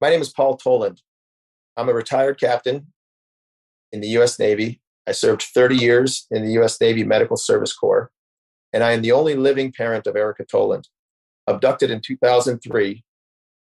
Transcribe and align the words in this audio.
My 0.00 0.08
name 0.08 0.22
is 0.22 0.30
Paul 0.30 0.56
Toland. 0.56 1.02
I'm 1.76 1.90
a 1.90 1.92
retired 1.92 2.40
captain 2.40 2.86
in 3.92 4.00
the 4.00 4.08
U.S. 4.08 4.38
Navy. 4.38 4.80
I 5.06 5.12
served 5.12 5.42
30 5.42 5.76
years 5.76 6.26
in 6.30 6.42
the 6.42 6.52
U.S. 6.52 6.80
Navy 6.80 7.04
Medical 7.04 7.36
Service 7.36 7.74
Corps, 7.74 8.10
and 8.72 8.82
I 8.82 8.92
am 8.92 9.02
the 9.02 9.12
only 9.12 9.34
living 9.34 9.72
parent 9.72 10.06
of 10.06 10.16
Erica 10.16 10.46
Toland, 10.46 10.88
abducted 11.46 11.90
in 11.90 12.00
2003 12.00 13.04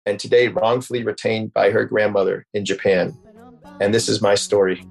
and 0.06 0.20
today 0.20 0.48
wrongfully 0.48 1.02
retained 1.02 1.52
by 1.52 1.70
her 1.70 1.84
grandmother 1.84 2.46
in 2.54 2.64
Japan. 2.64 3.16
And 3.80 3.92
this 3.92 4.08
is 4.08 4.22
my 4.22 4.36
story. 4.36 4.84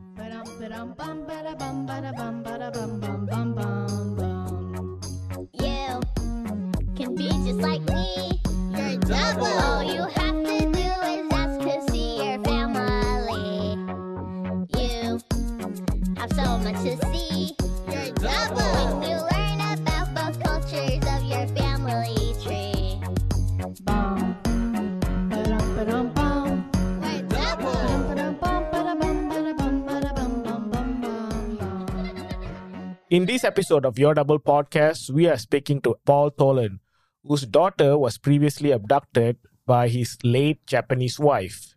In 33.10 33.26
this 33.26 33.44
episode 33.44 33.84
of 33.84 33.98
Your 33.98 34.14
Double 34.14 34.38
Podcast, 34.40 35.10
we 35.10 35.26
are 35.28 35.38
speaking 35.38 35.82
to 35.82 35.96
Paul 36.06 36.30
Toland, 36.30 36.78
whose 37.24 37.48
daughter 37.48 37.98
was 37.98 38.20
previously 38.20 38.70
abducted 38.70 39.38
by 39.66 39.88
his 39.88 40.16
late 40.24 40.64
Japanese 40.68 41.20
wife. 41.20 41.74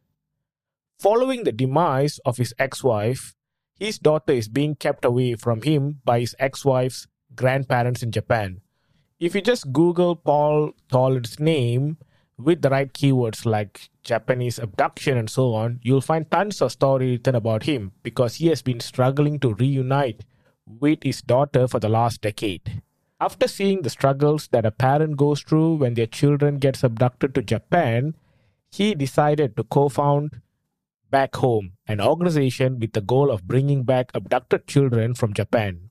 Following 1.01 1.45
the 1.45 1.53
demise 1.53 2.21
of 2.27 2.37
his 2.37 2.53
ex 2.59 2.85
wife, 2.85 3.35
his 3.79 3.99
daughter 3.99 4.33
is 4.33 4.49
being 4.49 4.75
kept 4.75 5.05
away 5.05 5.35
from 5.35 5.63
him 5.63 6.01
by 6.05 6.21
his 6.21 6.35
ex 6.39 6.65
wife's 6.65 7.07
grandparents 7.35 8.03
in 8.03 8.11
Japan. 8.13 8.61
If 9.19 9.35
you 9.35 9.41
just 9.41 9.73
Google 9.73 10.17
Paul 10.17 10.73
Toland's 10.91 11.41
name 11.41 11.99
with 12.37 12.63
the 12.63 12.71
right 12.71 12.93
keywords 12.93 13.47
like 13.47 13.89
Japanese 14.03 14.59
abduction 14.59 15.17
and 15.17 15.31
so 15.31 15.55
on, 15.55 15.81
you'll 15.83 16.01
find 16.01 16.31
tons 16.31 16.61
of 16.61 16.73
story 16.73 17.13
written 17.13 17.35
about 17.35 17.65
him 17.65 17.93
because 18.03 18.37
he 18.37 18.49
has 18.49 18.63
been 18.63 18.81
struggling 18.81 19.39
to 19.41 19.55
reunite 19.55 20.25
with 20.67 21.03
his 21.03 21.23
daughter 21.23 21.69
for 21.69 21.79
the 21.79 21.89
last 21.89 22.23
decade. 22.23 22.83
After 23.21 23.47
seeing 23.47 23.83
the 23.83 23.91
struggles 23.91 24.49
that 24.49 24.67
a 24.67 24.71
parent 24.71 25.17
goes 25.17 25.43
through 25.43 25.77
when 25.77 25.95
their 25.95 26.07
children 26.07 26.59
gets 26.59 26.83
abducted 26.83 27.35
to 27.35 27.43
Japan, 27.43 28.17
he 28.71 28.95
decided 28.95 29.57
to 29.57 29.65
co-found 29.65 30.41
BACHOME, 31.15 31.75
an 31.87 32.01
organization 32.01 32.81
with 32.81 32.93
the 32.93 33.01
goal 33.01 33.31
of 33.31 33.47
bringing 33.47 33.85
back 33.85 34.11
abducted 34.15 34.67
children 34.67 35.15
from 35.15 35.33
Japan. 35.33 35.91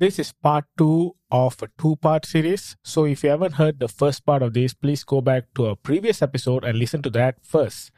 This 0.00 0.18
is 0.18 0.32
part 0.32 0.64
2 0.78 1.14
of 1.30 1.62
a 1.62 1.68
two-part 1.80 2.26
series, 2.26 2.76
so 2.82 3.04
if 3.04 3.22
you 3.22 3.30
haven't 3.30 3.52
heard 3.52 3.78
the 3.78 3.86
first 3.86 4.26
part 4.26 4.42
of 4.42 4.52
this, 4.52 4.74
please 4.74 5.04
go 5.04 5.20
back 5.20 5.44
to 5.54 5.66
a 5.66 5.76
previous 5.76 6.22
episode 6.22 6.64
and 6.64 6.76
listen 6.76 7.02
to 7.02 7.10
that 7.10 7.36
first 7.40 7.92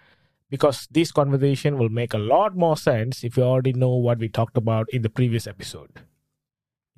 because 0.50 0.86
this 0.90 1.12
conversation 1.12 1.78
will 1.78 1.88
make 1.88 2.12
a 2.12 2.18
lot 2.18 2.54
more 2.54 2.76
sense 2.76 3.24
if 3.24 3.38
you 3.38 3.42
already 3.42 3.72
know 3.72 3.94
what 3.94 4.18
we 4.18 4.28
talked 4.28 4.58
about 4.58 4.86
in 4.92 5.00
the 5.00 5.08
previous 5.08 5.46
episode. 5.46 6.02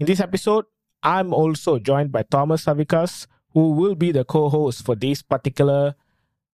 In 0.01 0.07
this 0.07 0.19
episode, 0.19 0.65
I'm 1.05 1.33
also 1.33 1.79
joined 1.79 2.11
by 2.11 2.25
Tomas 2.25 2.65
Savickas, 2.65 3.29
who 3.53 3.71
will 3.71 3.95
be 3.95 4.11
the 4.11 4.25
co 4.25 4.49
host 4.49 4.85
for 4.85 4.97
this 4.97 5.23
particular 5.23 5.95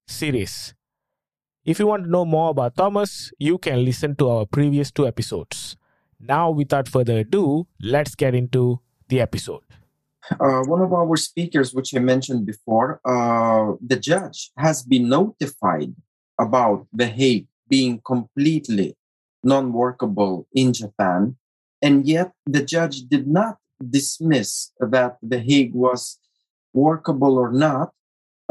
series. 0.07 0.75
If 1.65 1.79
you 1.79 1.87
want 1.87 2.05
to 2.05 2.11
know 2.11 2.25
more 2.25 2.51
about 2.51 2.77
Tomas, 2.77 3.33
you 3.39 3.57
can 3.57 3.85
listen 3.85 4.17
to 4.17 4.29
our 4.29 4.47
previous 4.47 4.91
two 4.91 5.07
episodes. 5.07 5.77
Now, 6.19 6.51
without 6.51 6.89
further 6.89 7.19
ado, 7.19 7.69
let's 7.81 8.17
get 8.17 8.35
into 8.35 8.81
the 9.09 9.21
episode. 9.21 9.63
Uh, 10.41 10.63
one 10.67 10.81
of 10.81 10.93
our 10.93 11.17
speakers, 11.17 11.73
which 11.73 11.95
I 11.95 12.01
mentioned 12.01 12.47
before, 12.47 13.01
uh, 13.05 13.77
the 13.81 13.97
judge 13.97 14.51
has 14.57 14.83
been 14.83 15.09
notified 15.09 15.95
about 16.37 16.89
The 16.93 17.07
Hague 17.07 17.47
being 17.69 18.01
completely 18.05 18.97
non 19.45 19.73
workable 19.73 20.49
in 20.53 20.73
Japan. 20.73 21.37
And 21.81 22.07
yet 22.07 22.33
the 22.45 22.65
judge 22.65 23.03
did 23.03 23.29
not 23.29 23.59
dismiss 23.79 24.73
that 24.81 25.19
The 25.23 25.39
Hague 25.39 25.75
was 25.75 26.19
workable 26.73 27.39
or 27.39 27.53
not. 27.53 27.93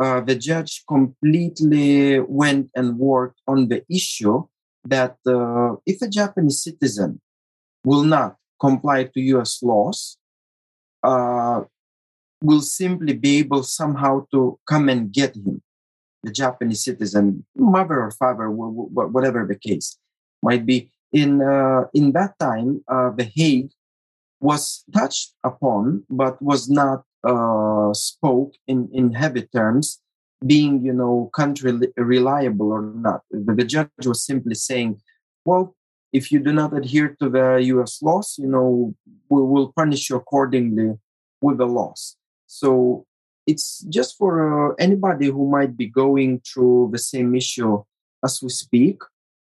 Uh, 0.02 0.20
the 0.22 0.36
judge 0.36 0.84
completely 0.88 2.20
went 2.22 2.70
and 2.76 2.98
worked 2.98 3.40
on 3.48 3.68
the 3.68 3.84
issue 3.88 4.42
that 4.84 5.16
uh, 5.28 5.76
if 5.86 6.02
a 6.02 6.08
Japanese 6.08 6.64
citizen 6.64 7.22
will 7.84 8.04
not 8.04 8.36
comply 8.60 9.04
to 9.04 9.20
US 9.36 9.62
laws, 9.62 10.18
uh, 11.04 11.62
will 12.42 12.62
simply 12.62 13.14
be 13.14 13.38
able 13.38 13.62
somehow 13.62 14.26
to 14.32 14.60
come 14.68 14.90
and 14.90 15.12
get 15.12 15.36
him 15.36 15.62
the 16.24 16.32
Japanese 16.32 16.84
citizen, 16.84 17.46
mother 17.56 18.02
or 18.02 18.12
father, 18.12 18.50
whatever 18.52 19.46
the 19.46 19.56
case 19.56 19.98
might 20.42 20.66
be. 20.66 20.92
In 21.12 21.42
uh, 21.42 21.86
in 21.94 22.14
that 22.14 22.40
time, 22.40 22.84
uh, 22.88 23.10
the 23.10 23.30
Hague 23.36 23.72
was 24.40 24.84
touched 24.94 25.34
upon, 25.44 26.04
but 26.10 26.42
was 26.42 26.70
not 26.70 27.04
uh, 27.24 27.94
spoke 27.94 28.54
in 28.68 28.90
in 28.94 29.14
heavy 29.14 29.44
terms, 29.44 30.02
being 30.46 30.84
you 30.84 30.94
know 30.94 31.30
country 31.34 31.72
reliable 31.98 32.72
or 32.72 32.82
not. 32.82 33.22
The, 33.32 33.54
the 33.54 33.66
judge 33.66 34.06
was 34.06 34.26
simply 34.26 34.56
saying, 34.56 35.02
well. 35.46 35.76
If 36.14 36.30
you 36.30 36.42
do 36.42 36.52
not 36.52 36.76
adhere 36.76 37.16
to 37.22 37.30
the 37.30 37.64
U.S. 37.76 38.02
laws, 38.02 38.36
you 38.38 38.46
know 38.46 38.94
we 39.30 39.42
will 39.42 39.72
punish 39.72 40.10
you 40.10 40.18
accordingly 40.18 41.00
with 41.40 41.58
the 41.58 41.66
laws. 41.66 42.18
So 42.48 43.06
it's 43.48 43.80
just 43.90 44.18
for 44.18 44.72
uh, 44.72 44.76
anybody 44.80 45.28
who 45.28 45.50
might 45.50 45.76
be 45.76 45.88
going 45.88 46.42
through 46.42 46.90
the 46.92 47.00
same 47.00 47.36
issue 47.36 47.84
as 48.24 48.42
we 48.42 48.50
speak. 48.50 49.02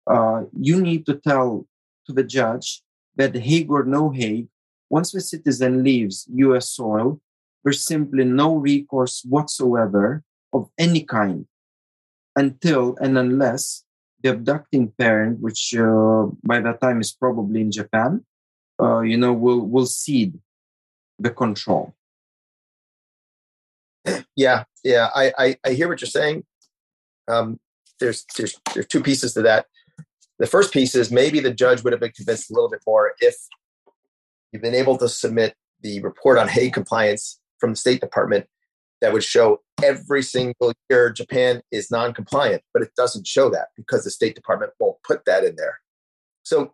Uh, 0.05 0.43
you 0.59 0.81
need 0.81 1.05
to 1.05 1.15
tell 1.15 1.65
to 2.05 2.13
the 2.13 2.23
judge 2.23 2.81
that 3.15 3.35
Hague 3.35 3.71
or 3.71 3.83
no 3.83 4.09
Hague, 4.09 4.47
once 4.89 5.11
the 5.11 5.21
citizen 5.21 5.83
leaves 5.83 6.27
U.S. 6.33 6.69
soil, 6.71 7.19
there's 7.63 7.85
simply 7.85 8.23
no 8.23 8.55
recourse 8.55 9.23
whatsoever 9.27 10.23
of 10.53 10.69
any 10.77 11.03
kind 11.03 11.45
until 12.35 12.95
and 13.01 13.17
unless 13.17 13.83
the 14.21 14.29
abducting 14.31 14.91
parent, 14.97 15.39
which 15.39 15.73
uh, 15.77 16.27
by 16.43 16.59
that 16.59 16.81
time 16.81 16.99
is 17.01 17.11
probably 17.11 17.61
in 17.61 17.71
Japan, 17.71 18.25
uh, 18.81 19.01
you 19.01 19.17
know, 19.17 19.33
will 19.33 19.65
will 19.65 19.85
cede 19.85 20.39
the 21.19 21.29
control 21.29 21.95
yeah, 24.35 24.63
yeah, 24.83 25.09
I, 25.13 25.33
I, 25.37 25.55
I 25.65 25.69
hear 25.71 25.87
what 25.87 26.01
you're 26.01 26.07
saying. 26.07 26.45
Um, 27.27 27.59
there's 27.99 28.25
there's 28.37 28.59
there's 28.73 28.87
two 28.87 29.03
pieces 29.03 29.33
to 29.33 29.41
that. 29.43 29.65
The 30.39 30.47
first 30.47 30.71
piece 30.71 30.95
is 30.95 31.11
maybe 31.11 31.39
the 31.39 31.53
judge 31.53 31.83
would 31.83 31.91
have 31.93 31.99
been 31.99 32.11
convinced 32.11 32.49
a 32.49 32.53
little 32.53 32.69
bit 32.69 32.79
more 32.87 33.13
if 33.19 33.35
you've 34.51 34.61
been 34.61 34.75
able 34.75 34.97
to 34.99 35.09
submit 35.09 35.55
the 35.81 36.01
report 36.01 36.37
on 36.37 36.47
Hague 36.47 36.73
compliance 36.73 37.39
from 37.59 37.71
the 37.71 37.75
State 37.75 38.01
Department 38.01 38.47
that 39.01 39.13
would 39.13 39.23
show 39.23 39.61
every 39.83 40.21
single 40.21 40.73
year 40.89 41.09
Japan 41.09 41.61
is 41.71 41.89
non-compliant, 41.89 42.63
but 42.73 42.83
it 42.83 42.91
doesn't 42.97 43.25
show 43.25 43.49
that 43.49 43.67
because 43.77 44.03
the 44.03 44.11
State 44.11 44.35
Department 44.35 44.73
won't 44.79 44.97
put 45.03 45.25
that 45.25 45.43
in 45.43 45.55
there. 45.55 45.79
So 46.43 46.73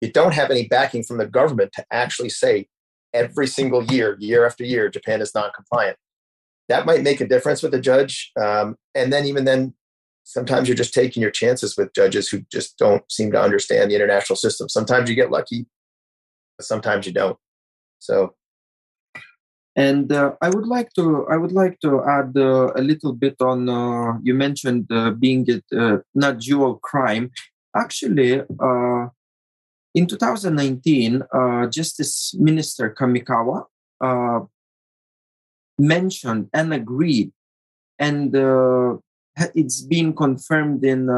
you 0.00 0.10
don't 0.10 0.34
have 0.34 0.50
any 0.50 0.66
backing 0.66 1.02
from 1.02 1.18
the 1.18 1.26
government 1.26 1.72
to 1.74 1.84
actually 1.90 2.30
say 2.30 2.68
every 3.12 3.46
single 3.46 3.84
year, 3.84 4.16
year 4.20 4.46
after 4.46 4.64
year, 4.64 4.88
Japan 4.88 5.20
is 5.20 5.34
non-compliant 5.34 5.96
that 6.68 6.86
might 6.86 7.02
make 7.02 7.20
a 7.20 7.28
difference 7.28 7.62
with 7.62 7.72
the 7.72 7.80
judge. 7.80 8.32
Um, 8.40 8.76
and 8.94 9.12
then 9.12 9.24
even 9.24 9.44
then, 9.44 9.74
sometimes 10.24 10.68
you're 10.68 10.76
just 10.76 10.94
taking 10.94 11.22
your 11.22 11.30
chances 11.30 11.76
with 11.76 11.94
judges 11.94 12.28
who 12.28 12.40
just 12.50 12.76
don't 12.76 13.04
seem 13.10 13.30
to 13.32 13.40
understand 13.40 13.90
the 13.90 13.94
international 13.94 14.36
system. 14.36 14.68
Sometimes 14.68 15.08
you 15.08 15.14
get 15.14 15.30
lucky, 15.30 15.66
sometimes 16.60 17.06
you 17.06 17.12
don't. 17.12 17.38
So. 17.98 18.34
And 19.76 20.10
uh, 20.10 20.32
I 20.40 20.48
would 20.48 20.66
like 20.66 20.90
to 20.94 21.26
I 21.30 21.36
would 21.36 21.52
like 21.52 21.78
to 21.80 22.02
add 22.02 22.32
uh, 22.34 22.72
a 22.74 22.80
little 22.80 23.12
bit 23.12 23.36
on 23.42 23.68
uh, 23.68 24.18
you 24.22 24.32
mentioned 24.32 24.90
uh, 24.90 25.10
being 25.10 25.44
it 25.46 25.64
uh, 25.76 25.98
not 26.14 26.40
dual 26.40 26.76
crime. 26.76 27.30
Actually, 27.76 28.40
uh, 28.40 29.06
in 29.94 30.06
2019, 30.06 31.22
Justice 31.70 32.34
Minister 32.38 32.94
Kamikawa 32.98 33.66
mentioned 35.78 36.48
and 36.54 36.72
agreed, 36.72 37.32
and 37.98 38.34
it's 39.54 39.82
been 39.82 40.14
confirmed 40.14 40.86
in 40.86 41.08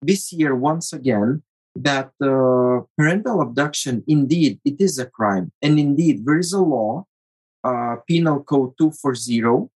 this 0.00 0.32
year 0.32 0.54
once 0.54 0.92
again 0.92 1.42
that 1.74 2.12
parental 2.96 3.40
abduction 3.42 4.04
indeed 4.06 4.60
it 4.64 4.80
is 4.80 5.00
a 5.00 5.06
crime, 5.06 5.50
and 5.60 5.80
indeed 5.80 6.24
there 6.24 6.38
is 6.38 6.52
a 6.52 6.60
law, 6.60 7.04
uh, 7.64 7.96
Penal 8.06 8.42
Code 8.44 8.72
240, 8.78 9.68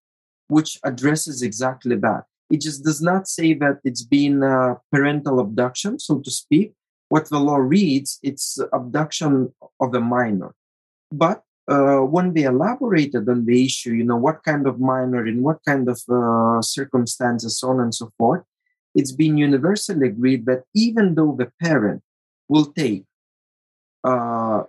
which 0.48 0.78
addresses 0.84 1.42
exactly 1.42 1.96
that. 1.96 2.24
It 2.50 2.60
just 2.60 2.84
does 2.84 3.02
not 3.02 3.28
say 3.28 3.54
that 3.54 3.78
it's 3.84 4.04
been 4.04 4.42
uh, 4.42 4.76
parental 4.92 5.40
abduction, 5.40 5.98
so 5.98 6.20
to 6.20 6.30
speak. 6.30 6.72
What 7.08 7.28
the 7.28 7.38
law 7.38 7.56
reads, 7.56 8.18
it's 8.22 8.58
abduction 8.72 9.52
of 9.80 9.94
a 9.94 10.00
minor. 10.00 10.54
But 11.10 11.42
uh, 11.68 12.00
when 12.00 12.34
they 12.34 12.44
elaborated 12.44 13.28
on 13.28 13.44
the 13.44 13.64
issue, 13.64 13.92
you 13.92 14.04
know, 14.04 14.16
what 14.16 14.42
kind 14.42 14.66
of 14.66 14.80
minor, 14.80 15.26
in 15.26 15.42
what 15.42 15.58
kind 15.66 15.88
of 15.88 16.00
uh, 16.10 16.62
circumstances, 16.62 17.58
so 17.58 17.70
on 17.70 17.80
and 17.80 17.94
so 17.94 18.10
forth, 18.18 18.42
it's 18.94 19.12
been 19.12 19.36
universally 19.36 20.08
agreed 20.08 20.46
that 20.46 20.64
even 20.74 21.14
though 21.14 21.36
the 21.38 21.50
parent 21.62 22.02
will 22.48 22.66
take 22.66 23.04
uh, 24.04 24.62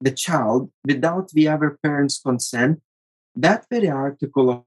the 0.00 0.10
child 0.10 0.70
without 0.84 1.28
the 1.30 1.48
other 1.48 1.78
parent's 1.82 2.20
consent, 2.20 2.80
that 3.34 3.66
very 3.70 3.88
article 3.88 4.50
of 4.50 4.64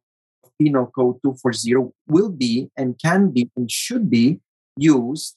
Penal 0.60 0.88
Code 0.88 1.18
240 1.24 1.92
will 2.08 2.30
be 2.30 2.70
and 2.78 3.00
can 3.00 3.32
be 3.32 3.50
and 3.56 3.70
should 3.72 4.10
be 4.10 4.40
used. 4.78 5.36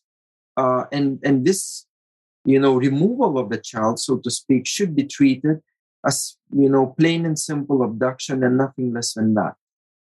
Uh, 0.57 0.85
and, 0.93 1.19
and 1.25 1.45
this, 1.45 1.87
you 2.45 2.61
know, 2.61 2.75
removal 2.77 3.39
of 3.39 3.51
the 3.51 3.59
child, 3.59 3.99
so 3.99 4.19
to 4.19 4.31
speak, 4.31 4.67
should 4.67 4.95
be 4.95 5.05
treated 5.05 5.61
as, 6.07 6.37
you 6.53 6.69
know, 6.69 6.95
plain 6.99 7.25
and 7.25 7.39
simple 7.39 7.83
abduction 7.83 8.45
and 8.45 8.59
nothing 8.59 8.93
less 8.93 9.15
than 9.15 9.35
that. 9.35 9.55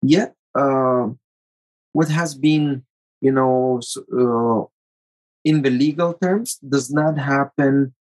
Yet, 0.01 0.33
uh, 0.55 1.07
what 1.91 2.09
has 2.09 2.33
been, 2.35 2.83
you 3.21 3.31
know, 3.31 3.81
uh, 4.13 4.63
in 5.43 5.61
the 5.61 5.69
legal 5.69 6.13
terms 6.13 6.55
does 6.57 6.91
not 6.91 7.17
happen 7.17 7.93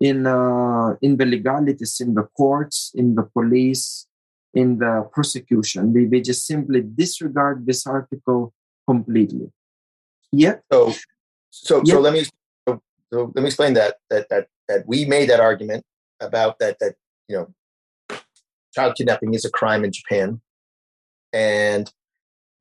in 0.00 0.26
uh, 0.26 0.94
in 1.02 1.16
the 1.16 1.26
legalities 1.26 2.00
in 2.00 2.14
the 2.14 2.24
courts 2.36 2.92
in 2.94 3.14
the 3.14 3.22
police 3.22 4.06
in 4.54 4.78
the 4.78 5.08
prosecution. 5.12 5.92
They, 5.92 6.04
they 6.04 6.20
just 6.20 6.46
simply 6.46 6.82
disregard 6.82 7.66
this 7.66 7.86
article 7.86 8.54
completely. 8.86 9.50
Yet 10.32 10.62
so 10.72 10.94
so 11.50 11.78
yet, 11.84 11.94
so 11.94 12.00
let 12.00 12.12
me 12.12 12.24
so, 12.68 12.82
so 13.12 13.32
let 13.34 13.42
me 13.42 13.46
explain 13.46 13.74
that 13.74 13.96
that 14.10 14.28
that 14.30 14.46
that 14.68 14.86
we 14.86 15.04
made 15.04 15.28
that 15.30 15.40
argument 15.40 15.84
about 16.20 16.58
that 16.58 16.78
that 16.80 16.94
you 17.28 17.36
know 17.36 18.18
child 18.74 18.94
kidnapping 18.96 19.34
is 19.34 19.44
a 19.44 19.50
crime 19.50 19.84
in 19.84 19.92
japan. 19.92 20.40
And 21.32 21.92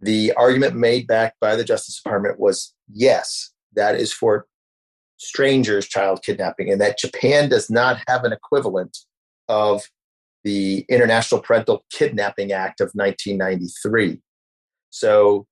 the 0.02 0.34
argument 0.34 0.76
made 0.76 1.08
back 1.08 1.36
by 1.40 1.56
the 1.56 1.64
justice 1.64 2.02
department 2.02 2.40
was 2.40 2.74
yes 2.92 3.52
that 3.74 3.96
is 3.96 4.12
for 4.14 4.46
strangers 5.18 5.88
child 5.88 6.22
kidnapping 6.24 6.72
and 6.72 6.80
that 6.80 6.98
Japan 6.98 7.50
does 7.50 7.70
not 7.70 8.02
have 8.08 8.24
an 8.24 8.32
equivalent 8.32 8.98
of 9.50 9.84
the 10.44 10.86
International 10.88 11.42
Parental 11.42 11.84
Kidnapping 11.92 12.52
Act 12.52 12.80
of 12.80 12.92
1993. 12.94 14.22
So, 14.90 15.46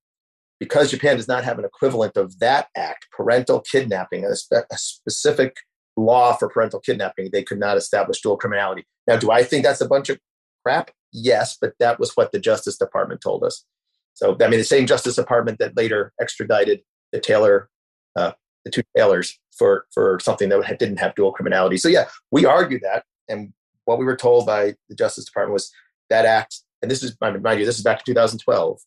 because 0.59 0.91
Japan 0.91 1.17
does 1.17 1.27
not 1.27 1.43
have 1.43 1.59
an 1.59 1.65
equivalent 1.65 2.15
of 2.15 2.39
that 2.39 2.69
act, 2.77 3.07
parental 3.11 3.59
kidnapping, 3.59 4.23
a, 4.23 4.35
spe- 4.35 4.65
a 4.71 4.77
specific 4.77 5.57
law 5.97 6.33
for 6.33 6.47
parental 6.47 6.79
kidnapping, 6.79 7.29
they 7.31 7.43
could 7.43 7.59
not 7.59 7.77
establish 7.77 8.21
dual 8.21 8.37
criminality. 8.37 8.85
Now, 9.07 9.17
do 9.17 9.31
I 9.31 9.43
think 9.43 9.63
that's 9.63 9.81
a 9.81 9.87
bunch 9.87 10.09
of 10.09 10.17
crap? 10.63 10.91
Yes, 11.11 11.57
but 11.59 11.73
that 11.79 11.99
was 11.99 12.13
what 12.15 12.31
the 12.31 12.39
Justice 12.39 12.77
Department 12.77 13.21
told 13.21 13.43
us. 13.43 13.65
So, 14.13 14.37
I 14.41 14.47
mean, 14.47 14.59
the 14.59 14.63
same 14.63 14.87
Justice 14.87 15.15
Department 15.15 15.59
that 15.59 15.75
later 15.75 16.13
extradited 16.21 16.81
the 17.11 17.19
Taylor, 17.19 17.69
uh, 18.15 18.31
the 18.65 18.71
two 18.71 18.83
Taylors 18.97 19.39
for 19.57 19.85
for 19.93 20.19
something 20.21 20.49
that 20.49 20.79
didn't 20.79 20.97
have 20.97 21.15
dual 21.15 21.31
criminality. 21.31 21.77
So 21.77 21.87
yeah, 21.87 22.07
we 22.31 22.45
argued 22.45 22.81
that, 22.81 23.05
and 23.29 23.53
what 23.85 23.99
we 23.99 24.05
were 24.05 24.17
told 24.17 24.45
by 24.45 24.73
the 24.89 24.95
Justice 24.95 25.25
Department 25.25 25.53
was 25.53 25.71
that 26.09 26.25
act, 26.25 26.61
and 26.81 26.91
this 26.91 27.03
is 27.03 27.15
mind 27.21 27.59
you, 27.59 27.65
this 27.65 27.77
is 27.77 27.83
back 27.83 27.99
in 27.99 28.13
2012, 28.13 28.79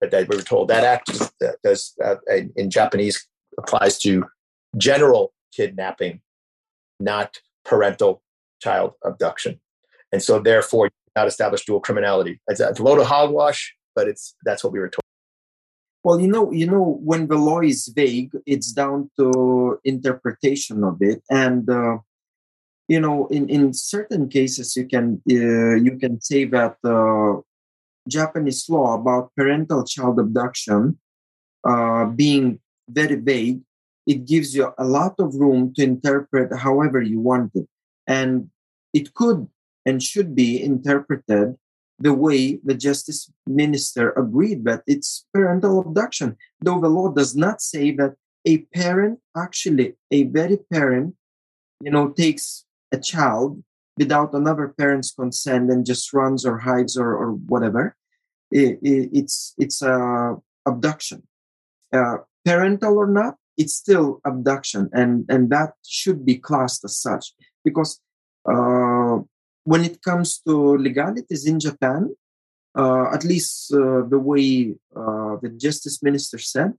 but 0.00 0.10
that 0.10 0.28
we 0.28 0.36
were 0.36 0.42
told 0.42 0.68
that 0.68 0.84
act 0.84 1.10
does 1.62 1.94
uh, 2.02 2.16
in 2.56 2.70
Japanese 2.70 3.26
applies 3.58 3.98
to 3.98 4.24
general 4.76 5.32
kidnapping, 5.54 6.20
not 6.98 7.38
parental 7.64 8.22
child 8.62 8.92
abduction, 9.04 9.60
and 10.12 10.22
so 10.22 10.38
therefore 10.38 10.90
not 11.16 11.28
establish 11.28 11.64
dual 11.64 11.80
criminality. 11.80 12.40
It's 12.48 12.60
a 12.60 12.72
load 12.82 12.98
of 13.00 13.06
hogwash, 13.06 13.74
but 13.94 14.08
it's 14.08 14.34
that's 14.44 14.64
what 14.64 14.72
we 14.72 14.78
were 14.78 14.88
told. 14.88 15.00
Well, 16.04 16.20
you 16.20 16.28
know, 16.28 16.52
you 16.52 16.66
know, 16.66 17.00
when 17.02 17.28
the 17.28 17.36
law 17.36 17.60
is 17.60 17.88
vague, 17.88 18.32
it's 18.44 18.72
down 18.72 19.10
to 19.18 19.80
interpretation 19.84 20.84
of 20.84 20.98
it, 21.00 21.22
and 21.30 21.68
uh, 21.68 21.96
you 22.88 23.00
know, 23.00 23.26
in 23.28 23.48
in 23.48 23.72
certain 23.72 24.28
cases, 24.28 24.76
you 24.76 24.86
can 24.86 25.22
uh, 25.30 25.76
you 25.80 25.96
can 25.98 26.20
say 26.20 26.44
that 26.44 26.76
uh, 26.84 27.40
Japanese 28.06 28.68
law 28.68 28.94
about 29.00 29.32
parental 29.34 29.82
child 29.84 30.20
abduction 30.20 30.98
uh, 31.66 32.04
being 32.06 32.60
very 32.88 33.16
vague, 33.16 33.62
it 34.06 34.26
gives 34.26 34.54
you 34.54 34.74
a 34.76 34.84
lot 34.84 35.14
of 35.18 35.34
room 35.34 35.72
to 35.74 35.82
interpret 35.82 36.52
however 36.58 37.00
you 37.00 37.18
want 37.18 37.52
it, 37.54 37.66
and 38.06 38.50
it 38.92 39.14
could 39.14 39.48
and 39.86 40.02
should 40.02 40.34
be 40.34 40.62
interpreted 40.62 41.56
the 41.98 42.12
way 42.12 42.58
the 42.64 42.74
justice 42.74 43.30
minister 43.46 44.10
agreed 44.12 44.64
that 44.64 44.82
it's 44.86 45.26
parental 45.32 45.80
abduction, 45.80 46.36
though 46.60 46.80
the 46.80 46.88
law 46.88 47.08
does 47.10 47.36
not 47.36 47.60
say 47.62 47.92
that 47.92 48.14
a 48.46 48.58
parent, 48.74 49.20
actually 49.36 49.94
a 50.10 50.24
very 50.24 50.58
parent, 50.72 51.14
you 51.80 51.90
know, 51.90 52.10
takes 52.10 52.64
a 52.92 52.98
child 52.98 53.62
without 53.96 54.34
another 54.34 54.74
parent's 54.76 55.12
consent 55.12 55.70
and 55.70 55.86
just 55.86 56.12
runs 56.12 56.44
or 56.44 56.58
hides 56.58 56.96
or, 56.96 57.16
or 57.16 57.32
whatever. 57.32 57.96
It, 58.50 58.78
it, 58.82 59.10
it's 59.12 59.54
it's 59.58 59.82
a 59.82 60.36
abduction, 60.66 61.22
uh, 61.92 62.18
parental 62.44 62.98
or 62.98 63.06
not. 63.06 63.36
It's 63.56 63.74
still 63.74 64.20
abduction, 64.24 64.90
and 64.92 65.24
and 65.28 65.50
that 65.50 65.72
should 65.84 66.24
be 66.24 66.36
classed 66.36 66.84
as 66.84 66.96
such 66.96 67.32
because 67.64 68.00
uh, 68.48 68.83
when 69.64 69.84
it 69.84 70.02
comes 70.02 70.38
to 70.46 70.76
legalities 70.76 71.46
in 71.46 71.58
Japan, 71.58 72.14
uh, 72.76 73.12
at 73.12 73.24
least 73.24 73.72
uh, 73.72 74.02
the 74.08 74.18
way 74.18 74.74
uh, 74.94 75.36
the 75.42 75.50
justice 75.56 76.02
minister 76.02 76.38
said, 76.38 76.72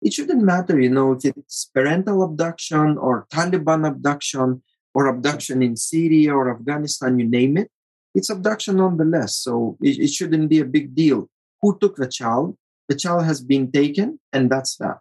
it 0.00 0.12
shouldn't 0.12 0.42
matter, 0.42 0.80
you 0.80 0.90
know, 0.90 1.12
if 1.12 1.24
it's 1.36 1.70
parental 1.72 2.22
abduction 2.24 2.98
or 2.98 3.26
Taliban 3.32 3.86
abduction 3.86 4.62
or 4.94 5.06
abduction 5.06 5.62
in 5.62 5.76
Syria 5.76 6.34
or 6.34 6.50
Afghanistan, 6.50 7.18
you 7.18 7.28
name 7.28 7.56
it, 7.56 7.70
it's 8.14 8.28
abduction 8.28 8.76
nonetheless. 8.76 9.36
So 9.36 9.78
it, 9.80 10.00
it 10.00 10.10
shouldn't 10.10 10.48
be 10.50 10.58
a 10.58 10.64
big 10.64 10.94
deal. 10.94 11.30
Who 11.62 11.78
took 11.78 11.96
the 11.96 12.08
child? 12.08 12.56
The 12.88 12.96
child 12.96 13.24
has 13.24 13.40
been 13.40 13.70
taken, 13.70 14.18
and 14.32 14.50
that's 14.50 14.76
that. 14.78 14.98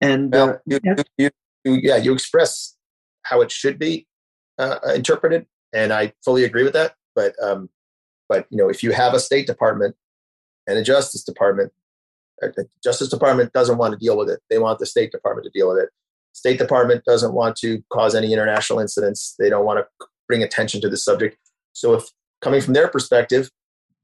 And 0.00 0.32
well, 0.32 0.50
uh, 0.50 0.56
you, 0.64 0.80
you, 1.18 1.30
you, 1.64 1.80
yeah, 1.82 1.96
you 1.96 2.12
express 2.12 2.76
how 3.22 3.40
it 3.40 3.50
should 3.50 3.78
be 3.78 4.06
uh, 4.56 4.78
interpreted 4.94 5.46
and 5.72 5.92
I 5.92 6.12
fully 6.24 6.44
agree 6.44 6.64
with 6.64 6.72
that. 6.74 6.94
But 7.14 7.34
um, 7.42 7.68
but 8.28 8.46
you 8.50 8.56
know, 8.56 8.68
if 8.68 8.82
you 8.82 8.92
have 8.92 9.14
a 9.14 9.20
State 9.20 9.46
Department 9.46 9.96
and 10.66 10.78
a 10.78 10.82
Justice 10.82 11.24
Department, 11.24 11.72
the 12.40 12.68
Justice 12.82 13.08
Department 13.08 13.52
doesn't 13.52 13.78
want 13.78 13.92
to 13.92 13.98
deal 13.98 14.16
with 14.16 14.30
it. 14.30 14.40
They 14.48 14.58
want 14.58 14.78
the 14.78 14.86
State 14.86 15.12
Department 15.12 15.44
to 15.44 15.50
deal 15.50 15.68
with 15.68 15.78
it. 15.78 15.90
State 16.32 16.58
Department 16.58 17.04
doesn't 17.04 17.34
want 17.34 17.56
to 17.56 17.82
cause 17.92 18.14
any 18.14 18.32
international 18.32 18.78
incidents. 18.78 19.34
They 19.38 19.50
don't 19.50 19.64
want 19.64 19.80
to 19.80 20.06
bring 20.28 20.42
attention 20.42 20.80
to 20.80 20.88
the 20.88 20.96
subject. 20.96 21.36
So 21.72 21.94
if 21.94 22.04
coming 22.40 22.60
from 22.60 22.74
their 22.74 22.88
perspective, 22.88 23.50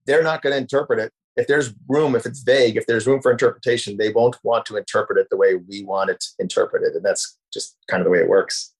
they're 0.07 0.23
not 0.23 0.43
going 0.43 0.53
to 0.53 0.59
interpret 0.59 0.99
it. 0.99 1.13
If 1.37 1.47
there's 1.47 1.75
room, 1.89 2.17
if 2.17 2.25
it's 2.25 2.43
vague, 2.43 2.77
if 2.77 2.87
there's 2.87 3.07
room 3.07 3.21
for 3.21 3.31
interpretation, 3.31 3.97
they 3.97 4.11
won't 4.11 4.37
want 4.43 4.65
to 4.67 4.77
interpret 4.77 5.19
it 5.19 5.29
the 5.31 5.37
way 5.37 5.55
we 5.55 5.85
want 5.85 6.11
it 6.11 6.25
interpreted. 6.39 6.95
And 6.95 7.05
that's 7.05 7.39
just 7.53 7.77
kind 7.89 8.01
of 8.01 8.05
the 8.05 8.11
way 8.11 8.19
it 8.19 8.29
works, 8.29 8.73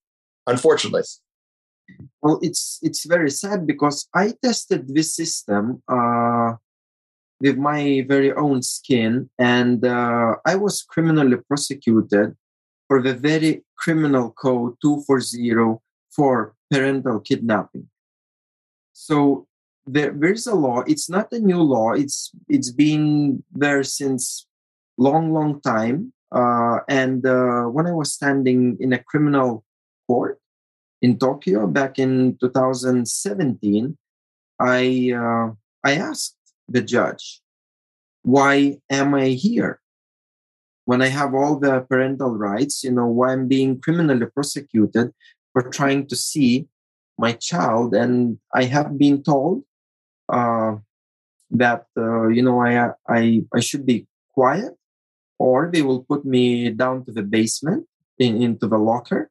unfortunately. 0.47 1.03
Well, 2.23 2.39
it's 2.43 2.79
it's 2.83 3.07
very 3.07 3.31
sad 3.31 3.67
because 3.67 4.09
I 4.15 4.35
tested 4.43 4.89
this 4.89 5.15
system 5.15 5.83
uh, 5.89 6.55
with 7.41 7.57
my 7.57 8.05
very 8.09 8.33
own 8.33 8.63
skin, 8.63 9.31
and 9.39 9.85
uh, 9.85 10.37
I 10.45 10.57
was 10.57 10.83
criminally 10.83 11.37
prosecuted 11.49 12.35
for 12.89 13.03
the 13.03 13.15
very 13.15 13.65
criminal 13.77 14.31
code 14.31 14.75
240 14.83 15.79
for 16.11 16.55
parental 16.71 17.21
kidnapping. 17.21 17.89
So 18.93 19.47
there, 19.87 20.13
there's 20.13 20.47
a 20.47 20.55
law. 20.55 20.81
It's 20.87 21.09
not 21.09 21.33
a 21.33 21.39
new 21.39 21.63
law. 21.63 21.93
It's 21.93 22.33
it's 22.49 22.71
been 22.71 23.45
there 23.53 23.85
since 23.85 24.47
long, 24.99 25.33
long 25.33 25.61
time. 25.61 26.13
Uh, 26.33 26.81
and 26.89 27.25
uh, 27.25 27.65
when 27.65 27.87
I 27.87 27.93
was 27.93 28.13
standing 28.13 28.77
in 28.81 28.93
a 28.93 29.03
criminal 29.03 29.65
court, 30.07 30.41
in 31.03 31.19
Tokyo 31.19 31.67
back 31.67 31.99
in 31.99 32.37
2017, 32.41 33.97
I 34.59 35.13
uh, 35.15 35.53
I 35.85 35.95
asked 35.95 36.37
the 36.69 36.81
judge, 36.81 37.43
"Why 38.23 38.79
am 38.91 39.15
I 39.15 39.29
here? 39.37 39.81
When 40.85 41.03
I 41.03 41.09
have 41.09 41.35
all 41.35 41.59
the 41.59 41.81
parental 41.81 42.37
rights, 42.37 42.85
you 42.85 42.93
know, 42.93 43.07
why 43.07 43.33
I'm 43.33 43.49
being 43.49 43.81
criminally 43.81 44.27
prosecuted 44.27 45.13
for 45.53 45.63
trying 45.69 46.07
to 46.09 46.17
see 46.17 46.69
my 47.19 47.33
child?" 47.33 47.95
And 47.95 48.39
I 48.55 48.65
have 48.65 48.97
been 48.99 49.23
told 49.23 49.65
uh, 50.29 50.77
that 51.51 51.87
uh, 51.97 52.29
you 52.29 52.43
know 52.43 52.61
I 52.61 52.93
I 53.09 53.45
I 53.55 53.61
should 53.61 53.85
be 53.85 54.07
quiet 54.33 54.73
or 55.39 55.71
they 55.73 55.83
will 55.83 56.05
put 56.05 56.25
me 56.25 56.71
down 56.71 57.05
to 57.05 57.13
the 57.13 57.23
basement 57.23 57.87
in, 58.19 58.41
into 58.43 58.67
the 58.67 58.79
locker 58.79 59.31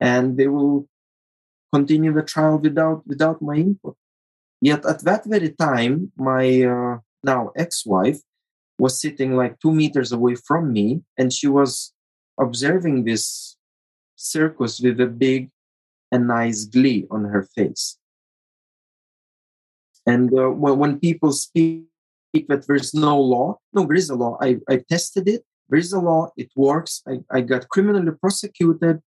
and 0.00 0.36
they 0.36 0.48
will 0.48 0.88
continue 1.74 2.12
the 2.12 2.22
trial 2.22 2.58
without 2.66 3.00
without 3.06 3.38
my 3.48 3.56
input 3.66 3.96
yet 4.60 4.82
at 4.92 5.00
that 5.08 5.22
very 5.34 5.50
time 5.68 5.94
my 6.30 6.44
uh, 6.74 6.96
now 7.30 7.42
ex-wife 7.64 8.20
was 8.78 9.00
sitting 9.04 9.30
like 9.40 9.54
two 9.58 9.72
meters 9.80 10.10
away 10.12 10.34
from 10.48 10.72
me 10.72 10.86
and 11.18 11.32
she 11.32 11.48
was 11.58 11.92
observing 12.46 12.96
this 13.04 13.24
circus 14.16 14.80
with 14.84 15.00
a 15.00 15.10
big 15.24 15.50
and 16.12 16.26
nice 16.28 16.60
glee 16.74 17.06
on 17.10 17.22
her 17.32 17.44
face 17.56 17.98
and 20.06 20.28
uh, 20.38 20.50
when, 20.50 20.98
people 21.00 21.32
speak 21.32 21.86
that 22.48 22.66
there's 22.66 22.92
no 22.94 23.18
law. 23.18 23.58
No, 23.72 23.86
there 23.86 23.96
is 23.96 24.10
a 24.10 24.14
law. 24.14 24.36
I, 24.40 24.58
I 24.68 24.82
tested 24.88 25.28
it. 25.28 25.42
There 25.68 25.78
is 25.78 25.92
a 25.92 26.00
law. 26.00 26.30
It 26.36 26.50
works. 26.56 27.02
I, 27.08 27.20
I 27.30 27.40
got 27.40 27.68
criminally 27.68 28.12
prosecuted. 28.20 29.00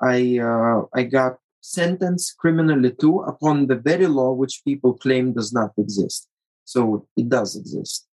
I 0.00 0.38
uh, 0.38 0.82
I 0.94 1.04
got 1.04 1.38
sentenced 1.64 2.36
criminally 2.36 2.92
too 3.00 3.20
upon 3.20 3.66
the 3.66 3.74
very 3.74 4.06
law 4.06 4.32
which 4.32 4.60
people 4.66 4.92
claim 4.92 5.32
does 5.32 5.50
not 5.50 5.70
exist. 5.78 6.28
So 6.66 7.06
it 7.16 7.30
does 7.30 7.56
exist. 7.56 8.06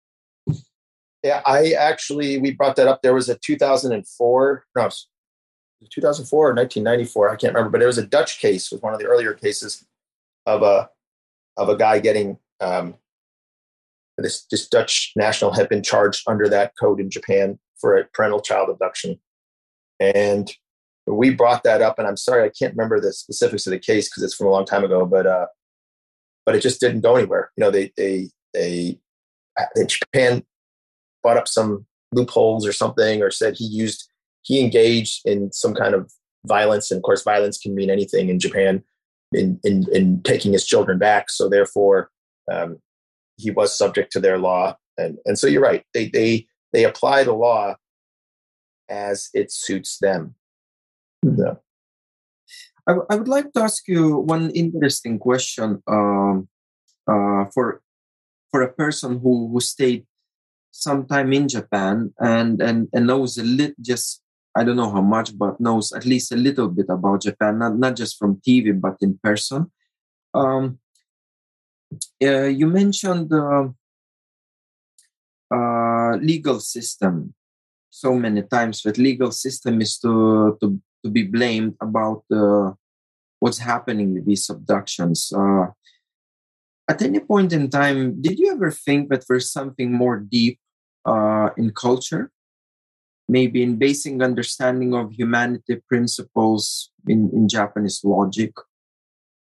Yeah, 1.22 1.42
I 1.46 1.74
actually 1.74 2.40
we 2.40 2.52
brought 2.52 2.78
that 2.78 2.88
up. 2.88 3.02
There 3.02 3.14
was 3.14 3.28
a 3.28 3.36
2004 3.36 4.66
no 4.76 4.90
2004 5.90 6.40
or 6.40 6.54
1994 6.54 7.30
I 7.30 7.36
can't 7.36 7.54
remember, 7.54 7.78
but 7.78 7.84
it 7.84 7.88
was 7.88 7.98
a 7.98 8.08
Dutch 8.08 8.40
case. 8.40 8.72
Was 8.72 8.82
one 8.82 8.94
of 8.94 9.00
the 9.00 9.06
earlier 9.06 9.34
cases 9.34 9.86
of 10.46 10.64
a 10.64 10.90
of 11.58 11.68
a 11.68 11.76
guy 11.76 12.00
getting 12.00 12.38
um, 12.62 12.96
this, 14.18 14.46
this 14.50 14.70
Dutch 14.70 15.12
national 15.18 15.52
had 15.52 15.68
been 15.68 15.84
charged 15.84 16.24
under 16.28 16.48
that 16.48 16.74
code 16.80 17.02
in 17.02 17.10
Japan 17.10 17.60
for 17.80 17.98
a 17.98 18.06
parental 18.06 18.42
child 18.42 18.70
abduction. 18.70 19.20
And 20.00 20.50
we 21.08 21.32
brought 21.32 21.64
that 21.64 21.82
up, 21.82 21.98
and 21.98 22.08
I'm 22.08 22.18
sorry, 22.18 22.44
I 22.44 22.52
can't 22.58 22.76
remember 22.76 23.00
the 23.00 23.14
specifics 23.14 23.66
of 23.68 23.72
the 23.72 23.80
case 23.80 24.10
because 24.10 24.24
it's 24.24 24.36
from 24.36 24.48
a 24.48 24.52
long 24.52 24.66
time 24.66 24.84
ago, 24.84 25.06
but 25.06 25.26
uh, 25.26 25.48
but 26.46 26.56
it 26.56 26.62
just 26.62 26.80
didn't 26.80 27.02
go 27.02 27.16
anywhere. 27.16 27.52
You 27.58 27.64
know, 27.64 27.72
they 27.72 27.92
they 27.98 28.30
they, 28.54 29.00
they 29.76 29.86
Japan 29.86 30.44
brought 31.24 31.38
up 31.38 31.48
some 31.48 31.86
loopholes 32.12 32.66
or 32.66 32.74
something, 32.74 33.22
or 33.22 33.32
said 33.32 33.56
he 33.58 33.66
used 33.66 34.10
he 34.44 34.60
engaged 34.60 35.22
in 35.26 35.52
some 35.52 35.74
kind 35.74 35.94
of 35.94 36.12
violence, 36.46 36.92
and 36.92 36.98
of 36.98 37.04
course, 37.04 37.24
violence 37.24 37.58
can 37.58 37.76
mean 37.76 37.90
anything 37.90 38.30
in 38.30 38.40
Japan. 38.40 38.84
In 39.34 39.62
in, 39.64 39.86
in 39.94 40.22
taking 40.24 40.52
his 40.52 40.66
children 40.66 41.00
back, 41.00 41.30
so 41.30 41.48
therefore, 41.48 42.12
um, 42.52 42.80
he 43.38 43.52
was 43.52 43.78
subject 43.78 44.12
to 44.12 44.20
their 44.20 44.38
law. 44.38 44.76
And, 44.98 45.18
and 45.26 45.38
so 45.38 45.48
you're 45.48 45.62
right. 45.62 45.84
They, 45.94 46.10
they, 46.10 46.48
they 46.74 46.86
apply 46.86 47.24
the 47.24 47.34
law 47.34 47.76
as 48.90 49.30
it 49.34 49.52
suits 49.52 49.98
them. 50.00 50.36
Yeah. 51.24 51.56
I, 52.88 52.94
I 53.10 53.16
would 53.16 53.28
like 53.28 53.54
to 53.54 53.62
ask 53.62 53.88
you 53.88 54.18
one 54.18 54.50
interesting 54.52 55.20
question 55.20 55.82
um, 55.88 56.50
uh, 57.08 57.46
for 57.54 57.82
for 58.52 58.62
a 58.62 58.74
person 58.74 59.20
who, 59.20 59.50
who 59.52 59.62
stayed 59.62 60.06
some 60.72 61.06
time 61.06 61.34
in 61.34 61.48
Japan 61.48 62.14
and, 62.20 62.62
and, 62.62 62.88
and 62.94 63.08
knows 63.08 63.38
a 63.38 63.44
little, 63.44 63.76
just 63.82 64.22
I 64.56 64.64
don't 64.64 64.76
know 64.76 64.92
how 64.92 65.02
much, 65.02 65.38
but 65.38 65.60
knows 65.60 65.94
at 65.94 66.06
least 66.06 66.34
a 66.34 66.36
little 66.36 66.68
bit 66.68 66.88
about 66.90 67.22
Japan, 67.22 67.60
not, 67.60 67.78
not 67.78 67.96
just 67.96 68.18
from 68.20 68.42
TV, 68.46 68.80
but 68.80 68.98
in 69.00 69.18
person. 69.24 69.72
Um, 70.34 70.80
uh, 72.22 72.44
you 72.44 72.68
mentioned 72.68 73.30
the 73.30 73.74
uh, 75.54 76.16
legal 76.18 76.60
system 76.60 77.34
so 77.90 78.16
many 78.16 78.42
times 78.44 78.82
that 78.84 78.98
legal 78.98 79.32
system 79.32 79.82
is 79.82 79.98
to 80.00 80.58
to, 80.62 80.82
to 81.04 81.10
be 81.10 81.24
blamed 81.24 81.76
about 81.82 82.24
uh, 82.32 82.72
what's 83.40 83.60
happening 83.60 84.14
with 84.14 84.26
these 84.26 84.50
abductions. 84.50 85.32
Uh, 85.36 85.68
at 86.90 87.02
any 87.02 87.20
point 87.20 87.54
in 87.54 87.70
time 87.70 88.22
did 88.22 88.40
you 88.40 88.52
ever 88.52 88.72
think 88.72 89.10
that 89.10 89.24
there's 89.28 89.52
something 89.52 89.92
more 89.92 90.20
deep 90.20 90.60
uh, 91.06 91.50
in 91.58 91.72
culture? 91.72 92.32
Maybe 93.28 93.64
in 93.64 93.78
basic 93.78 94.22
understanding 94.22 94.94
of 94.94 95.14
humanity 95.14 95.82
principles 95.88 96.92
in, 97.08 97.30
in 97.34 97.48
japanese 97.48 98.02
logic? 98.04 98.52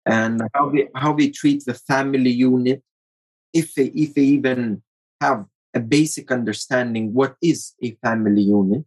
And 0.06 0.42
how 0.54 0.70
they 0.70 0.88
how 0.94 1.12
they 1.12 1.28
treat 1.30 1.64
the 1.66 1.74
family 1.74 2.30
unit 2.30 2.82
if 3.52 3.74
they 3.74 3.86
if 3.86 4.14
they 4.14 4.22
even 4.22 4.82
have 5.20 5.44
a 5.74 5.80
basic 5.80 6.32
understanding 6.32 7.12
what 7.12 7.36
is 7.42 7.74
a 7.82 7.96
family 8.02 8.42
unit 8.42 8.84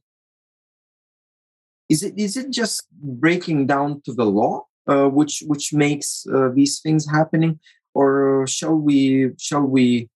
is 1.90 2.04
it 2.04 2.13
is 2.18 2.38
it 2.38 2.50
just 2.50 2.88
breaking 2.92 3.68
down 3.68 4.02
to 4.06 4.13
the 4.13 4.25
law 4.25 4.66
uh, 4.88 5.08
which 5.08 5.44
which 5.48 5.74
makes 5.74 6.25
uh, 6.34 6.50
these 6.54 6.80
things 6.80 7.10
happening 7.10 7.60
or 7.94 8.46
shall 8.48 8.75
we 8.75 9.32
shall 9.38 9.62
we 9.63 10.10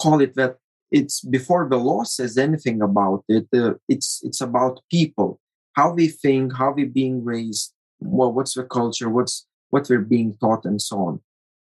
call 0.00 0.20
it 0.20 0.34
that 0.34 0.56
it's 0.90 1.20
before 1.20 1.68
the 1.68 1.76
law 1.76 2.02
says 2.02 2.38
anything 2.38 2.80
about 2.82 3.24
it 3.28 3.46
uh, 3.54 3.74
it's 3.88 4.20
it's 4.22 4.40
about 4.40 4.80
people 4.90 5.40
how 5.74 5.94
they 5.94 6.08
think 6.08 6.56
how 6.56 6.72
they 6.72 6.84
being 6.84 7.24
raised 7.24 7.74
well 8.00 8.32
what's 8.32 8.54
the 8.54 8.64
culture 8.64 9.08
what's 9.08 9.46
what 9.70 9.86
they're 9.86 10.00
being 10.00 10.36
taught 10.40 10.64
and 10.64 10.80
so 10.80 10.98
on. 10.98 11.20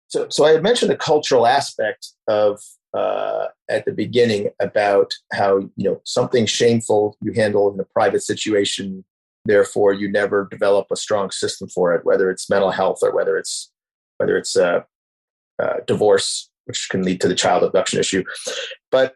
So, 0.07 0.27
so 0.29 0.45
I 0.45 0.51
had 0.51 0.63
mentioned 0.63 0.91
the 0.91 0.97
cultural 0.97 1.47
aspect 1.47 2.09
of 2.27 2.61
uh, 2.93 3.47
at 3.69 3.85
the 3.85 3.91
beginning 3.91 4.49
about 4.59 5.11
how 5.31 5.59
you 5.75 5.89
know 5.89 6.01
something 6.03 6.45
shameful 6.45 7.17
you 7.21 7.33
handle 7.33 7.73
in 7.73 7.79
a 7.79 7.85
private 7.85 8.21
situation, 8.21 9.03
therefore 9.45 9.93
you 9.93 10.11
never 10.11 10.47
develop 10.49 10.87
a 10.91 10.95
strong 10.95 11.31
system 11.31 11.67
for 11.69 11.93
it, 11.93 12.05
whether 12.05 12.29
it's 12.29 12.49
mental 12.49 12.71
health 12.71 12.99
or 13.01 13.13
whether 13.15 13.37
it's 13.37 13.71
whether 14.17 14.37
it's 14.37 14.55
uh, 14.55 14.81
uh, 15.61 15.77
divorce, 15.87 16.49
which 16.65 16.87
can 16.89 17.03
lead 17.03 17.19
to 17.21 17.27
the 17.27 17.35
child 17.35 17.63
abduction 17.63 17.99
issue. 17.99 18.23
But 18.91 19.15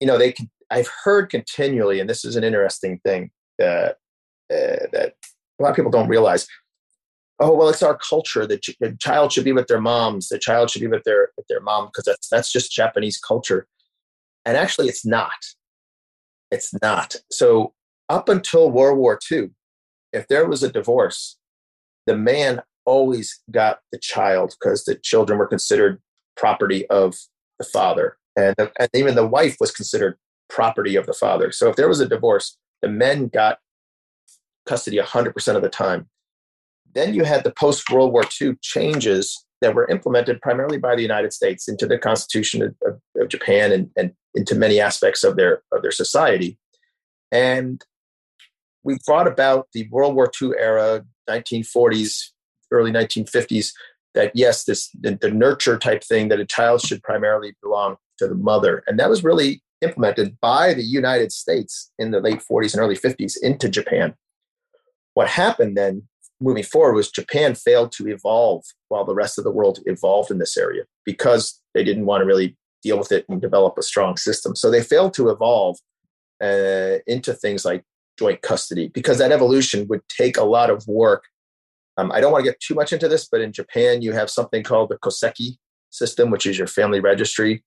you 0.00 0.06
know 0.06 0.18
they 0.18 0.32
can. 0.32 0.50
I've 0.70 0.90
heard 1.04 1.30
continually, 1.30 2.00
and 2.00 2.08
this 2.08 2.24
is 2.24 2.36
an 2.36 2.44
interesting 2.44 3.00
thing 3.04 3.30
that 3.58 3.96
uh, 4.52 4.86
that 4.92 5.14
a 5.58 5.62
lot 5.62 5.70
of 5.70 5.76
people 5.76 5.90
don't 5.90 6.08
realize 6.08 6.46
oh 7.40 7.54
well 7.54 7.68
it's 7.68 7.82
our 7.82 7.96
culture 7.96 8.46
that 8.46 8.64
the 8.80 8.96
child 9.00 9.32
should 9.32 9.44
be 9.44 9.52
with 9.52 9.66
their 9.66 9.80
moms 9.80 10.28
the 10.28 10.38
child 10.38 10.70
should 10.70 10.80
be 10.80 10.86
with 10.86 11.04
their 11.04 11.30
with 11.36 11.46
their 11.48 11.60
mom 11.60 11.86
because 11.86 12.04
that's 12.04 12.28
that's 12.28 12.52
just 12.52 12.70
japanese 12.70 13.18
culture 13.18 13.66
and 14.44 14.56
actually 14.56 14.88
it's 14.88 15.04
not 15.04 15.32
it's 16.50 16.72
not 16.82 17.16
so 17.30 17.72
up 18.08 18.28
until 18.28 18.70
world 18.70 18.98
war 18.98 19.18
ii 19.32 19.48
if 20.12 20.26
there 20.28 20.46
was 20.46 20.62
a 20.62 20.72
divorce 20.72 21.36
the 22.06 22.16
man 22.16 22.62
always 22.84 23.40
got 23.50 23.80
the 23.92 23.98
child 23.98 24.54
because 24.58 24.84
the 24.84 24.94
children 24.96 25.38
were 25.38 25.46
considered 25.46 26.00
property 26.36 26.86
of 26.88 27.14
the 27.58 27.64
father. 27.64 28.16
And, 28.36 28.56
and 28.58 28.88
even 28.94 29.14
the 29.14 29.26
wife 29.26 29.56
was 29.60 29.70
considered 29.70 30.16
property 30.48 30.96
of 30.96 31.06
the 31.06 31.12
father. 31.12 31.52
So 31.52 31.68
if 31.68 31.76
there 31.76 31.88
was 31.88 32.00
a 32.00 32.08
divorce 32.08 32.56
the 32.82 32.88
men 32.88 33.28
got 33.28 33.58
custody 34.66 34.98
100% 34.98 35.56
of 35.56 35.62
the 35.62 35.68
time. 35.68 36.08
Then 36.94 37.14
you 37.14 37.24
had 37.24 37.44
the 37.44 37.52
post 37.52 37.90
World 37.90 38.12
War 38.12 38.24
II 38.40 38.54
changes 38.62 39.44
that 39.60 39.74
were 39.74 39.88
implemented 39.88 40.40
primarily 40.40 40.78
by 40.78 40.96
the 40.96 41.02
United 41.02 41.32
States 41.32 41.68
into 41.68 41.86
the 41.86 41.98
Constitution 41.98 42.62
of, 42.62 42.74
of, 42.86 43.00
of 43.20 43.28
Japan 43.28 43.72
and, 43.72 43.90
and 43.96 44.12
into 44.34 44.54
many 44.54 44.80
aspects 44.80 45.22
of 45.22 45.36
their 45.36 45.62
of 45.72 45.82
their 45.82 45.90
society. 45.90 46.58
And 47.30 47.84
we 48.82 48.98
brought 49.06 49.26
about 49.26 49.68
the 49.72 49.88
World 49.90 50.14
War 50.14 50.30
II 50.40 50.52
era, 50.58 51.04
1940s, 51.28 52.30
early 52.70 52.92
1950s, 52.92 53.72
that 54.14 54.32
yes, 54.34 54.64
this 54.64 54.90
the, 55.00 55.16
the, 55.20 55.30
nurture 55.30 55.78
type 55.78 56.02
thing 56.02 56.28
that 56.28 56.40
a 56.40 56.46
child 56.46 56.80
should 56.80 57.02
primarily 57.02 57.54
belong 57.62 57.96
to 58.18 58.26
the 58.26 58.34
mother, 58.34 58.82
and 58.86 58.98
that 58.98 59.10
was 59.10 59.22
really 59.22 59.62
implemented 59.82 60.36
by 60.40 60.74
the 60.74 60.82
United 60.82 61.32
States 61.32 61.90
in 61.98 62.10
the 62.10 62.20
late 62.20 62.42
40s 62.50 62.74
and 62.74 62.82
early 62.82 62.96
50s 62.96 63.34
into 63.42 63.68
Japan. 63.68 64.14
What 65.14 65.28
happened 65.28 65.76
then 65.76 66.02
moving 66.40 66.64
forward 66.64 66.94
was 66.94 67.10
Japan 67.10 67.54
failed 67.54 67.92
to 67.92 68.08
evolve 68.08 68.64
while 68.88 69.04
the 69.04 69.14
rest 69.14 69.38
of 69.38 69.44
the 69.44 69.50
world 69.50 69.78
evolved 69.86 70.30
in 70.30 70.38
this 70.38 70.56
area 70.56 70.84
because 71.04 71.60
they 71.74 71.84
didn't 71.84 72.06
want 72.06 72.22
to 72.22 72.26
really 72.26 72.56
deal 72.82 72.98
with 72.98 73.12
it 73.12 73.24
and 73.28 73.40
develop 73.40 73.76
a 73.78 73.82
strong 73.82 74.16
system. 74.16 74.56
So 74.56 74.70
they 74.70 74.82
failed 74.82 75.14
to 75.14 75.28
evolve 75.28 75.78
uh, 76.42 76.98
into 77.06 77.34
things 77.34 77.64
like 77.64 77.84
joint 78.20 78.42
custody 78.42 78.88
because 78.88 79.18
that 79.18 79.32
evolution 79.32 79.88
would 79.88 80.02
take 80.08 80.36
a 80.36 80.44
lot 80.44 80.68
of 80.68 80.86
work. 80.86 81.24
Um, 81.96 82.12
I 82.12 82.20
don't 82.20 82.32
want 82.32 82.44
to 82.44 82.50
get 82.50 82.60
too 82.60 82.74
much 82.74 82.92
into 82.92 83.08
this, 83.08 83.26
but 83.30 83.40
in 83.40 83.52
Japan, 83.52 84.02
you 84.02 84.12
have 84.12 84.30
something 84.30 84.62
called 84.62 84.90
the 84.90 84.98
Koseki 84.98 85.56
system, 85.88 86.30
which 86.30 86.46
is 86.46 86.58
your 86.58 86.66
family 86.66 87.00
registry. 87.00 87.64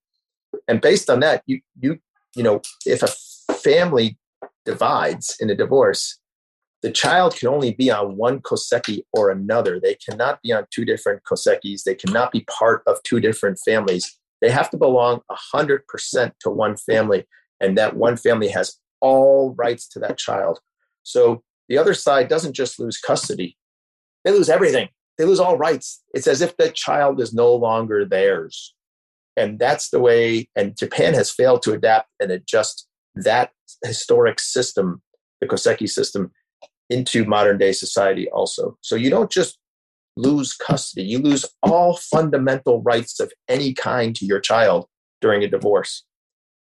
And 0.68 0.80
based 0.80 1.10
on 1.10 1.20
that, 1.22 1.44
you 1.48 1.60
you 1.80 1.98
you 2.36 2.44
know, 2.44 2.62
if 2.86 3.02
a 3.04 3.54
family 3.54 4.18
divides 4.66 5.36
in 5.40 5.50
a 5.50 5.56
divorce, 5.56 6.20
the 6.84 6.92
child 6.92 7.36
can 7.36 7.48
only 7.48 7.74
be 7.74 7.90
on 7.90 8.18
one 8.18 8.40
koseki 8.40 9.04
or 9.14 9.30
another. 9.30 9.80
They 9.80 9.96
cannot 9.96 10.42
be 10.42 10.52
on 10.52 10.66
two 10.70 10.86
different 10.86 11.24
kosekis. 11.24 11.84
They 11.84 11.96
cannot 11.96 12.32
be 12.32 12.46
part 12.60 12.84
of 12.88 13.02
two 13.04 13.20
different 13.20 13.58
families. 13.66 14.20
They 14.42 14.52
have 14.52 14.70
to 14.72 14.78
belong 14.78 15.22
100% 15.56 16.32
to 16.42 16.50
one 16.50 16.76
family, 16.76 17.26
and 17.62 17.78
that 17.78 17.96
one 17.96 18.18
family 18.18 18.50
has 18.50 18.78
all 19.04 19.54
rights 19.56 19.88
to 19.90 20.00
that 20.00 20.18
child. 20.18 20.60
So 21.04 21.44
the 21.70 21.78
other 21.78 21.94
side 21.94 22.30
doesn't 22.30 22.54
just 22.54 22.80
lose 22.80 22.98
custody, 22.98 23.58
they 24.24 24.32
lose 24.32 24.50
everything. 24.50 24.90
They 25.20 25.26
lose 25.26 25.40
all 25.40 25.58
rights. 25.58 26.02
It's 26.16 26.26
as 26.26 26.42
if 26.42 26.58
that 26.58 26.74
child 26.74 27.22
is 27.22 27.36
no 27.36 27.54
longer 27.54 28.04
theirs. 28.04 28.74
And 29.38 29.60
that's 29.60 29.90
the 29.90 30.00
way, 30.00 30.50
and 30.56 30.76
Japan 30.78 31.14
has 31.14 31.30
failed 31.30 31.62
to 31.64 31.74
adapt 31.74 32.10
and 32.20 32.32
adjust 32.32 32.88
that 33.16 33.52
historic 33.84 34.40
system, 34.40 35.02
the 35.40 35.48
Koseki 35.48 35.88
system, 35.88 36.32
into 36.90 37.26
modern 37.26 37.58
day 37.58 37.74
society 37.74 38.30
also. 38.32 38.78
So 38.82 38.96
you 38.96 39.10
don't 39.10 39.32
just 39.32 39.58
lose 40.16 40.54
custody, 40.54 41.04
you 41.04 41.20
lose 41.20 41.46
all 41.64 41.98
fundamental 41.98 42.82
rights 42.84 43.20
of 43.20 43.32
any 43.48 43.74
kind 43.74 44.16
to 44.16 44.26
your 44.26 44.40
child 44.40 44.88
during 45.22 45.44
a 45.44 45.48
divorce. 45.48 46.04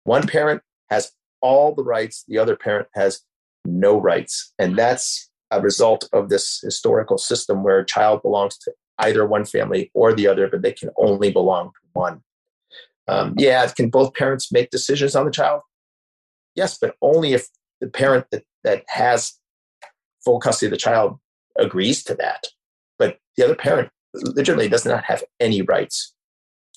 One 0.04 0.26
parent 0.26 0.62
has 0.90 1.12
all 1.46 1.74
the 1.74 1.84
rights, 1.84 2.24
the 2.26 2.38
other 2.38 2.56
parent 2.56 2.88
has 2.94 3.20
no 3.64 4.00
rights. 4.00 4.52
And 4.58 4.76
that's 4.76 5.30
a 5.52 5.60
result 5.60 6.08
of 6.12 6.28
this 6.28 6.60
historical 6.60 7.18
system 7.18 7.62
where 7.62 7.78
a 7.78 7.86
child 7.86 8.22
belongs 8.22 8.58
to 8.58 8.72
either 8.98 9.24
one 9.26 9.44
family 9.44 9.90
or 9.94 10.12
the 10.12 10.26
other, 10.26 10.48
but 10.48 10.62
they 10.62 10.72
can 10.72 10.90
only 10.96 11.30
belong 11.30 11.68
to 11.68 11.80
one. 11.92 12.22
Um, 13.08 13.34
yeah, 13.38 13.64
can 13.68 13.90
both 13.90 14.14
parents 14.14 14.50
make 14.50 14.70
decisions 14.70 15.14
on 15.14 15.24
the 15.24 15.30
child? 15.30 15.60
Yes, 16.56 16.78
but 16.80 16.96
only 17.00 17.34
if 17.34 17.46
the 17.80 17.88
parent 17.88 18.26
that, 18.32 18.42
that 18.64 18.82
has 18.88 19.38
full 20.24 20.40
custody 20.40 20.66
of 20.66 20.72
the 20.72 20.78
child 20.88 21.18
agrees 21.56 22.02
to 22.04 22.14
that. 22.16 22.48
But 22.98 23.18
the 23.36 23.44
other 23.44 23.54
parent 23.54 23.90
literally 24.14 24.68
does 24.68 24.84
not 24.84 25.04
have 25.04 25.22
any 25.38 25.62
rights. 25.62 26.14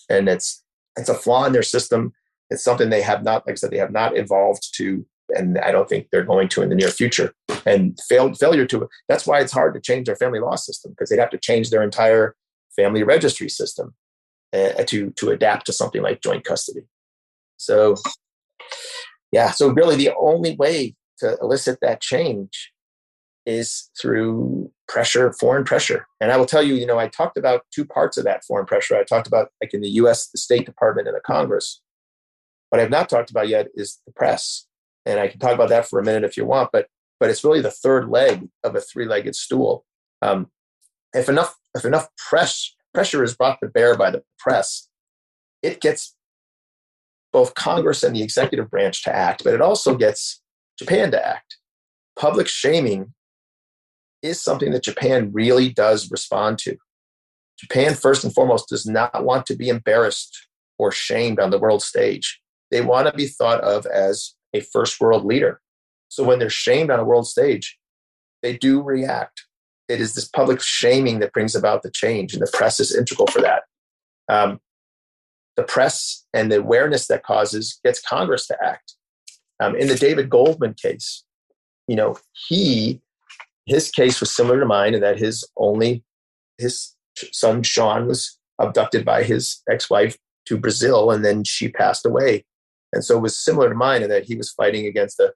And 0.10 0.30
it's 0.30 0.64
it's 0.98 1.10
a 1.10 1.14
flaw 1.14 1.46
in 1.46 1.54
their 1.54 1.64
system. 1.64 2.14
It's 2.50 2.63
something 2.63 2.89
they 2.89 3.01
have 3.01 3.24
not, 3.24 3.46
like 3.46 3.53
I 3.53 3.56
said, 3.56 3.72
they 3.72 3.77
have 3.77 3.91
not 3.91 4.18
evolved 4.18 4.75
to, 4.75 5.06
and 5.29 5.60
I 5.60 5.72
don't 5.72 5.88
think 5.88 6.08
they're 6.12 6.24
going 6.24 6.48
to 6.50 6.62
in 6.62 6.70
the 6.70 6.75
near 6.75 6.89
future. 6.89 7.34
And 7.65 7.98
failed 8.08 8.38
failure 8.39 8.65
to 8.68 8.88
that's 9.08 9.27
why 9.27 9.39
it's 9.41 9.51
hard 9.51 9.74
to 9.74 9.82
change 9.82 10.08
their 10.08 10.15
family 10.15 10.39
law 10.39 10.56
system 10.56 10.91
because 10.91 11.10
they'd 11.10 11.20
have 11.20 11.29
to 11.32 11.38
change 11.38 11.70
their 11.70 11.84
entire 11.84 12.36
family 12.75 13.03
registry 13.03 13.50
system 13.50 13.94
uh, 14.53 14.84
to 14.86 15.12
to 15.12 15.29
adapt 15.29 15.65
to 15.68 15.74
something 15.74 16.01
like 16.01 16.22
joint 16.22 16.46
custody. 16.46 16.88
So, 17.58 17.96
yeah. 19.32 19.51
So 19.51 19.70
really, 19.70 19.96
the 19.96 20.12
only 20.20 20.56
way 20.56 20.96
to 21.20 21.38
elicit 21.41 21.79
that 21.82 22.01
change 22.01 22.72
is 23.46 23.89
through 24.00 24.72
pressure, 24.88 25.34
foreign 25.34 25.63
pressure. 25.63 26.08
And 26.22 26.32
I 26.32 26.38
will 26.38 26.46
tell 26.46 26.62
you, 26.63 26.75
you 26.75 26.86
know, 26.86 27.00
I 27.00 27.08
talked 27.08 27.38
about 27.38 27.62
two 27.74 27.86
parts 27.86 28.18
of 28.18 28.24
that 28.25 28.44
foreign 28.46 28.65
pressure. 28.65 28.96
I 28.96 29.03
talked 29.03 29.27
about 29.27 29.50
like 29.62 29.74
in 29.74 29.82
the 29.82 29.89
U.S., 29.89 30.29
the 30.29 30.38
State 30.38 30.65
Department 30.65 31.08
and 31.08 31.15
the 31.15 31.22
Congress. 31.22 31.82
What 32.70 32.80
I've 32.80 32.90
not 32.90 33.10
talked 33.10 33.32
about 33.32 33.48
yet 33.48 33.68
is 33.76 34.00
the 34.06 34.14
press, 34.14 34.68
and 35.06 35.20
I 35.20 35.28
can 35.28 35.40
talk 35.40 35.54
about 35.54 35.70
that 35.70 35.88
for 35.88 36.00
a 36.00 36.04
minute 36.04 36.24
if 36.24 36.38
you 36.38 36.46
want. 36.46 36.70
But 36.72 36.88
but 37.20 37.30
it's 37.30 37.44
really 37.44 37.62
the 37.62 37.72
third 37.72 38.10
leg 38.10 38.48
of 38.64 38.76
a 38.76 38.82
three-legged 38.82 39.36
stool. 39.36 39.86
Um, 40.22 40.48
if 41.14 41.28
enough 41.30 41.56
if 41.76 41.86
enough 41.86 42.08
press 42.18 42.76
pressure 42.94 43.24
is 43.24 43.36
brought 43.36 43.60
to 43.62 43.70
bear 43.70 43.96
by 43.96 44.12
the 44.12 44.24
press, 44.38 44.88
it 45.62 45.82
gets 45.82 46.16
both 47.32 47.54
Congress 47.54 48.04
and 48.04 48.16
the 48.16 48.24
executive 48.24 48.70
branch 48.70 49.04
to 49.04 49.16
act, 49.16 49.44
but 49.44 49.54
it 49.54 49.62
also 49.62 49.96
gets 49.96 50.42
Japan 50.78 51.12
to 51.12 51.28
act. 51.28 51.58
Public 52.18 52.48
shaming 52.48 53.14
is 54.22 54.42
something 54.42 54.72
that 54.72 54.84
Japan 54.84 55.32
really 55.32 55.70
does 55.70 56.12
respond 56.12 56.58
to. 56.60 56.78
Japan, 57.60 57.94
first 57.94 58.24
and 58.24 58.34
foremost, 58.34 58.70
does 58.70 58.86
not 58.86 59.24
want 59.24 59.46
to 59.46 59.56
be 59.56 59.70
embarrassed 59.70 60.48
or 60.78 60.92
shamed 60.92 61.40
on 61.40 61.50
the 61.50 61.60
world 61.60 61.84
stage. 61.84 62.42
They 62.72 62.82
want 62.82 63.08
to 63.08 63.14
be 63.14 63.28
thought 63.28 63.62
of 63.62 63.86
as 63.86 64.36
a 64.54 64.62
first 64.62 65.00
world 65.00 65.26
leader. 65.26 65.62
So 66.08 66.24
when 66.24 66.40
they're 66.40 66.50
shamed 66.50 66.90
on 66.90 67.00
a 67.00 67.06
world 67.06 67.28
stage, 67.28 67.78
they 68.42 68.58
do 68.58 68.82
react. 68.82 69.46
It 69.88 70.02
is 70.02 70.14
this 70.14 70.28
public 70.28 70.62
shaming 70.62 71.20
that 71.20 71.34
brings 71.34 71.56
about 71.56 71.84
the 71.84 71.91
change, 71.91 72.34
and 72.34 72.41
the 72.41 72.52
press 72.54 72.80
is 72.80 72.96
integral 72.96 73.28
for 73.28 73.41
that. 73.41 73.63
Um, 74.28 74.60
the 75.56 75.63
press 75.63 76.26
and 76.34 76.52
the 76.52 76.60
awareness 76.60 77.08
that 77.08 77.24
causes 77.24 77.80
gets 77.84 78.00
Congress 78.00 78.48
to 78.48 78.58
act. 78.63 78.93
Um, 79.60 79.76
in 79.76 79.88
the 79.88 79.96
David 79.96 80.30
Goldman 80.30 80.76
case, 80.76 81.26
you 81.88 81.96
know, 81.96 82.17
he 82.48 83.02
his 83.65 83.91
case 83.91 84.20
was 84.20 84.34
similar 84.34 84.60
to 84.60 84.65
mine 84.65 84.93
in 84.93 85.02
that 85.02 85.20
his 85.20 85.48
only 85.58 86.04
his 86.58 86.96
son 87.32 87.62
Sean 87.63 88.08
was 88.08 88.39
abducted 88.60 89.06
by 89.06 89.24
his 89.24 89.62
ex-wife 89.70 90.17
to 90.46 90.58
Brazil, 90.58 91.12
and 91.12 91.26
then 91.26 91.43
she 91.43 91.67
passed 91.67 92.06
away. 92.06 92.46
And 92.93 93.04
so 93.04 93.17
it 93.17 93.21
was 93.21 93.39
similar 93.39 93.69
to 93.69 93.75
mine 93.75 94.04
in 94.04 94.10
that 94.10 94.25
he 94.25 94.36
was 94.36 94.52
fighting 94.52 94.86
against 94.86 95.17
the 95.17 95.34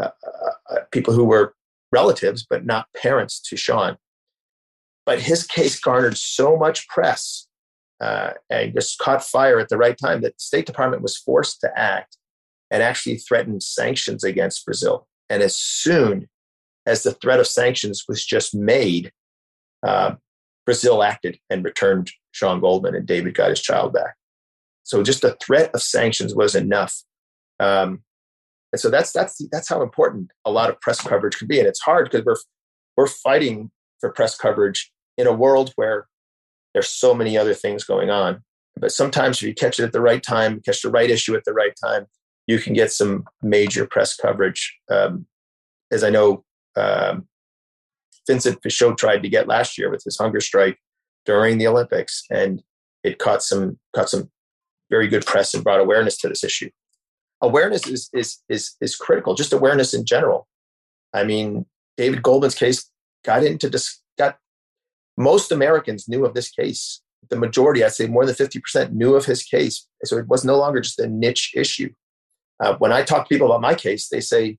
uh, 0.00 0.10
uh, 0.26 0.74
uh, 0.74 0.80
people 0.92 1.14
who 1.14 1.24
were 1.24 1.54
relatives 1.92 2.46
but 2.48 2.66
not 2.66 2.86
parents 3.00 3.40
to 3.40 3.56
Sean. 3.56 3.96
But 5.04 5.20
his 5.20 5.46
case 5.46 5.78
garnered 5.78 6.16
so 6.16 6.56
much 6.56 6.88
press 6.88 7.46
uh, 8.00 8.32
and 8.50 8.74
just 8.74 8.98
caught 8.98 9.24
fire 9.24 9.58
at 9.58 9.68
the 9.68 9.78
right 9.78 9.96
time 9.96 10.20
that 10.22 10.34
the 10.34 10.42
State 10.42 10.66
Department 10.66 11.02
was 11.02 11.16
forced 11.16 11.60
to 11.60 11.78
act 11.78 12.16
and 12.70 12.82
actually 12.82 13.18
threatened 13.18 13.62
sanctions 13.62 14.24
against 14.24 14.64
Brazil. 14.64 15.06
And 15.30 15.42
as 15.42 15.56
soon 15.56 16.28
as 16.84 17.02
the 17.02 17.12
threat 17.12 17.40
of 17.40 17.46
sanctions 17.46 18.04
was 18.08 18.24
just 18.24 18.54
made, 18.54 19.12
uh, 19.86 20.16
Brazil 20.64 21.02
acted 21.02 21.38
and 21.48 21.64
returned 21.64 22.10
Sean 22.32 22.60
Goldman, 22.60 22.94
and 22.94 23.06
David 23.06 23.34
got 23.34 23.50
his 23.50 23.62
child 23.62 23.92
back. 23.92 24.16
So 24.86 25.02
just 25.02 25.22
the 25.22 25.36
threat 25.44 25.72
of 25.74 25.82
sanctions 25.82 26.32
was 26.32 26.54
enough. 26.54 27.02
Um, 27.58 28.02
and 28.72 28.78
so 28.80 28.88
that's 28.88 29.10
that's 29.10 29.40
that's 29.50 29.68
how 29.68 29.82
important 29.82 30.30
a 30.44 30.50
lot 30.52 30.70
of 30.70 30.80
press 30.80 31.00
coverage 31.00 31.36
can 31.36 31.48
be. 31.48 31.58
And 31.58 31.66
it's 31.66 31.80
hard 31.80 32.08
because 32.08 32.24
we're 32.24 32.36
we're 32.96 33.08
fighting 33.08 33.72
for 34.00 34.12
press 34.12 34.36
coverage 34.36 34.92
in 35.18 35.26
a 35.26 35.32
world 35.32 35.72
where 35.74 36.06
there's 36.72 36.88
so 36.88 37.14
many 37.14 37.36
other 37.36 37.52
things 37.52 37.82
going 37.82 38.10
on. 38.10 38.44
But 38.76 38.92
sometimes 38.92 39.38
if 39.38 39.42
you 39.42 39.54
catch 39.54 39.80
it 39.80 39.84
at 39.84 39.92
the 39.92 40.00
right 40.00 40.22
time, 40.22 40.60
catch 40.64 40.82
the 40.82 40.90
right 40.90 41.10
issue 41.10 41.34
at 41.34 41.44
the 41.44 41.52
right 41.52 41.72
time, 41.82 42.06
you 42.46 42.60
can 42.60 42.72
get 42.72 42.92
some 42.92 43.24
major 43.42 43.86
press 43.86 44.14
coverage. 44.14 44.78
Um, 44.88 45.26
as 45.90 46.04
I 46.04 46.10
know 46.10 46.44
um, 46.76 47.26
Vincent 48.28 48.62
Fichot 48.62 48.96
tried 48.98 49.22
to 49.24 49.28
get 49.28 49.48
last 49.48 49.78
year 49.78 49.90
with 49.90 50.04
his 50.04 50.16
hunger 50.16 50.40
strike 50.40 50.78
during 51.24 51.58
the 51.58 51.66
Olympics, 51.66 52.24
and 52.30 52.62
it 53.02 53.18
caught 53.18 53.42
some 53.42 53.78
caught 53.94 54.10
some 54.10 54.30
very 54.90 55.08
good 55.08 55.26
press 55.26 55.54
and 55.54 55.64
brought 55.64 55.80
awareness 55.80 56.16
to 56.18 56.28
this 56.28 56.44
issue. 56.44 56.70
Awareness 57.42 57.86
is 57.86 58.08
is 58.12 58.38
is 58.48 58.76
is 58.80 58.96
critical. 58.96 59.34
Just 59.34 59.52
awareness 59.52 59.92
in 59.92 60.04
general. 60.04 60.48
I 61.12 61.24
mean, 61.24 61.66
David 61.96 62.22
Goldman's 62.22 62.54
case 62.54 62.90
got 63.24 63.44
into 63.44 63.68
dis- 63.68 64.00
got 64.18 64.38
most 65.16 65.52
Americans 65.52 66.08
knew 66.08 66.24
of 66.24 66.34
this 66.34 66.50
case. 66.50 67.02
The 67.28 67.36
majority, 67.36 67.82
I'd 67.82 67.92
say 67.92 68.06
more 68.06 68.24
than 68.24 68.34
50%, 68.34 68.92
knew 68.92 69.16
of 69.16 69.24
his 69.24 69.42
case. 69.42 69.88
So 70.04 70.16
it 70.16 70.28
was 70.28 70.44
no 70.44 70.56
longer 70.56 70.80
just 70.80 71.00
a 71.00 71.08
niche 71.08 71.52
issue. 71.56 71.92
Uh, 72.60 72.76
when 72.76 72.92
I 72.92 73.02
talk 73.02 73.28
to 73.28 73.34
people 73.34 73.48
about 73.48 73.60
my 73.60 73.74
case, 73.74 74.08
they 74.08 74.20
say, 74.20 74.58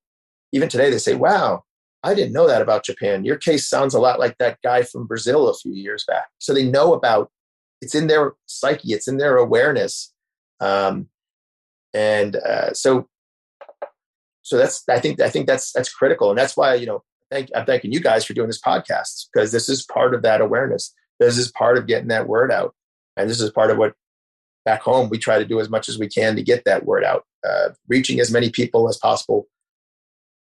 even 0.51 0.67
today, 0.67 0.89
they 0.89 0.97
say, 0.97 1.15
wow, 1.15 1.63
I 2.03 2.13
didn't 2.13 2.33
know 2.33 2.47
that 2.47 2.61
about 2.61 2.85
Japan. 2.85 3.23
Your 3.23 3.37
case 3.37 3.67
sounds 3.67 3.93
a 3.93 3.99
lot 3.99 4.19
like 4.19 4.37
that 4.37 4.59
guy 4.63 4.83
from 4.83 5.07
Brazil 5.07 5.47
a 5.47 5.57
few 5.57 5.73
years 5.73 6.03
back. 6.07 6.27
So 6.39 6.53
they 6.53 6.69
know 6.69 6.93
about 6.93 7.31
it's 7.81 7.95
in 7.95 8.07
their 8.07 8.33
psyche, 8.45 8.93
it's 8.93 9.07
in 9.07 9.17
their 9.17 9.37
awareness, 9.37 10.13
um, 10.59 11.07
and 11.93 12.35
uh, 12.35 12.73
so 12.73 13.07
so 14.41 14.57
that's 14.57 14.83
I 14.89 14.99
think 14.99 15.19
I 15.21 15.29
think 15.29 15.47
that's 15.47 15.71
that's 15.71 15.91
critical, 15.91 16.29
and 16.29 16.37
that's 16.37 16.57
why 16.57 16.75
you 16.75 16.85
know 16.85 17.03
thank, 17.31 17.49
I'm 17.55 17.65
thanking 17.65 17.91
you 17.91 17.99
guys 17.99 18.25
for 18.25 18.33
doing 18.33 18.47
this 18.47 18.61
podcast 18.61 19.27
because 19.33 19.51
this 19.51 19.69
is 19.69 19.85
part 19.85 20.13
of 20.13 20.21
that 20.23 20.41
awareness. 20.41 20.93
This 21.19 21.37
is 21.37 21.51
part 21.51 21.77
of 21.77 21.87
getting 21.87 22.09
that 22.09 22.27
word 22.27 22.51
out, 22.51 22.73
and 23.15 23.29
this 23.29 23.41
is 23.41 23.51
part 23.51 23.71
of 23.71 23.77
what 23.77 23.93
BACHOME 24.67 25.09
we 25.09 25.17
try 25.17 25.39
to 25.39 25.45
do 25.45 25.59
as 25.59 25.69
much 25.69 25.87
as 25.87 25.97
we 25.97 26.07
can 26.07 26.35
to 26.35 26.43
get 26.43 26.65
that 26.65 26.85
word 26.85 27.03
out, 27.03 27.23
uh, 27.47 27.69
reaching 27.87 28.19
as 28.19 28.31
many 28.31 28.49
people 28.49 28.89
as 28.89 28.97
possible 28.97 29.47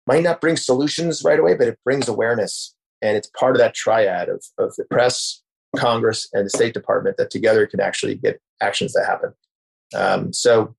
might 0.07 0.25
not 0.25 0.41
bring 0.41 0.57
solutions 0.57 1.23
right 1.25 1.39
away, 1.39 1.55
but 1.55 1.69
it 1.69 1.79
brings 1.85 2.09
awareness. 2.09 2.75
And 3.01 3.17
it's 3.17 3.31
part 3.39 3.55
of 3.55 3.59
that 3.59 3.75
triad 3.75 4.29
of, 4.29 4.45
of 4.59 4.75
the 4.77 4.85
press, 4.91 5.43
Congress, 5.77 6.29
and 6.33 6.47
the 6.47 6.51
State 6.51 6.75
Department 6.75 7.17
that 7.17 7.31
together 7.31 7.67
can 7.67 7.81
actually 7.81 8.17
get 8.17 8.41
actions 8.61 8.93
that 8.95 9.07
happen. 9.07 9.33
Um, 9.95 10.33
so 10.33 10.75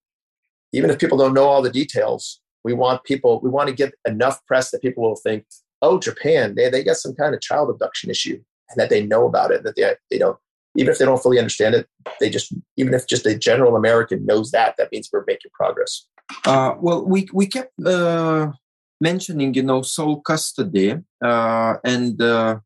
even 0.74 0.90
if 0.90 1.00
people 1.00 1.18
don't 1.18 1.34
know 1.34 1.46
all 1.46 1.62
the 1.62 1.72
details, 1.72 2.40
we 2.64 2.74
want 2.74 3.04
people, 3.04 3.40
we 3.42 3.50
want 3.50 3.70
to 3.70 3.76
get 3.76 3.94
enough 4.06 4.46
press 4.46 4.72
that 4.72 4.82
people 4.82 5.04
will 5.04 5.16
think, 5.16 5.46
oh, 5.82 6.00
Japan, 6.00 6.56
they, 6.56 6.70
they 6.70 6.84
got 6.84 6.98
some 6.98 7.16
kind 7.16 7.34
of 7.34 7.42
child 7.42 7.70
abduction 7.70 8.10
issue 8.10 8.40
and 8.70 8.78
that 8.80 8.90
they 8.90 9.06
know 9.06 9.26
about 9.26 9.52
it, 9.52 9.64
that 9.64 9.76
they, 9.76 9.94
they 10.10 10.18
don't, 10.18 10.38
even 10.78 10.92
if 10.92 11.00
they 11.00 11.06
don't 11.06 11.22
fully 11.22 11.40
understand 11.40 11.76
it, 11.76 11.88
they 12.20 12.30
just, 12.30 12.54
even 12.78 12.94
if 12.94 13.08
just 13.08 13.26
a 13.26 13.38
general 13.38 13.76
American 13.76 14.26
knows 14.26 14.52
that, 14.52 14.76
that 14.78 14.92
means 14.92 15.10
we're 15.12 15.26
making 15.28 15.52
progress. 15.54 16.06
Uh, 16.46 16.76
well, 16.80 17.04
we, 17.04 17.28
we 17.34 17.46
kept 17.46 17.74
uh, 17.86 18.52
mentioning, 19.02 19.54
you 19.54 19.64
know, 19.64 19.82
sole 19.82 20.22
custody, 20.22 20.96
uh, 21.22 21.76
and 21.84 22.22
uh, 22.22 22.60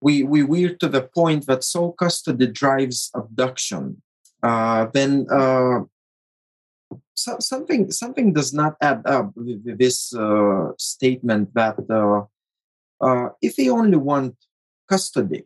we 0.00 0.22
we 0.22 0.42
we're 0.42 0.74
to 0.76 0.88
the 0.88 1.02
point 1.02 1.46
that 1.46 1.64
sole 1.64 1.92
custody 1.92 2.46
drives 2.46 3.10
abduction. 3.14 4.02
Uh, 4.42 4.86
then 4.92 5.26
uh, 5.30 5.80
so, 7.14 7.36
something 7.40 7.90
something 7.90 8.32
does 8.32 8.52
not 8.52 8.76
add 8.80 9.02
up 9.06 9.32
with 9.34 9.78
this 9.78 10.14
uh, 10.14 10.72
statement 10.78 11.54
that 11.54 11.76
uh, 11.90 12.24
uh, 13.04 13.30
if 13.40 13.56
they 13.56 13.68
only 13.68 13.96
want 13.96 14.36
custody 14.88 15.44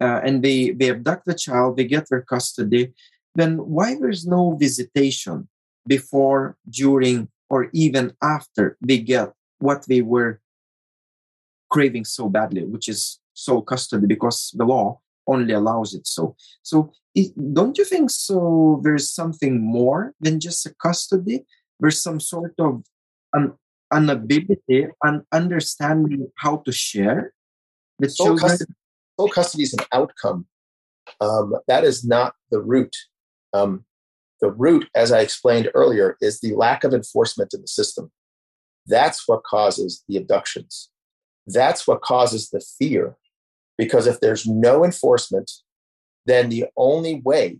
uh, 0.00 0.20
and 0.24 0.42
they 0.42 0.70
they 0.70 0.90
abduct 0.90 1.26
the 1.26 1.34
child, 1.34 1.76
they 1.76 1.84
get 1.84 2.08
their 2.08 2.22
custody, 2.22 2.92
then 3.34 3.58
why 3.58 3.96
there's 3.98 4.26
no 4.26 4.56
visitation 4.56 5.48
before, 5.86 6.56
during, 6.68 7.28
or 7.50 7.68
even 7.72 8.12
after 8.22 8.76
they 8.80 8.98
get 8.98 9.32
what 9.58 9.86
they 9.86 10.02
were 10.02 10.40
craving 11.70 12.04
so 12.04 12.28
badly, 12.28 12.64
which 12.64 12.88
is 12.88 13.18
sole 13.34 13.62
custody, 13.62 14.06
because 14.06 14.54
the 14.56 14.64
law 14.64 15.00
only 15.26 15.52
allows 15.52 15.94
it 15.94 16.06
so. 16.06 16.36
So, 16.62 16.92
it, 17.14 17.32
don't 17.54 17.76
you 17.78 17.84
think 17.84 18.10
so? 18.10 18.80
There's 18.82 19.10
something 19.10 19.60
more 19.60 20.14
than 20.20 20.40
just 20.40 20.66
a 20.66 20.74
custody. 20.82 21.44
There's 21.80 22.02
some 22.02 22.20
sort 22.20 22.54
of 22.58 22.82
an, 23.32 23.54
an 23.90 24.10
ability, 24.10 24.88
and 25.02 25.22
understanding 25.32 26.28
how 26.38 26.58
to 26.58 26.72
share 26.72 27.32
the 27.98 28.08
sole 28.08 28.28
children. 28.28 28.50
Custody, 28.50 28.72
sole 29.18 29.28
custody 29.28 29.62
is 29.62 29.74
an 29.74 29.84
outcome. 29.92 30.46
Um, 31.20 31.54
that 31.68 31.84
is 31.84 32.04
not 32.04 32.34
the 32.50 32.60
root. 32.60 32.94
Um, 33.52 33.84
the 34.40 34.50
root, 34.50 34.88
as 34.94 35.12
I 35.12 35.20
explained 35.20 35.70
earlier, 35.74 36.16
is 36.20 36.40
the 36.40 36.54
lack 36.54 36.84
of 36.84 36.92
enforcement 36.92 37.54
in 37.54 37.62
the 37.62 37.68
system. 37.68 38.10
That's 38.86 39.26
what 39.26 39.44
causes 39.44 40.04
the 40.08 40.16
abductions. 40.16 40.90
That's 41.46 41.86
what 41.86 42.02
causes 42.02 42.50
the 42.50 42.60
fear 42.78 43.16
because 43.78 44.06
if 44.06 44.20
there's 44.20 44.46
no 44.46 44.84
enforcement, 44.84 45.50
then 46.24 46.48
the 46.48 46.66
only 46.76 47.20
way 47.24 47.58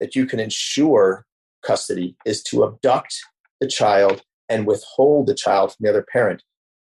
that 0.00 0.14
you 0.14 0.26
can 0.26 0.40
ensure 0.40 1.24
custody 1.64 2.16
is 2.24 2.42
to 2.44 2.64
abduct 2.64 3.14
the 3.60 3.66
child 3.66 4.22
and 4.48 4.66
withhold 4.66 5.26
the 5.26 5.34
child 5.34 5.74
from 5.74 5.84
the 5.84 5.90
other 5.90 6.04
parent. 6.12 6.42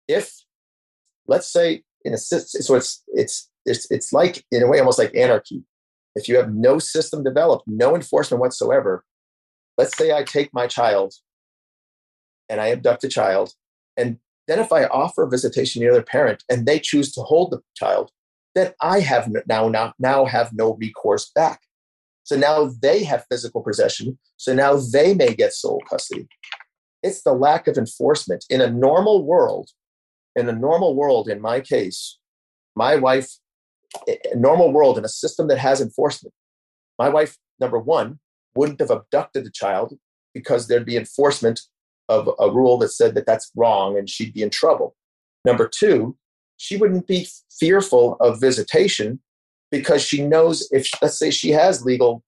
If, 0.08 0.34
let's 1.28 1.52
say, 1.52 1.84
in 2.04 2.14
a 2.14 2.18
system, 2.18 2.62
so 2.62 2.76
it's 2.76 3.04
it's 3.08 3.50
it's 3.66 3.90
it's 3.90 4.14
like 4.14 4.46
in 4.52 4.62
a 4.62 4.68
way 4.68 4.80
almost 4.80 5.00
like 5.00 5.16
anarchy. 5.16 5.64
If 6.16 6.30
you 6.30 6.38
have 6.38 6.54
no 6.54 6.80
system 6.80 7.24
developed, 7.24 7.66
no 7.68 7.96
enforcement 7.96 8.40
whatsoever, 8.40 9.04
let's 9.78 9.98
say 9.98 10.14
I 10.14 10.24
take 10.24 10.54
my 10.54 10.68
child 10.68 11.14
and 12.48 12.62
I 12.62 12.70
abduct 12.70 13.04
a 13.04 13.10
child, 13.10 13.54
and 13.98 14.20
then 14.48 14.60
if 14.60 14.72
I 14.72 14.86
offer 14.86 15.26
visitation 15.26 15.82
to 15.82 15.88
the 15.88 15.92
other 15.92 16.04
parent 16.04 16.44
and 16.50 16.66
they 16.66 16.80
choose 16.80 17.12
to 17.14 17.22
hold 17.22 17.52
the 17.52 17.62
child, 17.76 18.12
then 18.56 18.74
I 18.82 19.02
have 19.02 19.30
now, 19.48 19.68
now, 19.68 19.94
now 20.00 20.26
have 20.26 20.52
no 20.54 20.76
recourse 20.76 21.30
back. 21.36 21.62
So 22.24 22.36
now 22.36 22.72
they 22.82 23.04
have 23.04 23.26
physical 23.30 23.62
possession. 23.62 24.18
So 24.38 24.54
now 24.54 24.78
they 24.78 25.14
may 25.14 25.36
get 25.36 25.54
sole 25.54 25.82
custody. 25.88 26.28
It's 27.04 27.22
the 27.22 27.34
lack 27.34 27.68
of 27.68 27.78
enforcement. 27.78 28.46
In 28.50 28.62
a 28.62 28.70
normal 28.70 29.24
world, 29.24 29.70
in 30.36 30.50
a 30.50 30.54
normal 30.54 30.96
world, 30.96 31.30
in 31.30 31.40
my 31.40 31.60
case, 31.60 32.18
my 32.76 32.96
wife, 32.96 33.30
a 34.08 34.36
normal 34.36 34.72
world 34.72 34.98
in 34.98 35.06
a 35.06 35.10
system 35.10 35.48
that 35.50 35.60
has 35.60 35.82
enforcement, 35.82 36.34
my 36.98 37.10
wife, 37.10 37.38
number 37.60 37.78
one, 37.78 38.20
wouldn't 38.56 38.80
have 38.80 38.90
abducted 38.90 39.46
the 39.46 39.52
child 39.52 39.94
because 40.34 40.68
there'd 40.68 40.86
be 40.86 40.98
enforcement 40.98 41.62
of 42.10 42.30
a 42.40 42.50
rule 42.50 42.78
that 42.78 42.90
said 42.90 43.16
that 43.16 43.26
that's 43.26 43.52
wrong 43.56 43.98
and 43.98 44.10
she'd 44.10 44.34
be 44.34 44.42
in 44.42 44.50
trouble. 44.50 44.96
Number 45.44 45.68
two, 45.68 46.18
she 46.58 46.78
wouldn't 46.78 47.08
be 47.08 47.28
fearful 47.60 48.18
of 48.20 48.40
visitation 48.40 49.20
because 49.72 50.02
she 50.02 50.26
knows 50.26 50.68
if, 50.72 50.90
let's 51.02 51.20
say, 51.20 51.32
she 51.32 51.52
has 51.52 51.86
legal 51.86 52.24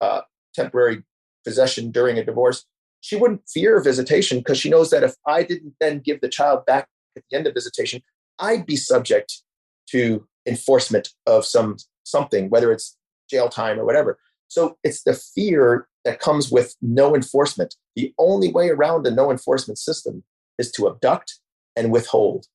uh, 0.00 0.20
temporary 0.54 1.02
possession 1.44 1.90
during 1.90 2.18
a 2.18 2.24
divorce, 2.24 2.64
she 3.00 3.16
wouldn't 3.16 3.42
fear 3.48 3.80
visitation 3.82 4.38
because 4.38 4.58
she 4.58 4.70
knows 4.70 4.90
that 4.90 5.02
if 5.02 5.14
I 5.26 5.42
didn't 5.42 5.74
then 5.80 6.00
give 6.00 6.20
the 6.20 6.28
child 6.28 6.64
back 6.66 6.88
at 7.16 7.22
the 7.30 7.36
end 7.36 7.46
of 7.46 7.54
visitation, 7.54 8.02
I'd 8.38 8.66
be 8.66 8.76
subject 8.76 9.42
to 9.90 10.26
enforcement 10.46 11.10
of 11.26 11.44
some 11.44 11.76
something, 12.04 12.50
whether 12.50 12.72
it's 12.72 12.96
jail 13.30 13.48
time 13.48 13.78
or 13.78 13.84
whatever. 13.84 14.18
So 14.48 14.78
it's 14.84 15.02
the 15.02 15.14
fear 15.14 15.88
that 16.04 16.20
comes 16.20 16.50
with 16.50 16.76
no 16.80 17.14
enforcement. 17.14 17.74
The 17.96 18.12
only 18.18 18.52
way 18.52 18.68
around 18.68 19.06
a 19.06 19.10
no 19.10 19.30
enforcement 19.30 19.78
system 19.78 20.22
is 20.58 20.70
to 20.72 20.86
abduct 20.86 21.40
and 21.76 21.90
withhold. 21.90 22.46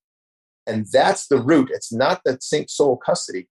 And 0.70 0.86
that's 0.92 1.28
the 1.28 1.42
root. 1.42 1.70
It's 1.74 1.92
not 1.92 2.22
the 2.24 2.38
sole 2.68 2.98
custody. 2.98 3.48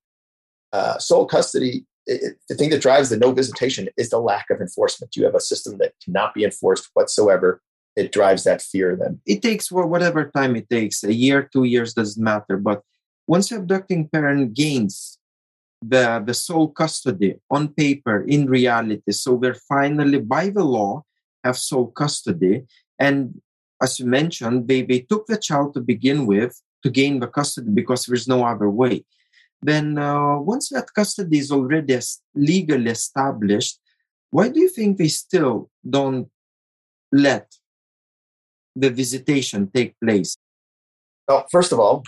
Uh, 0.72 0.98
sole 0.98 1.26
custody, 1.26 1.84
it, 2.06 2.36
the 2.48 2.54
thing 2.54 2.70
that 2.70 2.82
drives 2.82 3.08
the 3.10 3.16
no 3.16 3.32
visitation 3.32 3.88
is 3.96 4.10
the 4.10 4.20
lack 4.20 4.46
of 4.50 4.60
enforcement. 4.60 5.16
You 5.16 5.24
have 5.24 5.34
a 5.34 5.40
system 5.40 5.78
that 5.78 5.94
cannot 6.04 6.34
be 6.34 6.44
enforced 6.44 6.88
whatsoever. 6.94 7.60
It 7.96 8.12
drives 8.12 8.44
that 8.44 8.62
fear 8.62 8.96
then. 8.96 9.20
It 9.26 9.42
takes 9.42 9.72
whatever 9.72 10.30
time 10.30 10.54
it 10.56 10.70
takes, 10.70 11.02
a 11.02 11.12
year, 11.12 11.48
two 11.52 11.64
years, 11.64 11.94
doesn't 11.94 12.22
matter. 12.22 12.56
But 12.56 12.82
once 13.26 13.48
the 13.48 13.56
abducting 13.56 14.08
parent 14.08 14.54
gains 14.54 15.18
the, 15.82 16.22
the 16.24 16.34
sole 16.34 16.68
custody 16.68 17.36
on 17.50 17.68
paper 17.68 18.24
in 18.26 18.46
reality, 18.46 19.10
so 19.10 19.36
they're 19.36 19.54
finally, 19.54 20.20
by 20.20 20.50
the 20.50 20.64
law, 20.64 21.02
have 21.44 21.58
sole 21.58 21.88
custody. 21.88 22.64
And 22.98 23.40
as 23.82 23.98
you 23.98 24.06
mentioned, 24.06 24.68
they, 24.68 24.82
they 24.82 25.00
took 25.00 25.26
the 25.26 25.36
child 25.36 25.74
to 25.74 25.80
begin 25.80 26.26
with 26.26 26.60
to 26.82 26.90
gain 26.90 27.20
the 27.20 27.26
custody 27.26 27.70
because 27.72 28.06
there's 28.06 28.28
no 28.28 28.44
other 28.44 28.70
way. 28.70 29.04
Then, 29.60 29.98
uh, 29.98 30.38
once 30.38 30.68
that 30.68 30.94
custody 30.94 31.38
is 31.38 31.50
already 31.50 31.98
legally 32.34 32.90
established, 32.90 33.80
why 34.30 34.48
do 34.48 34.60
you 34.60 34.68
think 34.68 34.98
they 34.98 35.08
still 35.08 35.70
don't 35.88 36.28
let 37.10 37.54
the 38.76 38.90
visitation 38.90 39.70
take 39.74 39.94
place? 40.00 40.36
Well, 41.26 41.46
first 41.50 41.72
of 41.72 41.80
all, 41.80 42.04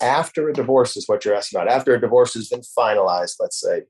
after 0.00 0.48
a 0.48 0.52
divorce 0.52 0.96
is 0.96 1.08
what 1.08 1.24
you're 1.24 1.34
asking 1.34 1.58
about. 1.58 1.72
After 1.72 1.94
a 1.94 2.00
divorce 2.00 2.34
has 2.34 2.48
been 2.48 2.60
finalized, 2.60 3.36
let's 3.40 3.60
say, 3.60 3.82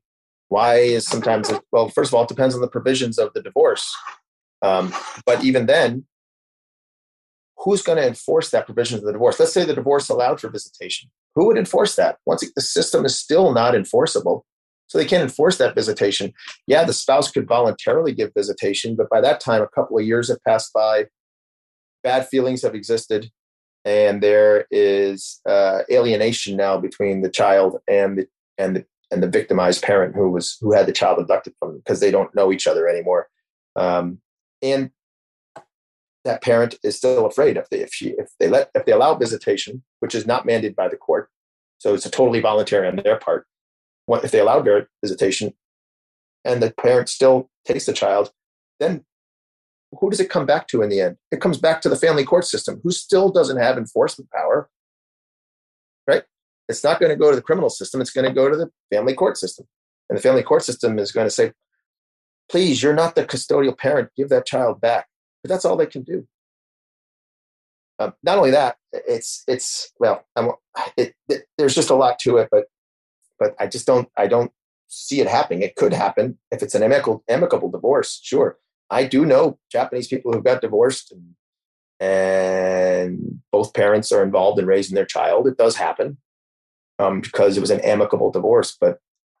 why 0.49 0.75
is 0.75 1.05
sometimes 1.05 1.49
it, 1.49 1.61
well, 1.71 1.89
first 1.89 2.09
of 2.09 2.15
all, 2.15 2.23
it 2.23 2.29
depends 2.29 2.55
on 2.55 2.61
the 2.61 2.67
provisions 2.67 3.17
of 3.17 3.33
the 3.33 3.41
divorce. 3.41 3.93
Um, 4.61 4.93
but 5.25 5.43
even 5.43 5.65
then, 5.65 6.05
who's 7.65 7.81
going 7.81 7.97
to 7.97 8.07
enforce 8.07 8.51
that 8.51 8.67
provision 8.67 8.97
of 8.97 9.03
the 9.03 9.11
divorce? 9.11 9.39
Let's 9.39 9.51
say 9.51 9.65
the 9.65 9.73
divorce 9.73 10.07
allowed 10.07 10.39
for 10.39 10.49
visitation. 10.49 11.09
Who 11.33 11.47
would 11.47 11.57
enforce 11.57 11.95
that? 11.95 12.19
Once 12.25 12.49
the 12.55 12.61
system 12.61 13.03
is 13.03 13.19
still 13.19 13.51
not 13.53 13.75
enforceable, 13.75 14.45
so 14.87 14.99
they 14.99 15.05
can't 15.05 15.23
enforce 15.23 15.57
that 15.57 15.73
visitation. 15.73 16.31
Yeah, 16.67 16.83
the 16.83 16.93
spouse 16.93 17.31
could 17.31 17.47
voluntarily 17.47 18.13
give 18.13 18.31
visitation, 18.35 18.95
but 18.95 19.09
by 19.09 19.19
that 19.21 19.39
time, 19.39 19.63
a 19.63 19.67
couple 19.67 19.97
of 19.97 20.05
years 20.05 20.29
have 20.29 20.43
passed 20.43 20.71
by. 20.73 21.05
Bad 22.03 22.27
feelings 22.27 22.61
have 22.61 22.75
existed, 22.75 23.31
and 23.83 24.21
there 24.21 24.67
is 24.69 25.41
uh, 25.49 25.79
alienation 25.91 26.55
now 26.55 26.77
between 26.77 27.23
the 27.23 27.31
child 27.31 27.79
and 27.87 28.19
the 28.19 28.27
and 28.59 28.75
the 28.75 28.85
and 29.11 29.23
the 29.23 29.27
victimized 29.27 29.81
parent 29.81 30.15
who 30.15 30.29
was 30.29 30.57
who 30.61 30.71
had 30.71 30.85
the 30.85 30.93
child 30.93 31.17
abducted 31.17 31.53
from 31.59 31.69
them 31.69 31.77
because 31.79 31.99
they 31.99 32.11
don't 32.11 32.33
know 32.35 32.51
each 32.51 32.67
other 32.67 32.87
anymore. 32.87 33.27
Um, 33.75 34.19
and 34.61 34.91
that 36.25 36.41
parent 36.41 36.75
is 36.83 36.97
still 36.97 37.25
afraid 37.25 37.55
if 37.55 37.69
they 37.69 37.79
if 37.79 37.93
she 37.93 38.09
if 38.17 38.31
they 38.39 38.49
let 38.49 38.71
if 38.75 38.85
they 38.85 38.91
allow 38.91 39.13
visitation, 39.15 39.83
which 39.99 40.15
is 40.15 40.25
not 40.25 40.45
mandated 40.45 40.75
by 40.75 40.89
the 40.89 40.97
court, 40.97 41.29
so 41.77 41.93
it's 41.93 42.05
a 42.05 42.11
totally 42.11 42.41
voluntary 42.41 42.87
on 42.87 42.97
their 42.97 43.17
part. 43.17 43.47
What 44.07 44.25
if 44.25 44.31
they 44.31 44.39
allow 44.39 44.63
visitation, 45.03 45.53
and 46.43 46.61
the 46.61 46.71
parent 46.71 47.09
still 47.09 47.49
takes 47.65 47.85
the 47.85 47.93
child, 47.93 48.31
then 48.79 49.05
who 49.99 50.09
does 50.09 50.19
it 50.19 50.29
come 50.29 50.45
back 50.45 50.67
to 50.67 50.81
in 50.81 50.89
the 50.89 50.99
end? 50.99 51.17
It 51.31 51.41
comes 51.41 51.57
back 51.57 51.81
to 51.81 51.89
the 51.89 51.95
family 51.95 52.25
court 52.25 52.45
system, 52.45 52.81
who 52.83 52.91
still 52.91 53.29
doesn't 53.31 53.57
have 53.57 53.77
enforcement 53.77 54.29
power. 54.31 54.69
Right? 56.07 56.23
It's 56.67 56.83
not 56.83 56.99
going 56.99 57.11
to 57.11 57.15
go 57.15 57.29
to 57.29 57.35
the 57.35 57.41
criminal 57.41 57.69
system. 57.69 58.01
It's 58.01 58.11
going 58.11 58.27
to 58.27 58.33
go 58.33 58.49
to 58.49 58.57
the 58.57 58.69
family 58.91 59.13
court 59.13 59.37
system, 59.37 59.67
and 60.09 60.17
the 60.17 60.21
family 60.21 60.43
court 60.43 60.63
system 60.63 60.97
is 60.97 61.11
going 61.11 61.27
to 61.27 61.31
say, 61.31 61.53
"Please, 62.49 62.81
you're 62.81 62.95
not 62.95 63.13
the 63.13 63.25
custodial 63.25 63.77
parent. 63.77 64.09
Give 64.17 64.29
that 64.29 64.47
child 64.47 64.81
back." 64.81 65.07
But 65.45 65.53
that's 65.53 65.63
all 65.63 65.77
they 65.77 65.85
can 65.85 66.01
do. 66.01 66.27
Um, 67.99 68.13
not 68.23 68.39
only 68.39 68.49
that, 68.49 68.77
it's 68.91 69.43
it's 69.47 69.91
well, 69.99 70.25
it, 70.97 71.13
it, 71.29 71.43
there's 71.59 71.75
just 71.75 71.91
a 71.91 71.95
lot 71.95 72.17
to 72.19 72.37
it, 72.37 72.47
but 72.49 72.65
but 73.37 73.53
I 73.59 73.67
just 73.67 73.85
don't 73.85 74.09
I 74.17 74.25
don't 74.25 74.51
see 74.87 75.21
it 75.21 75.27
happening. 75.27 75.61
It 75.61 75.75
could 75.75 75.93
happen 75.93 76.39
if 76.49 76.63
it's 76.63 76.73
an 76.73 76.81
amicable 76.81 77.23
amicable 77.29 77.69
divorce. 77.69 78.19
Sure, 78.23 78.57
I 78.89 79.03
do 79.03 79.23
know 79.23 79.59
Japanese 79.71 80.07
people 80.07 80.33
who 80.33 80.41
got 80.41 80.61
divorced 80.61 81.13
and, 81.13 81.35
and 81.99 83.41
both 83.51 83.75
parents 83.75 84.11
are 84.11 84.23
involved 84.23 84.57
in 84.57 84.65
raising 84.65 84.95
their 84.95 85.05
child. 85.05 85.45
It 85.47 85.59
does 85.59 85.75
happen 85.75 86.17
um, 86.97 87.21
because 87.21 87.55
it 87.55 87.61
was 87.61 87.69
an 87.69 87.81
amicable 87.81 88.31
divorce. 88.31 88.75
But 88.81 88.97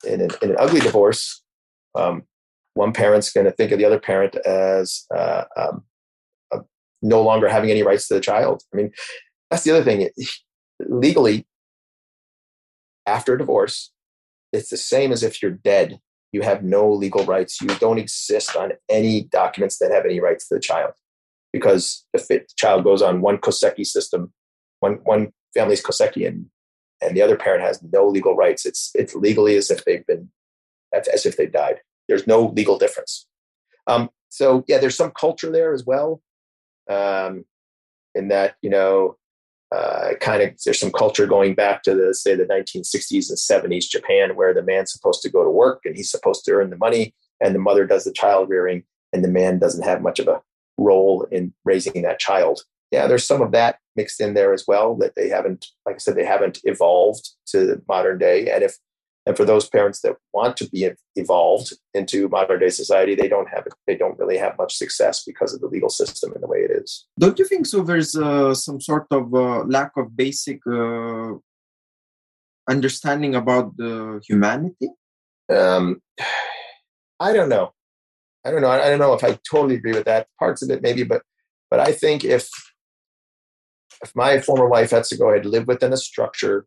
in 0.07 0.21
an, 0.21 0.29
in 0.43 0.51
an 0.51 0.57
ugly 0.59 0.81
divorce, 0.81 1.41
um, 1.95 2.25
one 2.75 2.93
parent's 2.93 3.31
going 3.31 3.45
to 3.45 3.51
think 3.51 3.71
of 3.71 3.79
the 3.79 3.85
other 3.85 3.99
parent 3.99 4.35
as 4.45 5.05
uh, 5.13 5.45
um, 5.57 5.83
no 7.05 7.21
longer 7.21 7.47
having 7.47 7.71
any 7.71 7.83
rights 7.83 8.07
to 8.07 8.15
the 8.15 8.19
child. 8.19 8.63
I 8.73 8.77
mean, 8.77 8.91
that's 9.49 9.63
the 9.63 9.71
other 9.71 9.83
thing. 9.83 10.09
Legally, 10.79 11.47
after 13.05 13.35
a 13.35 13.37
divorce, 13.37 13.91
it's 14.51 14.69
the 14.69 14.77
same 14.77 15.11
as 15.11 15.23
if 15.23 15.41
you're 15.41 15.51
dead. 15.51 15.99
you 16.31 16.41
have 16.41 16.63
no 16.63 16.91
legal 16.91 17.23
rights. 17.23 17.61
You 17.61 17.69
don't 17.79 17.97
exist 17.97 18.57
on 18.57 18.73
any 18.89 19.23
documents 19.23 19.77
that 19.77 19.91
have 19.91 20.03
any 20.03 20.19
rights 20.19 20.49
to 20.49 20.55
the 20.55 20.59
child 20.59 20.91
because 21.53 22.05
if 22.13 22.27
the 22.27 22.41
child 22.57 22.83
goes 22.83 23.01
on 23.01 23.21
one 23.21 23.37
Koseki 23.37 23.85
system, 23.85 24.33
one, 24.81 24.95
one 25.05 25.31
family's 25.53 25.81
Koseki 25.81 26.27
and, 26.27 26.47
and 27.01 27.15
the 27.15 27.21
other 27.21 27.37
parent 27.37 27.63
has 27.63 27.81
no 27.81 28.05
legal 28.05 28.35
rights, 28.35 28.65
it's, 28.65 28.91
it's 28.93 29.15
legally 29.15 29.55
as 29.55 29.71
if 29.71 29.85
they've 29.85 30.05
been, 30.05 30.29
as 30.93 31.25
if 31.25 31.37
they 31.37 31.45
died. 31.45 31.77
There's 32.09 32.27
no 32.27 32.47
legal 32.47 32.77
difference. 32.77 33.25
Um, 33.87 34.09
so 34.27 34.65
yeah, 34.67 34.79
there's 34.79 34.97
some 34.97 35.11
culture 35.11 35.49
there 35.49 35.73
as 35.73 35.85
well. 35.85 36.21
Um, 36.89 37.45
in 38.13 38.29
that, 38.29 38.55
you 38.61 38.69
know, 38.69 39.17
uh, 39.75 40.13
kind 40.21 40.41
of 40.41 40.51
there's 40.63 40.79
some 40.79 40.91
culture 40.91 41.25
going 41.25 41.55
back 41.55 41.83
to 41.83 41.95
the 41.95 42.13
say 42.13 42.35
the 42.35 42.45
1960s 42.45 43.29
and 43.29 43.71
70s 43.73 43.89
Japan 43.89 44.35
where 44.35 44.53
the 44.53 44.63
man's 44.63 44.91
supposed 44.91 45.21
to 45.23 45.29
go 45.29 45.43
to 45.43 45.49
work 45.49 45.81
and 45.85 45.95
he's 45.95 46.11
supposed 46.11 46.45
to 46.45 46.51
earn 46.51 46.69
the 46.69 46.77
money 46.77 47.13
and 47.41 47.53
the 47.53 47.59
mother 47.59 47.85
does 47.85 48.05
the 48.05 48.13
child 48.13 48.47
rearing 48.47 48.83
and 49.11 49.23
the 49.23 49.29
man 49.29 49.59
doesn't 49.59 49.83
have 49.83 50.01
much 50.01 50.19
of 50.19 50.27
a 50.27 50.41
role 50.77 51.27
in 51.31 51.53
raising 51.65 52.03
that 52.03 52.19
child. 52.19 52.61
Yeah, 52.91 53.07
there's 53.07 53.25
some 53.25 53.41
of 53.41 53.51
that 53.51 53.79
mixed 53.95 54.21
in 54.21 54.33
there 54.33 54.53
as 54.53 54.65
well 54.67 54.95
that 54.95 55.15
they 55.15 55.29
haven't 55.29 55.67
like 55.85 55.95
I 55.95 55.99
said 55.99 56.15
they 56.15 56.25
haven't 56.25 56.59
evolved 56.63 57.29
to 57.47 57.81
modern 57.87 58.17
day 58.17 58.49
and 58.51 58.63
if 58.63 58.77
and 59.25 59.35
for 59.35 59.45
those 59.45 59.67
parents 59.67 60.01
that 60.01 60.15
want 60.33 60.55
to 60.57 60.69
be 60.69 60.89
evolved 61.15 61.73
into 61.93 62.29
modern 62.29 62.59
day 62.59 62.69
society 62.69 63.15
they 63.15 63.27
don't 63.27 63.49
have 63.49 63.67
they 63.87 63.95
don't 63.95 64.17
really 64.19 64.37
have 64.37 64.57
much 64.57 64.75
success 64.75 65.23
because 65.23 65.53
of 65.53 65.61
the 65.61 65.67
legal 65.67 65.89
system 65.89 66.31
and 66.33 66.43
the 66.43 66.47
way 66.47 66.59
it 66.59 66.71
is. 66.71 67.07
Don't 67.19 67.39
you 67.39 67.45
think 67.45 67.65
so 67.65 67.81
there's 67.81 68.15
uh, 68.15 68.53
some 68.53 68.79
sort 68.79 69.07
of 69.11 69.33
uh, 69.33 69.63
lack 69.63 69.91
of 69.97 70.15
basic 70.15 70.59
uh, 70.67 71.33
understanding 72.69 73.35
about 73.35 73.75
the 73.77 74.21
humanity? 74.27 74.89
Um, 75.49 76.01
i 77.19 77.31
don't 77.31 77.49
know. 77.49 77.71
I 78.43 78.51
don't 78.51 78.61
know. 78.61 78.69
I, 78.69 78.89
don't 78.89 78.99
know 78.99 79.13
if 79.13 79.23
i 79.23 79.39
totally 79.49 79.75
agree 79.75 79.93
with 79.93 80.05
that. 80.05 80.27
Parts 80.39 80.61
of 80.61 80.69
it 80.69 80.81
maybe 80.81 81.03
but 81.03 81.21
but 81.69 81.79
i 81.79 81.91
think 81.91 82.23
if 82.23 82.49
if 84.03 84.11
my 84.15 84.39
former 84.39 84.67
wife 84.67 84.91
had 84.91 85.03
to 85.05 85.17
go 85.17 85.29
ahead 85.29 85.43
and 85.43 85.51
live 85.51 85.67
within 85.67 85.93
a 85.93 85.97
structure 85.97 86.65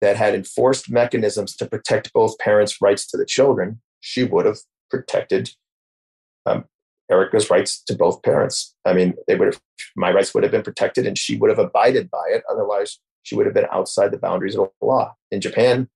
that 0.00 0.16
had 0.16 0.34
enforced 0.34 0.90
mechanisms 0.90 1.56
to 1.56 1.66
protect 1.66 2.12
both 2.12 2.38
parents' 2.38 2.80
rights 2.80 3.06
to 3.08 3.16
the 3.16 3.26
children, 3.26 3.80
she 4.00 4.24
would 4.24 4.46
have 4.46 4.58
protected 4.90 5.50
um, 6.46 6.64
Erica's 7.10 7.50
rights 7.50 7.82
to 7.84 7.94
both 7.94 8.22
parents. 8.22 8.74
I 8.84 8.92
mean, 8.92 9.14
they 9.26 9.36
would 9.36 9.54
have, 9.54 9.60
my 9.96 10.12
rights 10.12 10.32
would 10.32 10.42
have 10.42 10.52
been 10.52 10.62
protected, 10.62 11.06
and 11.06 11.18
she 11.18 11.36
would 11.36 11.50
have 11.50 11.58
abided 11.58 12.10
by 12.10 12.24
it. 12.28 12.42
Otherwise, 12.50 12.98
she 13.22 13.34
would 13.34 13.46
have 13.46 13.54
been 13.54 13.66
outside 13.70 14.12
the 14.12 14.18
boundaries 14.18 14.56
of 14.56 14.70
the 14.80 14.86
law. 14.86 15.14
In 15.30 15.40
Japan, 15.40 15.88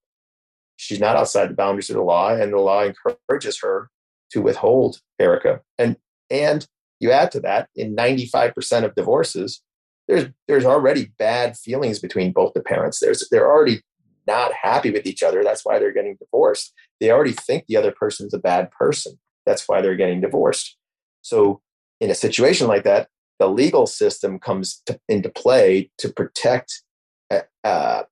she's 0.76 1.00
not 1.00 1.16
outside 1.16 1.48
the 1.48 1.54
boundaries 1.54 1.88
of 1.88 1.96
the 1.96 2.02
law, 2.02 2.34
and 2.34 2.52
the 2.52 2.58
law 2.58 2.84
encourages 2.84 3.60
her 3.60 3.90
to 4.32 4.42
withhold 4.42 5.00
Erica. 5.18 5.60
And 5.78 5.96
and 6.30 6.66
you 7.00 7.10
add 7.10 7.30
to 7.32 7.40
that, 7.40 7.68
in 7.76 7.94
95% 7.94 8.84
of 8.84 8.94
divorces, 8.94 9.62
there's 10.08 10.26
there's 10.48 10.64
already 10.64 11.12
bad 11.18 11.56
feelings 11.56 11.98
between 11.98 12.32
both 12.32 12.52
the 12.54 12.62
parents. 12.62 13.00
There's 13.00 13.26
they're 13.30 13.50
already 13.50 13.82
not 14.26 14.52
happy 14.52 14.90
with 14.90 15.06
each 15.06 15.22
other. 15.22 15.42
That's 15.42 15.64
why 15.64 15.78
they're 15.78 15.92
getting 15.92 16.16
divorced. 16.16 16.72
They 17.00 17.10
already 17.10 17.32
think 17.32 17.66
the 17.66 17.76
other 17.76 17.92
person's 17.92 18.34
a 18.34 18.38
bad 18.38 18.70
person. 18.70 19.18
That's 19.46 19.68
why 19.68 19.80
they're 19.80 19.96
getting 19.96 20.20
divorced. 20.20 20.76
So, 21.22 21.60
in 22.00 22.10
a 22.10 22.14
situation 22.14 22.66
like 22.66 22.84
that, 22.84 23.08
the 23.38 23.48
legal 23.48 23.86
system 23.86 24.38
comes 24.38 24.82
to, 24.86 24.98
into 25.08 25.28
play 25.28 25.90
to 25.98 26.08
protect 26.08 26.82
uh, 27.30 27.40
uh, 27.62 28.02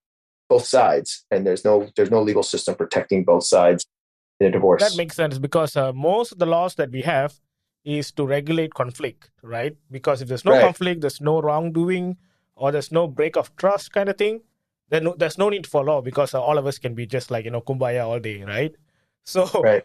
both 0.49 0.65
sides, 0.65 1.25
and 1.31 1.47
there's 1.47 1.65
no 1.65 1.89
there's 1.97 2.11
no 2.11 2.23
legal 2.23 2.43
system 2.43 2.75
protecting 2.75 3.25
both 3.25 3.45
sides 3.45 3.87
in 4.41 4.47
a 4.47 4.51
divorce. 4.51 4.83
That 4.83 4.97
makes 4.97 5.17
sense 5.17 5.39
because 5.39 5.77
uh, 5.77 5.93
most 5.93 6.33
of 6.33 6.39
the 6.39 6.47
laws 6.47 6.75
that 6.77 6.91
we 6.91 7.03
have 7.03 7.35
is 7.85 8.13
to 8.13 8.27
regulate 8.27 8.75
conflict, 8.75 9.31
right? 9.43 9.77
Because 9.91 10.23
if 10.23 10.29
there's 10.29 10.45
no 10.45 10.53
right. 10.53 10.63
conflict, 10.63 11.01
there's 11.01 11.21
no 11.21 11.41
wrongdoing, 11.41 12.17
or 12.55 12.71
there's 12.71 12.93
no 12.93 13.09
break 13.09 13.37
of 13.37 13.55
trust 13.57 13.93
kind 13.93 14.09
of 14.09 14.17
thing 14.17 14.41
then 14.89 15.05
no, 15.05 15.15
there's 15.17 15.39
no 15.39 15.49
need 15.49 15.67
for 15.67 15.85
law 15.85 16.01
because 16.01 16.35
uh, 16.35 16.41
all 16.41 16.59
of 16.59 16.67
us 16.67 16.79
can 16.79 16.95
be 16.95 17.07
just 17.07 17.31
like 17.31 17.45
you 17.45 17.51
know 17.51 17.61
kumbaya 17.61 18.05
all 18.05 18.21
day, 18.21 18.43
right? 18.43 18.75
So 19.25 19.47
right. 19.63 19.85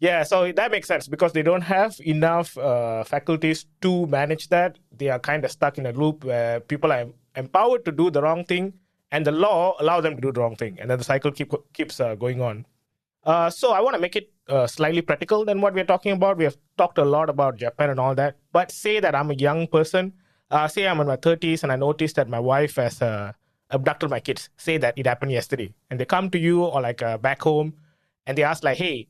yeah, 0.00 0.22
so 0.22 0.50
that 0.50 0.70
makes 0.70 0.88
sense 0.88 1.08
because 1.08 1.34
they 1.34 1.42
don't 1.42 1.60
have 1.60 2.00
enough 2.00 2.56
uh, 2.56 3.04
faculties 3.04 3.66
to 3.82 4.06
manage 4.06 4.48
that. 4.48 4.78
They 4.96 5.10
are 5.10 5.18
kind 5.18 5.44
of 5.44 5.50
stuck 5.50 5.76
in 5.76 5.84
a 5.84 5.92
loop 5.92 6.24
where 6.24 6.60
people 6.60 6.90
are 6.90 7.06
empowered 7.36 7.84
to 7.84 7.92
do 7.92 8.10
the 8.10 8.22
wrong 8.22 8.46
thing, 8.46 8.72
and 9.10 9.26
the 9.26 9.32
law 9.32 9.76
allow 9.78 10.00
them 10.00 10.14
to 10.14 10.22
do 10.22 10.32
the 10.32 10.40
wrong 10.40 10.56
thing, 10.56 10.78
and 10.80 10.90
then 10.90 10.96
the 10.96 11.04
cycle 11.04 11.30
keep, 11.30 11.52
keeps 11.74 12.00
uh, 12.00 12.14
going 12.14 12.40
on. 12.40 12.64
Uh, 13.24 13.50
so 13.50 13.72
I 13.72 13.80
want 13.80 13.94
to 13.94 14.00
make 14.00 14.16
it 14.16 14.32
uh, 14.48 14.66
slightly 14.66 15.02
practical 15.02 15.44
than 15.44 15.60
what 15.60 15.74
we're 15.74 15.84
talking 15.84 16.12
about. 16.12 16.38
We 16.38 16.44
have 16.44 16.56
talked 16.78 16.96
a 16.96 17.04
lot 17.04 17.28
about 17.28 17.56
Japan 17.56 17.90
and 17.90 18.00
all 18.00 18.14
that, 18.14 18.36
but 18.52 18.70
say 18.70 19.00
that 19.00 19.14
I'm 19.14 19.30
a 19.30 19.34
young 19.34 19.66
person. 19.66 20.14
Uh, 20.50 20.66
say 20.66 20.88
I'm 20.88 20.98
in 21.00 21.06
my 21.06 21.18
30s 21.18 21.62
and 21.62 21.70
I 21.70 21.76
noticed 21.76 22.16
that 22.16 22.28
my 22.30 22.40
wife 22.40 22.76
has 22.76 23.02
a 23.02 23.34
abducted 23.70 24.10
my 24.10 24.20
kids. 24.20 24.48
Say 24.56 24.78
that 24.78 24.94
it 24.96 25.06
happened 25.06 25.32
yesterday, 25.32 25.74
and 25.90 25.98
they 25.98 26.04
come 26.04 26.30
to 26.30 26.38
you 26.38 26.64
or 26.64 26.80
like 26.80 27.02
uh, 27.02 27.18
BACHOME, 27.18 27.74
and 28.26 28.36
they 28.36 28.42
ask 28.42 28.64
like, 28.64 28.78
"Hey, 28.78 29.08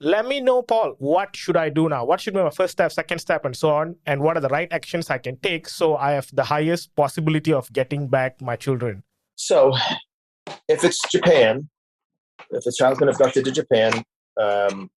let 0.00 0.26
me 0.26 0.40
know, 0.40 0.62
Paul. 0.62 0.94
What 0.98 1.34
should 1.34 1.56
I 1.56 1.68
do 1.68 1.88
now? 1.88 2.04
What 2.04 2.20
should 2.20 2.34
be 2.34 2.40
my 2.40 2.50
first 2.50 2.72
step, 2.72 2.92
second 2.92 3.18
step, 3.18 3.44
and 3.44 3.56
so 3.56 3.70
on? 3.70 3.96
And 4.06 4.20
what 4.20 4.36
are 4.36 4.40
the 4.40 4.48
right 4.48 4.72
actions 4.72 5.10
I 5.10 5.18
can 5.18 5.36
take 5.38 5.68
so 5.68 5.96
I 5.96 6.12
have 6.12 6.28
the 6.32 6.44
highest 6.44 6.94
possibility 6.94 7.52
of 7.52 7.72
getting 7.72 8.08
back 8.08 8.40
my 8.40 8.56
children?" 8.56 9.02
So, 9.36 9.74
if 10.68 10.84
it's 10.84 11.00
Japan, 11.10 11.68
if 12.50 12.64
the 12.64 12.72
child's 12.76 12.98
been 12.98 13.08
abducted 13.08 13.44
to 13.44 13.52
Japan, 13.52 14.02
um, 14.36 14.90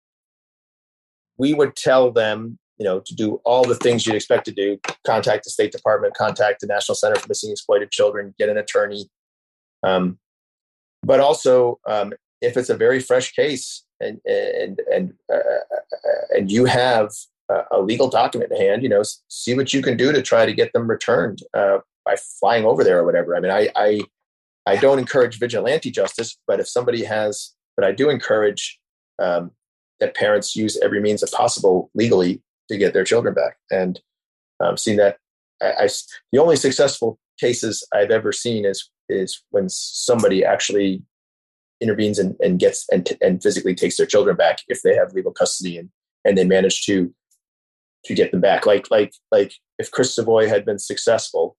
we 1.38 1.54
would 1.54 1.76
tell 1.76 2.12
them 2.12 2.58
you 2.82 2.86
know, 2.86 3.00
to 3.00 3.14
do 3.14 3.40
all 3.46 3.64
the 3.64 3.76
things 3.76 4.08
you'd 4.08 4.16
expect 4.16 4.44
to 4.44 4.52
do, 4.52 4.80
contact 5.06 5.44
the 5.44 5.52
State 5.52 5.72
Department, 5.72 6.16
contact 6.16 6.62
the 6.62 6.66
National 6.66 6.96
Center 6.96 7.16
for 7.16 7.28
Missing 7.28 7.52
Exploited 7.52 7.92
Children, 7.92 8.34
get 8.40 8.50
an 8.50 8.58
attorney. 8.58 9.08
Um, 9.84 10.18
but 11.04 11.20
also, 11.20 11.80
um, 11.88 12.12
if 12.42 12.58
it's 12.58 12.72
a 12.72 12.76
very 12.76 13.00
fresh 13.00 13.34
case 13.34 13.86
and 14.00 14.20
and 14.26 14.82
and 14.92 15.14
uh, 15.32 15.38
uh 15.38 16.26
and 16.36 16.52
you 16.52 16.66
have 16.66 17.12
a 17.72 17.80
legal 17.80 18.10
document 18.10 18.52
in 18.52 18.58
hand, 18.58 18.82
you 18.82 18.90
know, 18.90 19.04
see 19.28 19.54
what 19.54 19.74
you 19.74 19.84
can 19.84 19.96
do 19.96 20.12
to 20.12 20.24
try 20.24 20.48
to 20.48 20.54
get 20.54 20.74
them 20.74 20.90
returned 20.90 21.44
uh, 21.54 21.78
by 22.04 22.16
flying 22.40 22.66
over 22.66 22.84
there 22.84 22.98
or 22.98 23.06
whatever. 23.06 23.36
I 23.36 23.42
mean, 23.42 23.52
I, 23.52 23.70
I 23.76 24.02
I 24.66 24.76
don't 24.78 24.98
encourage 24.98 25.38
vigilante 25.38 25.92
justice, 25.92 26.36
but 26.48 26.60
if 26.60 26.68
somebody 26.68 27.04
has, 27.04 27.54
but 27.78 27.86
I 27.86 27.92
do 27.92 28.10
encourage 28.10 28.80
um, 29.22 29.52
that 30.00 30.16
parents 30.16 30.56
use 30.56 30.80
every 30.82 31.00
means 31.00 31.24
possible 31.30 31.92
legally 31.94 32.42
to 32.72 32.78
get 32.78 32.94
their 32.94 33.04
children 33.04 33.34
back. 33.34 33.58
And 33.70 34.00
um, 34.60 34.78
seen 34.78 34.98
that 34.98 35.18
I, 35.62 35.72
I, 35.84 35.90
the 36.32 36.40
only 36.40 36.56
successful 36.56 37.20
cases 37.40 37.86
I've 37.94 38.12
ever 38.12 38.32
seen 38.32 38.66
is 38.66 38.90
is 39.10 39.44
when 39.50 39.68
somebody 39.68 40.46
actually 40.46 41.04
intervenes 41.82 42.18
and, 42.18 42.36
and 42.40 42.60
gets 42.60 42.88
and, 42.90 43.08
and 43.22 43.44
physically 43.44 43.76
takes 43.76 43.98
their 43.98 44.06
children 44.06 44.36
back 44.36 44.60
if 44.68 44.82
they 44.84 44.96
have 44.96 45.14
legal 45.14 45.32
custody 45.32 45.78
and 45.78 45.90
and 46.24 46.38
they 46.38 46.46
manage 46.46 46.86
to 46.86 47.14
to 48.06 48.14
get 48.14 48.32
them 48.32 48.42
back. 48.42 48.66
Like 48.66 48.90
like 48.90 49.14
like 49.32 49.54
if 49.78 49.92
Chris 49.92 50.16
Savoie 50.16 50.48
had 50.48 50.66
been 50.66 50.80
successful, 50.80 51.58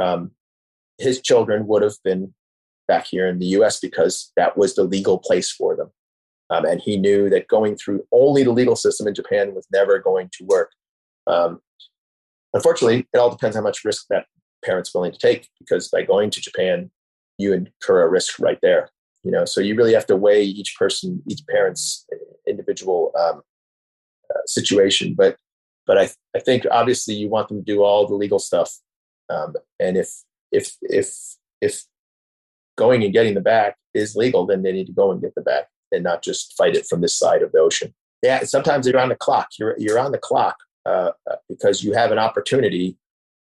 um, 0.00 0.30
his 0.98 1.20
children 1.20 1.66
would 1.66 1.82
have 1.82 1.96
been 2.02 2.34
back 2.86 3.06
here 3.06 3.28
in 3.28 3.38
the 3.38 3.46
U.S. 3.46 3.78
because 3.78 4.32
that 4.36 4.56
was 4.56 4.74
the 4.74 4.84
legal 4.84 5.18
place 5.18 5.50
for 5.52 5.76
them. 5.76 5.90
Um, 6.50 6.64
and 6.64 6.80
he 6.80 6.96
knew 6.96 7.28
that 7.30 7.48
going 7.48 7.76
through 7.76 8.06
only 8.10 8.42
the 8.42 8.52
legal 8.52 8.76
system 8.76 9.06
in 9.06 9.14
Japan 9.14 9.54
was 9.54 9.66
never 9.70 9.98
going 9.98 10.30
to 10.38 10.44
work. 10.44 10.72
Um, 11.26 11.60
unfortunately, 12.54 13.06
it 13.12 13.18
all 13.18 13.30
depends 13.30 13.56
how 13.56 13.62
much 13.62 13.84
risk 13.84 14.06
that 14.08 14.26
parent's 14.64 14.94
willing 14.94 15.12
to 15.12 15.18
take 15.18 15.48
because 15.58 15.88
by 15.88 16.02
going 16.02 16.30
to 16.30 16.40
Japan, 16.40 16.90
you 17.36 17.52
incur 17.52 18.02
a 18.02 18.08
risk 18.08 18.38
right 18.38 18.58
there. 18.62 18.90
You 19.24 19.32
know, 19.32 19.44
so 19.44 19.60
you 19.60 19.74
really 19.74 19.92
have 19.92 20.06
to 20.06 20.16
weigh 20.16 20.42
each 20.42 20.74
person, 20.78 21.22
each 21.28 21.40
parent's 21.48 22.06
individual 22.46 23.12
um, 23.18 23.42
uh, 24.30 24.40
situation. 24.46 25.14
But 25.14 25.36
but 25.86 25.98
I 25.98 26.08
I 26.34 26.40
think 26.40 26.64
obviously 26.70 27.14
you 27.14 27.28
want 27.28 27.48
them 27.48 27.58
to 27.58 27.64
do 27.64 27.82
all 27.82 28.06
the 28.06 28.14
legal 28.14 28.38
stuff. 28.38 28.72
Um, 29.28 29.54
and 29.78 29.96
if 29.98 30.10
if 30.50 30.76
if 30.82 31.12
if 31.60 31.82
going 32.76 33.04
and 33.04 33.12
getting 33.12 33.34
the 33.34 33.40
back 33.40 33.76
is 33.92 34.16
legal, 34.16 34.46
then 34.46 34.62
they 34.62 34.72
need 34.72 34.86
to 34.86 34.92
go 34.92 35.10
and 35.10 35.20
get 35.20 35.34
the 35.34 35.42
back 35.42 35.66
and 35.92 36.04
not 36.04 36.22
just 36.22 36.54
fight 36.56 36.76
it 36.76 36.86
from 36.86 37.00
this 37.00 37.16
side 37.16 37.42
of 37.42 37.52
the 37.52 37.58
ocean. 37.58 37.94
Yeah, 38.22 38.42
sometimes 38.44 38.86
you're 38.86 38.98
on 38.98 39.08
the 39.08 39.16
clock. 39.16 39.48
You're 39.58 39.76
you're 39.78 39.98
on 39.98 40.12
the 40.12 40.18
clock 40.18 40.56
uh, 40.86 41.12
uh, 41.30 41.36
because 41.48 41.84
you 41.84 41.92
have 41.92 42.10
an 42.10 42.18
opportunity 42.18 42.96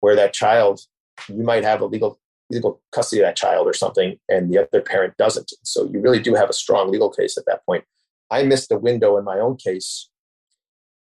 where 0.01 0.15
that 0.15 0.33
child 0.33 0.81
you 1.27 1.43
might 1.43 1.63
have 1.63 1.81
a 1.81 1.85
legal 1.85 2.19
legal 2.49 2.81
custody 2.91 3.21
of 3.21 3.27
that 3.27 3.35
child 3.35 3.67
or 3.67 3.73
something, 3.73 4.17
and 4.27 4.51
the 4.51 4.57
other 4.57 4.81
parent 4.81 5.15
doesn't. 5.17 5.51
So 5.63 5.87
you 5.91 6.01
really 6.01 6.19
do 6.19 6.33
have 6.33 6.49
a 6.49 6.53
strong 6.53 6.91
legal 6.91 7.09
case 7.09 7.37
at 7.37 7.45
that 7.45 7.65
point. 7.65 7.83
I 8.31 8.43
missed 8.43 8.71
a 8.71 8.77
window 8.77 9.17
in 9.17 9.23
my 9.23 9.39
own 9.39 9.55
case, 9.55 10.09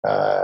uh, 0.07 0.43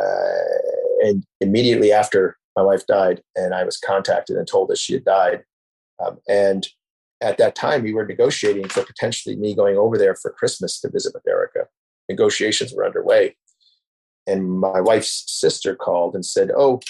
and 1.02 1.24
immediately 1.40 1.92
after 1.92 2.36
my 2.56 2.62
wife 2.62 2.86
died, 2.86 3.22
and 3.34 3.54
I 3.54 3.64
was 3.64 3.76
contacted 3.76 4.36
and 4.36 4.46
told 4.46 4.68
that 4.68 4.78
she 4.78 4.94
had 4.94 5.04
died, 5.04 5.44
um, 6.04 6.18
and 6.28 6.66
at 7.20 7.38
that 7.38 7.54
time, 7.54 7.82
we 7.82 7.94
were 7.94 8.06
negotiating 8.06 8.68
for 8.68 8.84
potentially 8.84 9.36
me 9.36 9.54
going 9.54 9.76
over 9.76 9.96
there 9.96 10.14
for 10.14 10.30
Christmas 10.30 10.80
to 10.80 10.90
visit 10.90 11.14
with 11.14 11.26
Erica. 11.26 11.68
Negotiations 12.08 12.72
were 12.74 12.84
underway. 12.84 13.36
And 14.26 14.50
my 14.50 14.80
wife's 14.80 15.24
sister 15.26 15.74
called 15.74 16.14
and 16.14 16.24
said, 16.24 16.50
Oh, 16.56 16.80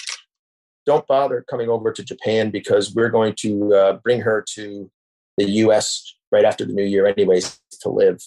don't 0.85 1.07
bother 1.07 1.45
coming 1.49 1.69
over 1.69 1.91
to 1.91 2.03
Japan 2.03 2.51
because 2.51 2.93
we're 2.93 3.09
going 3.09 3.33
to 3.39 3.73
uh, 3.73 3.93
bring 4.03 4.21
her 4.21 4.43
to 4.53 4.89
the 5.37 5.45
US 5.45 6.15
right 6.31 6.45
after 6.45 6.65
the 6.65 6.73
new 6.73 6.83
year, 6.83 7.05
anyways, 7.05 7.59
to 7.81 7.89
live. 7.89 8.21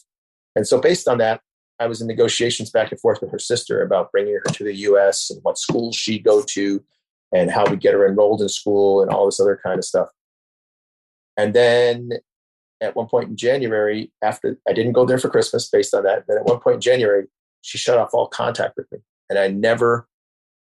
And 0.56 0.66
so, 0.66 0.80
based 0.80 1.08
on 1.08 1.18
that, 1.18 1.40
I 1.80 1.86
was 1.86 2.00
in 2.00 2.08
negotiations 2.08 2.70
back 2.70 2.90
and 2.90 3.00
forth 3.00 3.20
with 3.20 3.30
her 3.30 3.38
sister 3.38 3.82
about 3.82 4.10
bringing 4.10 4.34
her 4.34 4.52
to 4.52 4.64
the 4.64 4.74
US 4.74 5.30
and 5.30 5.40
what 5.42 5.58
schools 5.58 5.94
she'd 5.94 6.24
go 6.24 6.42
to 6.42 6.82
and 7.32 7.50
how 7.50 7.64
we 7.66 7.76
get 7.76 7.94
her 7.94 8.06
enrolled 8.06 8.42
in 8.42 8.48
school 8.48 9.02
and 9.02 9.10
all 9.10 9.26
this 9.26 9.40
other 9.40 9.60
kind 9.62 9.78
of 9.78 9.84
stuff. 9.84 10.08
And 11.38 11.54
then 11.54 12.10
at 12.82 12.94
one 12.96 13.06
point 13.06 13.30
in 13.30 13.36
January, 13.36 14.12
after 14.22 14.58
I 14.68 14.72
didn't 14.72 14.92
go 14.92 15.06
there 15.06 15.18
for 15.18 15.30
Christmas 15.30 15.70
based 15.70 15.94
on 15.94 16.02
that, 16.02 16.24
then 16.28 16.36
at 16.36 16.44
one 16.44 16.58
point 16.58 16.74
in 16.74 16.80
January, 16.80 17.26
she 17.62 17.78
shut 17.78 17.96
off 17.96 18.10
all 18.12 18.26
contact 18.26 18.74
with 18.76 18.90
me. 18.92 18.98
And 19.30 19.38
I 19.38 19.48
never 19.48 20.08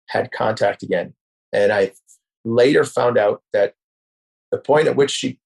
had 0.08 0.32
contact 0.32 0.82
again. 0.82 1.14
And 1.52 1.72
I 1.72 1.92
later 2.44 2.84
found 2.84 3.16
out 3.16 3.42
that 3.52 3.74
the 4.50 4.58
point 4.58 4.88
at 4.88 4.96
which 4.96 5.10
she 5.10 5.38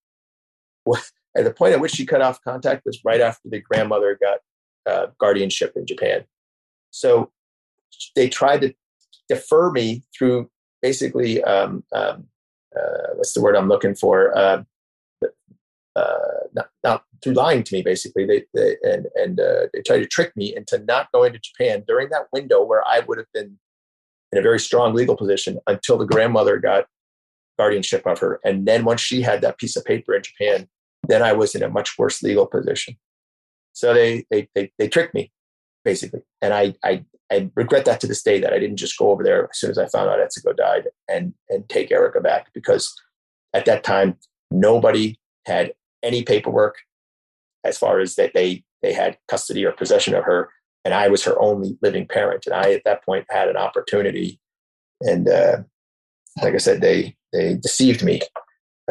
at 1.37 1.45
the 1.45 1.53
point 1.53 1.75
at 1.75 1.81
which 1.81 1.93
she 1.93 2.07
cut 2.07 2.23
off 2.23 2.43
contact 2.43 2.85
was 2.85 3.01
right 3.05 3.21
after 3.21 3.49
the 3.49 3.61
grandmother 3.61 4.19
got 4.21 4.39
uh, 4.91 5.07
guardianship 5.19 5.73
in 5.77 5.87
Japan. 5.87 6.25
So 6.91 7.31
they 8.17 8.29
tried 8.29 8.63
to 8.63 8.75
defer 9.29 9.71
me 9.71 10.03
through 10.17 10.51
basically 10.83 11.43
um, 11.45 11.85
um, 11.95 12.25
uh, 12.77 13.15
what's 13.15 13.35
the 13.35 13.43
word 13.43 13.57
I'm 13.57 13.69
looking 13.69 13.95
for? 13.95 14.37
Uh, 14.37 14.63
uh, 15.97 16.47
not, 16.55 16.69
not, 16.85 17.05
through 17.23 17.35
lying 17.35 17.63
to 17.65 17.75
me, 17.75 17.83
basically. 17.83 18.25
They, 18.25 18.45
they 18.55 18.77
and 18.83 19.07
and 19.15 19.41
uh, 19.41 19.67
they 19.73 19.83
tried 19.83 19.99
to 19.99 20.07
trick 20.07 20.35
me 20.37 20.55
into 20.57 20.79
not 20.79 21.13
going 21.13 21.33
to 21.33 21.39
Japan 21.39 21.85
during 21.87 22.09
that 22.11 22.27
window 22.33 22.65
where 22.65 22.87
I 22.87 23.01
would 23.01 23.19
have 23.19 23.27
been 23.35 23.59
in 24.33 24.39
a 24.39 24.43
very 24.43 24.61
strong 24.61 24.95
legal 24.95 25.17
position 25.17 25.59
until 25.67 25.99
the 25.99 26.07
grandmother 26.07 26.59
got 26.59 26.87
guardianship 27.59 28.07
of 28.07 28.19
her, 28.21 28.41
and 28.45 28.67
then 28.67 28.85
once 28.85 29.01
she 29.01 29.21
had 29.21 29.43
that 29.43 29.59
piece 29.59 29.77
of 29.77 29.85
paper 29.85 30.15
in 30.15 30.23
Japan, 30.23 30.69
then 31.09 31.23
I 31.23 31.33
was 31.33 31.55
in 31.55 31.63
a 31.63 31.69
much 31.69 31.99
worse 31.99 32.23
legal 32.23 32.47
position. 32.47 32.97
So 33.73 33.93
they 33.93 34.25
they 34.31 34.49
they, 34.55 34.73
they 34.79 34.89
tricked 34.89 35.15
me, 35.15 35.33
basically, 35.85 36.21
and 36.41 36.55
I 36.55 36.75
I 36.85 37.05
I 37.31 37.51
regret 37.55 37.85
that 37.85 38.01
to 38.01 38.07
this 38.07 38.23
day 38.23 38.41
that 38.41 38.53
I 38.53 38.59
didn't 38.59 38.77
just 38.77 38.97
go 38.97 39.11
over 39.11 39.23
there 39.23 39.45
as 39.45 39.59
soon 39.59 39.71
as 39.71 39.79
I 39.79 39.89
found 39.89 40.09
out 40.09 40.19
Etsuko 40.19 40.57
died 40.57 40.89
and 41.09 41.35
and 41.49 41.69
take 41.69 41.91
Erica 41.91 42.21
back 42.21 42.53
because 42.55 42.95
at 43.53 43.67
that 43.67 43.85
time 43.85 44.17
nobody 44.51 45.19
had 45.47 45.73
any 46.03 46.23
paperwork 46.23 46.77
as 47.65 47.79
far 47.79 48.01
as 48.01 48.15
that 48.17 48.33
they 48.35 48.65
they 48.83 48.93
had 48.93 49.19
custody 49.29 49.65
or 49.65 49.73
possession 49.73 50.15
of 50.15 50.25
her 50.25 50.51
and 50.85 50.95
i 50.95 51.09
was 51.09 51.25
her 51.25 51.41
only 51.41 51.77
living 51.83 52.07
parent 52.07 52.47
and 52.47 52.55
i 52.55 52.73
at 52.73 52.83
that 52.85 53.05
point 53.05 53.27
had 53.31 53.49
an 53.49 53.57
opportunity 53.57 54.41
and 55.03 55.29
uh, 55.29 55.59
like 56.43 56.55
i 56.55 56.59
said 56.59 56.81
they 56.81 57.15
they 57.33 57.55
deceived 57.55 58.03
me 58.03 58.21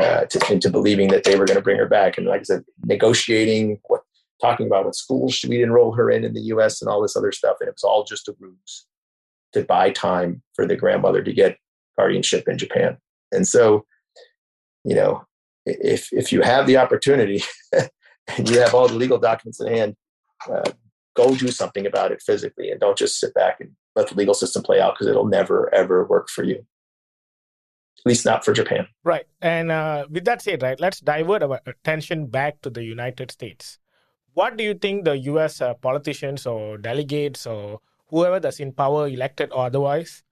uh, 0.01 0.23
to, 0.25 0.53
into 0.53 0.69
believing 0.69 1.09
that 1.09 1.25
they 1.25 1.37
were 1.37 1.45
going 1.45 1.57
to 1.57 1.63
bring 1.63 1.77
her 1.77 1.87
back 1.87 2.17
and 2.17 2.27
like 2.27 2.41
i 2.41 2.43
said 2.43 2.63
negotiating 2.85 3.79
what 3.87 4.01
talking 4.41 4.67
about 4.67 4.85
what 4.85 4.95
schools 4.95 5.33
should 5.33 5.49
we 5.49 5.61
enroll 5.61 5.91
her 5.91 6.09
in 6.09 6.23
in 6.23 6.33
the 6.33 6.41
us 6.41 6.81
and 6.81 6.89
all 6.89 7.01
this 7.01 7.17
other 7.17 7.31
stuff 7.31 7.57
and 7.59 7.67
it 7.67 7.75
was 7.75 7.83
all 7.83 8.03
just 8.03 8.27
a 8.27 8.35
ruse 8.39 8.85
to 9.51 9.63
buy 9.63 9.89
time 9.89 10.41
for 10.55 10.65
the 10.65 10.75
grandmother 10.75 11.23
to 11.23 11.33
get 11.33 11.57
guardianship 11.97 12.47
in 12.47 12.57
japan. 12.57 12.97
And 13.31 13.47
so 13.47 13.85
you 14.85 14.95
know 14.95 15.25
if 15.81 16.11
if 16.13 16.31
you 16.31 16.41
have 16.41 16.67
the 16.67 16.77
opportunity 16.77 17.43
and 17.73 18.49
you 18.49 18.59
have 18.59 18.73
all 18.73 18.87
the 18.87 18.95
legal 18.95 19.17
documents 19.17 19.59
in 19.59 19.67
hand, 19.67 19.95
uh, 20.49 20.71
go 21.15 21.35
do 21.35 21.49
something 21.49 21.85
about 21.85 22.11
it 22.11 22.21
physically, 22.21 22.71
and 22.71 22.79
don't 22.79 22.97
just 22.97 23.19
sit 23.19 23.33
back 23.33 23.59
and 23.59 23.71
let 23.95 24.07
the 24.07 24.15
legal 24.15 24.33
system 24.33 24.63
play 24.63 24.79
out 24.79 24.93
because 24.93 25.07
it'll 25.07 25.27
never 25.27 25.73
ever 25.73 26.05
work 26.05 26.29
for 26.29 26.43
you. 26.43 26.55
At 27.99 28.05
least 28.05 28.25
not 28.25 28.45
for 28.45 28.53
Japan. 28.53 28.87
Right. 29.03 29.25
And 29.41 29.71
uh, 29.71 30.07
with 30.09 30.23
that 30.23 30.41
said, 30.41 30.61
right, 30.61 30.79
let's 30.79 31.01
divert 31.01 31.43
our 31.43 31.59
attention 31.65 32.27
back 32.27 32.61
to 32.61 32.69
the 32.69 32.83
United 32.83 33.29
States. 33.29 33.77
What 34.33 34.55
do 34.55 34.63
you 34.63 34.73
think 34.73 35.03
the 35.03 35.17
U.S. 35.17 35.59
Uh, 35.59 35.73
politicians 35.73 36.45
or 36.45 36.77
delegates 36.77 37.45
or 37.45 37.81
whoever 38.07 38.39
that's 38.39 38.61
in 38.61 38.71
power, 38.71 39.07
elected 39.07 39.51
or 39.51 39.65
otherwise, 39.65 40.23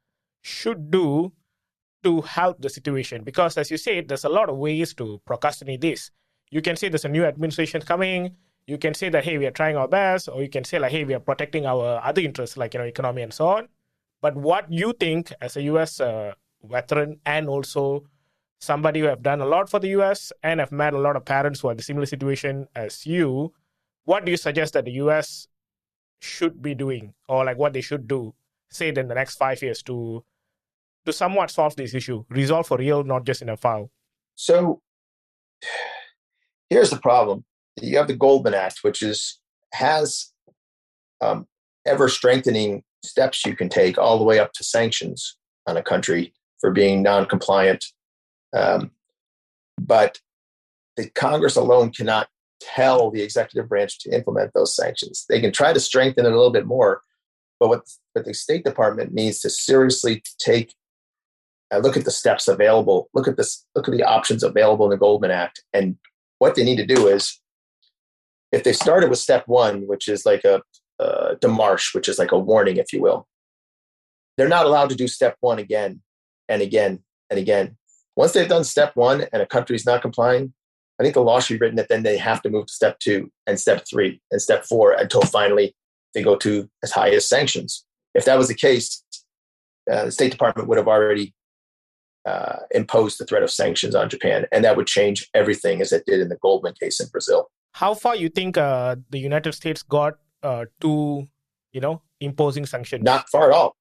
should 0.42 0.90
do 0.92 1.34
to 2.08 2.22
help 2.22 2.62
the 2.62 2.70
situation. 2.70 3.24
Because 3.24 3.58
as 3.58 3.70
you 3.70 3.78
said 3.78 4.08
there's 4.08 4.24
a 4.24 4.30
lot 4.30 4.50
of 4.50 4.58
ways 4.58 4.94
to 4.96 5.22
procrastinate 5.26 5.82
this. 5.82 6.12
You 6.50 6.62
can 6.62 6.78
say 6.78 6.88
there's 6.88 7.04
a 7.06 7.10
new 7.18 7.26
administration 7.26 7.82
coming. 7.82 8.36
You 8.66 8.78
can 8.78 8.94
say 8.94 9.10
that 9.10 9.26
hey 9.26 9.38
we 9.38 9.46
are 9.46 9.58
trying 9.60 9.76
our 9.76 9.90
best. 9.90 10.30
Or 10.30 10.42
you 10.42 10.50
can 10.50 10.64
say 10.64 10.80
like 10.80 10.92
hey 10.92 11.04
we 11.04 11.14
are 11.14 11.20
protecting 11.20 11.66
our 11.66 12.02
other 12.04 12.22
interests 12.22 12.56
like 12.56 12.74
you 12.74 12.80
know 12.80 12.86
economy 12.86 13.24
and 13.24 13.34
so 13.34 13.48
on. 13.48 13.68
But 14.22 14.36
what 14.36 14.72
you 14.72 14.94
think 14.94 15.34
as 15.42 15.58
a 15.58 15.64
us 15.64 16.00
uh, 16.00 16.34
veteran 16.64 17.20
and 17.26 17.50
also 17.50 18.06
somebody 18.60 19.02
who 19.02 19.08
have 19.08 19.22
done 19.22 19.42
a 19.42 19.46
lot 19.46 19.70
for 19.70 19.80
the 19.80 19.90
us 19.90 20.32
and 20.44 20.60
have 20.60 20.72
met 20.72 20.94
a 20.94 20.98
lot 20.98 21.16
of 21.16 21.26
parents 21.26 21.60
who 21.60 21.68
are 21.68 21.74
in 21.74 21.80
a 21.80 21.84
similar 21.84 22.06
situation 22.06 22.68
as 22.76 23.06
you 23.06 23.54
what 24.06 24.26
do 24.26 24.32
you 24.32 24.38
suggest 24.38 24.74
that 24.74 24.86
the 24.86 24.92
us 24.94 25.48
should 26.20 26.62
be 26.62 26.74
doing 26.74 27.14
or 27.30 27.46
like 27.46 27.58
what 27.58 27.74
they 27.74 27.82
should 27.82 28.08
do 28.08 28.34
say 28.70 28.88
in 28.90 28.96
the 28.96 29.04
next 29.04 29.36
five 29.36 29.62
years 29.62 29.84
to 29.84 30.24
to 31.08 31.14
somewhat 31.14 31.50
solve 31.50 31.76
this 31.76 31.94
issue, 31.94 32.24
resolve 32.30 32.68
for 32.68 32.78
real, 32.78 33.04
not 33.04 33.26
just 33.26 33.42
in 33.42 33.50
a 33.50 33.58
file? 33.58 33.90
So 34.36 34.82
here's 36.70 36.90
the 36.90 37.00
problem. 37.00 37.46
You 37.82 37.98
have 37.98 38.08
the 38.08 38.16
Goldman 38.16 38.54
Act, 38.54 38.80
which 38.82 39.02
is 39.02 39.40
has 39.74 40.32
um, 41.22 41.48
ever 41.86 42.10
strengthening 42.10 42.84
steps 43.04 43.46
you 43.46 43.56
can 43.56 43.70
take 43.70 43.98
all 43.98 44.18
the 44.18 44.24
way 44.24 44.40
up 44.40 44.54
to 44.54 44.64
sanctions 44.64 45.38
on 45.66 45.78
a 45.78 45.84
country 45.84 46.34
for 46.60 46.72
being 46.72 47.02
non-compliant. 47.04 47.86
Um, 48.56 48.92
but 49.80 50.20
the 50.96 51.10
Congress 51.10 51.56
alone 51.56 51.92
cannot 51.92 52.28
tell 52.60 53.12
the 53.12 53.22
executive 53.22 53.70
branch 53.70 54.00
to 54.00 54.10
implement 54.10 54.52
those 54.54 54.76
sanctions. 54.76 55.26
They 55.30 55.40
can 55.40 55.52
try 55.52 55.74
to 55.74 55.80
strengthen 55.80 56.26
it 56.26 56.32
a 56.32 56.36
little 56.36 56.52
bit 56.52 56.66
more, 56.66 57.02
but 57.60 57.70
what, 57.70 57.82
what 58.14 58.26
the 58.26 58.34
State 58.34 58.66
Department 58.66 59.14
needs 59.14 59.40
to 59.42 59.50
seriously 59.50 60.24
take 60.40 60.74
I 61.72 61.78
look 61.78 61.98
at 61.98 62.06
the 62.06 62.12
steps 62.12 62.48
available, 62.48 63.10
look 63.14 63.28
at 63.28 63.38
this, 63.38 63.66
look 63.76 63.88
at 63.88 63.94
the 63.94 64.04
options 64.04 64.44
available 64.44 64.86
in 64.86 64.92
the 64.92 64.98
Goldman 64.98 65.32
Act. 65.32 65.64
And 65.74 65.98
what 66.40 66.56
they 66.56 66.64
need 66.64 66.78
to 66.78 66.86
do 66.86 67.08
is 67.08 67.40
if 68.52 68.64
they 68.64 68.74
started 68.74 69.10
with 69.10 69.20
step 69.20 69.44
one, 69.48 69.88
which 69.88 70.08
is 70.08 70.26
like 70.26 70.46
a, 70.46 70.62
a 71.00 71.36
demarche, 71.36 71.94
which 71.94 72.08
is 72.08 72.18
like 72.18 72.32
a 72.32 72.40
warning, 72.40 72.78
if 72.78 72.94
you 72.94 73.02
will, 73.02 73.28
they're 74.38 74.48
not 74.48 74.66
allowed 74.66 74.90
to 74.90 74.96
do 74.96 75.08
step 75.08 75.36
one 75.42 75.60
again 75.60 76.02
and 76.48 76.62
again 76.62 77.04
and 77.30 77.40
again. 77.40 77.78
Once 78.16 78.32
they've 78.32 78.48
done 78.48 78.64
step 78.64 78.96
one 78.96 79.26
and 79.34 79.42
a 79.42 79.46
country 79.46 79.76
is 79.76 79.86
not 79.86 80.02
complying, 80.02 80.54
I 81.00 81.04
think 81.04 81.14
the 81.14 81.22
law 81.22 81.40
should 81.40 81.60
be 81.60 81.60
written 81.60 81.76
that 81.78 81.90
then 81.90 82.04
they 82.04 82.18
have 82.18 82.42
to 82.44 82.50
move 82.50 82.68
to 82.68 82.74
step 82.74 82.98
two 83.00 83.32
and 83.46 83.60
step 83.60 83.84
three 83.88 84.22
and 84.32 84.42
step 84.42 84.66
four 84.66 84.94
until 84.94 85.22
finally 85.22 85.76
they 86.14 86.24
go 86.24 86.36
to 86.38 86.70
as 86.84 86.92
high 86.92 87.10
as 87.10 87.28
sanctions. 87.28 87.86
If 88.16 88.26
that 88.26 88.38
was 88.38 88.48
the 88.48 88.56
case, 88.56 89.04
uh, 89.92 90.06
the 90.06 90.12
State 90.12 90.32
Department 90.32 90.68
would 90.68 90.78
have 90.78 90.88
already 90.88 91.36
uh, 92.28 92.60
impose 92.72 93.18
the 93.18 93.26
threat 93.26 93.44
of 93.44 93.52
sanctions 93.52 93.96
on 93.96 94.10
Japan, 94.10 94.46
and 94.52 94.64
that 94.66 94.76
would 94.76 94.88
change 94.88 95.30
everything 95.34 95.82
as 95.82 95.92
it 95.92 96.04
did 96.06 96.20
in 96.20 96.30
the 96.30 96.36
Goldman 96.36 96.74
case 96.82 97.00
in 97.00 97.08
Brazil. 97.08 97.50
How 97.72 97.94
far 97.94 98.16
you 98.16 98.30
think 98.30 98.58
uh, 98.58 98.98
the 99.10 99.20
United 99.20 99.54
States 99.54 99.82
got 99.84 100.16
uh, 100.44 100.66
to, 100.82 101.28
you 101.72 101.82
know, 101.82 102.02
imposing 102.20 102.66
sanctions? 102.66 103.04
Not 103.04 103.30
far 103.30 103.50
at 103.50 103.56
all. 103.56 103.78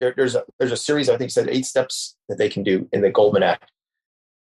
There, 0.00 0.12
there's 0.16 0.34
a 0.34 0.44
there's 0.58 0.72
a 0.72 0.76
series 0.76 1.08
I 1.08 1.16
think 1.16 1.30
said 1.30 1.48
eight 1.48 1.66
steps 1.66 2.16
that 2.28 2.38
they 2.38 2.48
can 2.48 2.62
do 2.62 2.88
in 2.92 3.00
the 3.00 3.10
Goldman 3.10 3.42
Act, 3.42 3.70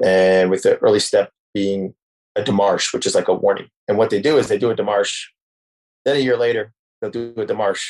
and 0.03 0.49
with 0.49 0.63
the 0.63 0.77
early 0.77 0.99
step 0.99 1.31
being 1.53 1.93
a 2.35 2.41
demarche, 2.41 2.93
which 2.93 3.05
is 3.05 3.15
like 3.15 3.27
a 3.27 3.33
warning. 3.33 3.69
And 3.87 3.97
what 3.97 4.09
they 4.09 4.21
do 4.21 4.37
is 4.37 4.47
they 4.47 4.57
do 4.57 4.71
a 4.71 4.75
demarche, 4.75 5.15
then 6.03 6.15
a 6.17 6.19
year 6.19 6.37
later 6.37 6.73
they'll 7.01 7.11
do 7.11 7.33
a 7.37 7.45
demarche, 7.45 7.85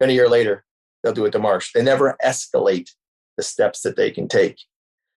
then 0.00 0.10
a 0.10 0.12
year 0.12 0.28
later 0.28 0.64
they'll 1.02 1.12
do 1.12 1.26
a 1.26 1.30
demarche. 1.30 1.72
They 1.72 1.82
never 1.82 2.16
escalate 2.24 2.90
the 3.36 3.42
steps 3.42 3.82
that 3.82 3.96
they 3.96 4.10
can 4.10 4.28
take. 4.28 4.58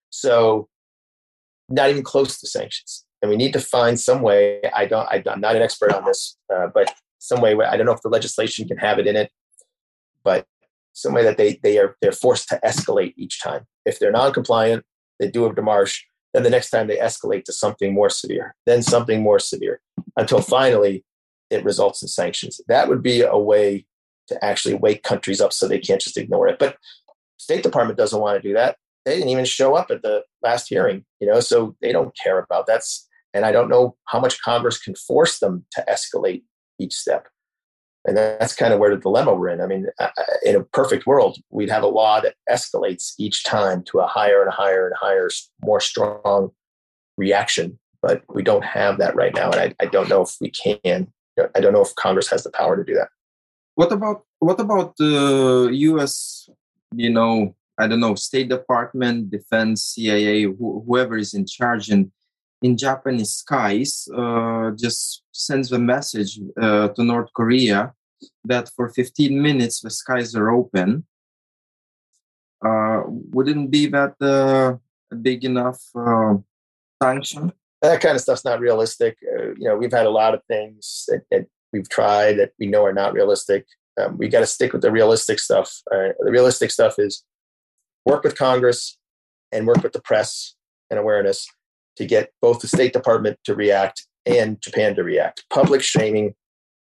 So, 0.10 0.68
not 1.70 1.90
even 1.90 2.04
close 2.04 2.40
to 2.40 2.48
sanctions. 2.48 3.06
And 3.22 3.30
we 3.30 3.38
need 3.38 3.54
to 3.54 3.60
find 3.60 4.00
some 4.00 4.22
way. 4.22 4.62
I 4.74 4.86
don't. 4.86 5.08
I, 5.08 5.22
am 5.26 5.42
not 5.42 5.56
an 5.56 5.62
expert 5.62 5.92
on 5.92 6.06
this, 6.06 6.38
uh, 6.54 6.68
but 6.74 6.94
some 7.20 7.42
way. 7.42 7.54
I 7.54 7.76
don't 7.76 7.86
know 7.86 7.94
if 7.94 8.02
the 8.02 8.10
legislation 8.10 8.68
can 8.68 8.78
have 8.78 8.98
it 8.98 9.08
in 9.08 9.16
it, 9.16 9.32
but 10.24 10.46
some 10.94 11.14
way 11.14 11.24
that 11.24 11.38
they 11.38 11.60
they 11.62 11.78
are 11.78 11.96
they're 12.02 12.12
forced 12.12 12.48
to 12.50 12.60
escalate 12.64 13.14
each 13.18 13.42
time. 13.42 13.66
If 13.86 14.00
they're 14.00 14.12
non-compliant, 14.12 14.86
they 15.20 15.30
do 15.30 15.46
a 15.46 15.54
demarche. 15.54 16.00
Then 16.34 16.44
the 16.44 16.50
next 16.50 16.70
time 16.70 16.88
they 16.88 16.98
escalate 16.98 17.44
to 17.46 17.54
something 17.54 17.94
more 17.94 18.10
severe, 18.10 18.56
then 18.66 18.84
something 18.84 19.22
more 19.22 19.40
severe, 19.40 19.82
until 20.16 20.42
finally 20.42 21.04
it 21.50 21.66
results 21.66 22.02
in 22.02 22.08
sanctions. 22.08 22.62
That 22.68 22.88
would 22.88 23.02
be 23.02 23.22
a 23.22 23.38
way 23.38 23.86
to 24.28 24.46
actually 24.46 24.76
wake 24.76 25.04
countries 25.04 25.42
up 25.42 25.52
so 25.52 25.68
they 25.68 25.80
can't 25.80 26.02
just 26.02 26.18
ignore 26.18 26.48
it. 26.48 26.60
But 26.60 26.78
State 27.38 27.64
Department 27.64 27.98
doesn't 27.98 28.20
want 28.20 28.42
to 28.42 28.48
do 28.48 28.54
that 28.54 28.78
they 29.10 29.16
didn't 29.16 29.30
even 29.30 29.46
show 29.46 29.76
up 29.76 29.92
at 29.92 30.02
the 30.02 30.24
last 30.42 30.70
hearing, 30.70 31.04
you 31.20 31.28
know, 31.28 31.40
so 31.40 31.76
they 31.82 31.92
don't 31.92 32.16
care 32.16 32.40
about 32.40 32.68
that's 32.68 33.08
and 33.34 33.46
I 33.46 33.52
don't 33.52 33.70
know 33.70 33.96
how 34.06 34.20
much 34.20 34.42
Congress 34.42 34.80
can 34.80 34.96
force 34.96 35.40
them 35.40 35.66
to 35.74 35.86
escalate 35.88 36.44
each 36.80 36.94
step. 36.94 37.28
And 38.06 38.18
that's 38.18 38.56
kind 38.56 38.74
of 38.74 38.80
where 38.80 38.96
the 38.96 39.02
dilemma 39.02 39.34
we're 39.34 39.50
in. 39.50 39.62
I 39.62 39.68
mean, 39.68 39.88
uh, 40.00 40.10
uh, 40.18 40.24
in 40.44 40.56
a 40.56 40.64
perfect 40.64 41.06
world, 41.06 41.38
we'd 41.50 41.70
have 41.70 41.84
a 41.84 41.88
law 41.88 42.22
that 42.22 42.36
escalates 42.50 43.14
each 43.20 43.44
time 43.44 43.84
to 43.84 44.00
a 44.00 44.08
higher 44.08 44.42
and 44.42 44.52
higher 44.52 44.88
and 44.88 44.96
higher, 45.00 45.30
more 45.62 45.80
strong 45.80 46.52
reaction. 47.18 47.78
But 48.02 48.24
we 48.34 48.42
don't 48.42 48.64
have 48.64 48.98
that 49.00 49.16
right 49.16 49.36
now, 49.36 49.52
and 49.52 49.60
I, 49.60 49.76
I 49.82 49.86
don't 49.88 50.08
know 50.08 50.22
if 50.22 50.38
we 50.40 50.50
can. 50.50 51.12
I 51.54 51.60
don't 51.60 51.74
know 51.74 51.82
if 51.82 51.94
Congress 51.96 52.30
has 52.30 52.44
the 52.44 52.52
power 52.52 52.78
to 52.78 52.84
do 52.86 52.94
that. 52.96 53.10
What 53.76 53.92
about 53.92 54.24
what 54.40 54.60
about 54.62 54.96
the 54.96 55.70
U.S. 55.70 56.50
You 56.96 57.10
know, 57.10 57.54
I 57.80 57.88
don't 57.88 58.02
know, 58.02 58.16
State 58.16 58.50
Department, 58.50 59.32
Defense, 59.32 59.86
CIA, 59.96 60.46
wh- 60.46 60.84
whoever 60.86 61.18
is 61.18 61.34
in 61.34 61.46
charge, 61.46 61.90
and 61.90 62.12
in 62.62 62.78
Japanese 62.78 63.32
skies 63.32 64.08
uh, 64.16 64.72
just 64.72 65.24
sends 65.32 65.72
a 65.72 65.80
message 65.80 66.40
uh, 66.62 66.90
to 66.90 67.04
North 67.04 67.32
Korea 67.34 67.94
that 68.44 68.70
for 68.76 68.90
15 68.90 69.42
minutes 69.42 69.80
the 69.80 69.90
skies 69.90 70.36
are 70.36 70.52
open. 70.52 71.06
Uh, 72.64 73.04
wouldn't 73.06 73.72
be 73.72 73.88
that 73.88 74.16
uh, 74.22 74.76
a 75.12 75.16
big 75.16 75.46
enough 75.46 75.82
uh, 75.96 76.36
sanction? 77.02 77.54
That 77.82 78.02
kind 78.02 78.16
of 78.16 78.22
stuff's 78.22 78.44
not 78.44 78.60
realistic. 78.60 79.18
Uh, 79.24 79.52
you 79.58 79.70
know, 79.70 79.78
we've 79.78 79.94
had 79.94 80.06
a 80.06 80.10
lot 80.10 80.34
of 80.34 80.44
things 80.50 81.06
that, 81.08 81.22
that 81.32 81.48
we've 81.72 81.88
tried 81.88 82.34
that 82.40 82.52
we 82.60 82.68
know 82.68 82.84
are 82.84 82.94
not 82.94 83.14
realistic. 83.14 83.66
Um, 83.98 84.18
we 84.18 84.28
got 84.28 84.42
to 84.42 84.48
stick 84.48 84.74
with 84.74 84.82
the 84.82 84.92
realistic 84.92 85.40
stuff. 85.40 85.82
the 85.90 86.32
realistic 86.32 86.72
stuff 86.72 86.96
is 86.98 87.24
work 88.06 88.24
with 88.24 88.38
Congress 88.38 88.98
and 89.52 89.68
work 89.68 89.84
with 89.84 89.94
the 89.94 90.02
press 90.02 90.56
and 90.90 91.00
awareness 91.00 91.48
to 91.98 92.06
get 92.06 92.32
both 92.42 92.60
the 92.60 92.68
State 92.68 92.94
Department 92.94 93.38
to 93.44 93.56
react 93.56 94.08
and 94.26 94.62
Japan 94.62 94.96
to 94.96 95.04
react. 95.04 95.46
Public 95.50 95.82
shaming, 95.82 96.34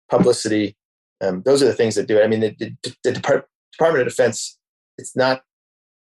publicity, 0.09 0.76
um, 1.22 1.41
those 1.43 1.63
are 1.63 1.65
the 1.65 1.74
things 1.74 1.95
that 1.95 2.07
do 2.07 2.18
it. 2.18 2.24
I 2.24 2.28
mean, 2.28 2.41
the, 2.41 2.55
the, 2.59 2.95
the 3.03 3.11
Depart- 3.13 3.47
Department 3.72 4.07
of 4.07 4.13
Defense, 4.13 4.57
it's 4.97 5.15
not 5.15 5.41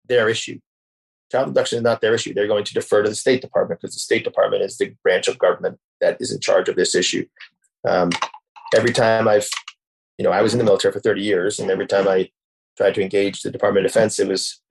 their 0.07 0.29
issue. 0.29 0.59
Child 1.31 1.49
abduction 1.49 1.77
is 1.77 1.83
not 1.83 2.01
their 2.01 2.13
issue. 2.13 2.33
They're 2.33 2.47
going 2.47 2.63
to 2.63 2.73
defer 2.73 3.03
to 3.03 3.09
the 3.09 3.15
State 3.15 3.41
Department 3.41 3.81
because 3.81 3.95
the 3.95 3.99
State 3.99 4.23
Department 4.23 4.63
is 4.63 4.77
the 4.77 4.95
branch 5.03 5.27
of 5.27 5.39
government 5.39 5.79
that 6.01 6.17
is 6.19 6.31
in 6.31 6.39
charge 6.39 6.69
of 6.69 6.75
this 6.75 6.95
issue. 6.95 7.25
Um, 7.87 8.11
every 8.75 8.93
time 8.93 9.27
I've, 9.27 9.47
you 10.17 10.23
know, 10.23 10.31
I 10.31 10.41
was 10.41 10.53
in 10.53 10.59
the 10.59 10.65
military 10.65 10.91
for 10.91 10.99
30 10.99 11.21
years, 11.21 11.59
and 11.59 11.69
every 11.69 11.87
time 11.87 12.07
I 12.07 12.29
tried 12.77 12.95
to 12.95 13.01
engage 13.01 13.41
the 13.41 13.51
Department 13.51 13.85
of 13.85 13.91
Defense, 13.91 14.19
it 14.19 14.27
was 14.27 14.61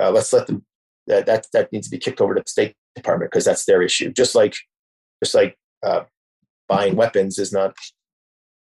uh, 0.00 0.10
let's 0.10 0.32
let 0.32 0.46
them 0.46 0.64
that 1.06 1.26
that 1.26 1.46
that 1.52 1.72
needs 1.72 1.88
to 1.88 1.90
be 1.90 1.98
kicked 1.98 2.20
over 2.20 2.34
to 2.34 2.40
the 2.40 2.50
State 2.50 2.74
Department 2.94 3.30
because 3.30 3.44
that's 3.44 3.64
their 3.64 3.82
issue. 3.82 4.12
Just 4.12 4.34
like 4.34 4.54
just 5.22 5.34
like 5.34 5.56
uh, 5.82 6.04
buying 6.68 6.96
weapons 6.96 7.38
is 7.38 7.52
not 7.52 7.74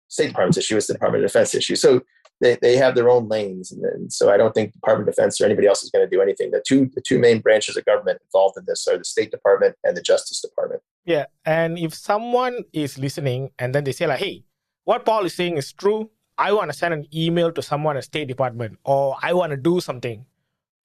State 0.09 0.29
Department's 0.29 0.59
issue; 0.59 0.77
it's 0.77 0.87
the 0.87 0.95
Department 0.95 1.25
of 1.25 1.31
Defense 1.31 1.55
issue. 1.55 1.77
So 1.77 2.03
they, 2.41 2.59
they 2.61 2.77
have 2.77 2.95
their 2.95 3.09
own 3.09 3.29
lanes, 3.29 3.71
and, 3.71 3.85
and 3.85 4.13
so 4.13 4.31
I 4.31 4.37
don't 4.37 4.53
think 4.53 4.73
Department 4.73 5.09
of 5.09 5.15
Defense 5.15 5.41
or 5.41 5.45
anybody 5.45 5.69
else 5.69 5.83
is 5.83 5.91
going 5.91 6.05
to 6.05 6.11
do 6.11 6.21
anything. 6.21 6.51
The 6.51 6.63
two 6.67 6.91
the 6.95 7.01
two 7.01 7.19
main 7.19 7.41
branches 7.41 7.77
of 7.77 7.85
government 7.85 8.21
involved 8.23 8.59
in 8.59 8.65
this 8.67 8.87
are 8.89 8.99
the 8.99 9.05
State 9.05 9.31
Department 9.31 9.77
and 9.85 9.97
the 9.97 10.03
Justice 10.03 10.41
Department. 10.41 10.83
Yeah, 11.05 11.27
and 11.45 11.79
if 11.79 11.95
someone 11.95 12.65
is 12.73 12.99
listening 12.99 13.51
and 13.59 13.75
then 13.75 13.85
they 13.85 13.93
say 13.93 14.07
like, 14.07 14.21
"Hey, 14.21 14.45
what 14.85 15.05
Paul 15.05 15.25
is 15.25 15.35
saying 15.35 15.57
is 15.57 15.73
true," 15.73 16.11
I 16.37 16.53
want 16.53 16.71
to 16.71 16.77
send 16.77 16.95
an 16.95 17.07
email 17.15 17.53
to 17.53 17.63
someone 17.63 17.97
at 17.97 18.05
State 18.05 18.29
Department, 18.29 18.79
or 18.85 19.17
I 19.23 19.33
want 19.33 19.51
to 19.51 19.57
do 19.57 19.81
something. 19.81 20.27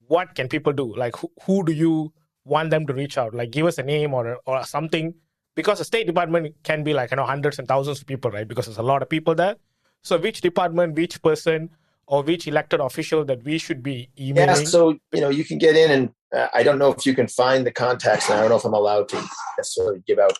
What 0.07 0.35
can 0.35 0.47
people 0.47 0.73
do? 0.73 0.95
Like, 0.95 1.15
who, 1.17 1.31
who 1.43 1.63
do 1.63 1.71
you 1.71 2.13
want 2.45 2.69
them 2.69 2.87
to 2.87 2.93
reach 2.93 3.17
out? 3.17 3.33
Like, 3.33 3.51
give 3.51 3.65
us 3.65 3.77
a 3.77 3.83
name 3.83 4.13
or 4.13 4.39
or 4.45 4.63
something, 4.65 5.13
because 5.55 5.79
the 5.79 5.85
State 5.85 6.07
Department 6.07 6.55
can 6.63 6.83
be 6.83 6.93
like 6.93 7.11
you 7.11 7.17
know 7.17 7.25
hundreds 7.25 7.59
and 7.59 7.67
thousands 7.67 8.01
of 8.01 8.07
people, 8.07 8.31
right? 8.31 8.47
Because 8.47 8.65
there's 8.65 8.77
a 8.77 8.83
lot 8.83 9.01
of 9.01 9.09
people 9.09 9.35
there. 9.35 9.55
So, 10.03 10.17
which 10.17 10.41
department, 10.41 10.95
which 10.95 11.21
person, 11.21 11.69
or 12.07 12.23
which 12.23 12.47
elected 12.47 12.79
official 12.79 13.25
that 13.25 13.43
we 13.43 13.57
should 13.57 13.83
be 13.83 14.09
emailing? 14.19 14.61
Yeah, 14.61 14.63
so 14.63 14.97
you 15.11 15.21
know 15.21 15.29
you 15.29 15.43
can 15.43 15.57
get 15.57 15.75
in, 15.75 15.91
and 15.91 16.09
uh, 16.35 16.47
I 16.53 16.63
don't 16.63 16.79
know 16.79 16.91
if 16.91 17.05
you 17.05 17.13
can 17.13 17.27
find 17.27 17.65
the 17.65 17.71
contacts, 17.71 18.29
and 18.29 18.39
I 18.39 18.41
don't 18.41 18.49
know 18.49 18.57
if 18.57 18.65
I'm 18.65 18.73
allowed 18.73 19.09
to 19.09 19.23
necessarily 19.57 20.01
give 20.07 20.19
out 20.19 20.37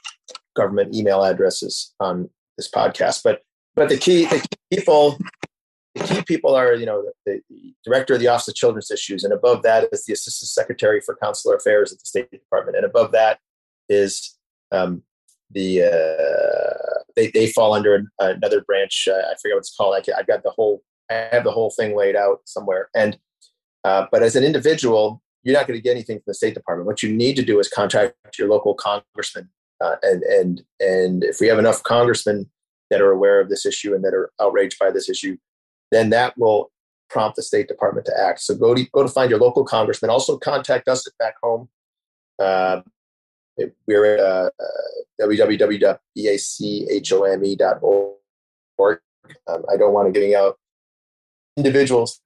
government 0.55 0.95
email 0.95 1.24
addresses 1.24 1.93
on 1.99 2.30
this 2.57 2.70
podcast, 2.70 3.22
but 3.24 3.41
but 3.76 3.89
the 3.89 3.97
key 3.97 4.26
the 4.26 4.39
key 4.39 4.78
people 4.78 5.18
the 5.98 6.08
key 6.08 6.22
people 6.24 6.56
are, 6.56 6.74
you 6.74 6.86
know, 6.86 7.04
the, 7.26 7.41
the, 7.50 7.74
director 7.84 8.16
of 8.16 8.20
the 8.20 8.28
Office 8.28 8.50
of 8.50 8.56
Children's 8.56 8.91
Issues, 8.91 9.24
and 9.24 9.34
above 9.34 9.64
that 9.64 9.88
is 9.91 10.06
the 10.06 10.14
Assistant 10.14 10.50
Secretary 10.50 11.02
for 11.02 11.16
Consular 11.16 11.56
Affairs 11.56 11.91
at 11.91 12.00
the 12.00 12.06
State 12.06 12.32
Department, 12.32 12.78
and 12.78 12.86
above 12.86 13.12
that 13.14 13.39
is 13.89 14.38
um, 14.72 15.04
the 15.52 15.84
uh, 15.84 17.04
they 17.16 17.30
they 17.32 17.48
fall 17.48 17.74
under 17.74 18.04
another 18.20 18.62
branch. 18.62 19.08
Uh, 19.10 19.16
I 19.16 19.36
forget 19.41 19.56
what 19.56 19.60
it's 19.60 19.76
called. 19.76 19.95
I, 19.95 20.20
I 20.20 20.24
got 20.24 20.43
the 20.43 20.52
whole 20.52 20.84
I 21.10 21.30
have 21.32 21.43
the 21.43 21.52
whole 21.52 21.72
thing 21.72 21.95
laid 21.95 22.16
out 22.16 22.41
somewhere. 22.45 22.89
And 22.95 23.18
uh, 23.84 24.08
but 24.12 24.24
as 24.24 24.36
an 24.36 24.43
individual, 24.43 25.22
you're 25.43 25.56
not 25.56 25.68
going 25.68 25.78
to 25.78 25.84
get 25.84 25.91
anything 25.91 26.18
from 26.18 26.24
the 26.28 26.34
State 26.34 26.54
Department. 26.54 26.88
What 26.88 27.04
you 27.04 27.14
need 27.14 27.36
to 27.38 27.43
do 27.43 27.60
is 27.60 27.70
contact 27.70 28.16
your 28.38 28.50
local 28.50 28.74
congressman, 28.74 29.50
uh, 29.82 29.95
and 30.04 30.24
and 30.24 30.62
and 30.80 31.24
if 31.24 31.39
we 31.39 31.48
have 31.48 31.60
enough 31.60 31.84
congressmen 31.84 32.50
that 32.89 33.02
are 33.02 33.12
aware 33.12 33.39
of 33.39 33.50
this 33.50 33.66
issue 33.66 33.93
and 33.93 34.04
that 34.04 34.14
are 34.14 34.32
outraged 34.41 34.78
by 34.80 34.91
this 34.91 35.10
issue, 35.10 35.38
then 35.92 36.10
that 36.12 36.38
will 36.38 36.72
prompt 37.10 37.36
the 37.36 37.44
State 37.44 37.68
Department 37.68 38.06
to 38.06 38.14
act. 38.20 38.42
So 38.42 38.56
go 38.56 38.76
to 38.76 38.84
go 38.92 39.04
to 39.04 39.10
find 39.10 39.30
your 39.30 39.40
local 39.40 39.64
congressman. 39.64 40.12
Also 40.12 40.38
contact 40.38 40.88
us 40.88 41.08
at 41.08 41.14
BACHOME. 41.18 41.70
Uh, 42.40 42.82
we're 43.88 44.06
at 44.06 44.20
uh. 44.20 44.50
Um, 49.48 49.66
I 49.72 49.78
don't 49.78 49.94
want 49.94 50.08
to 50.08 50.12
giving 50.12 50.36
out 50.36 50.58
individuals 51.58 52.22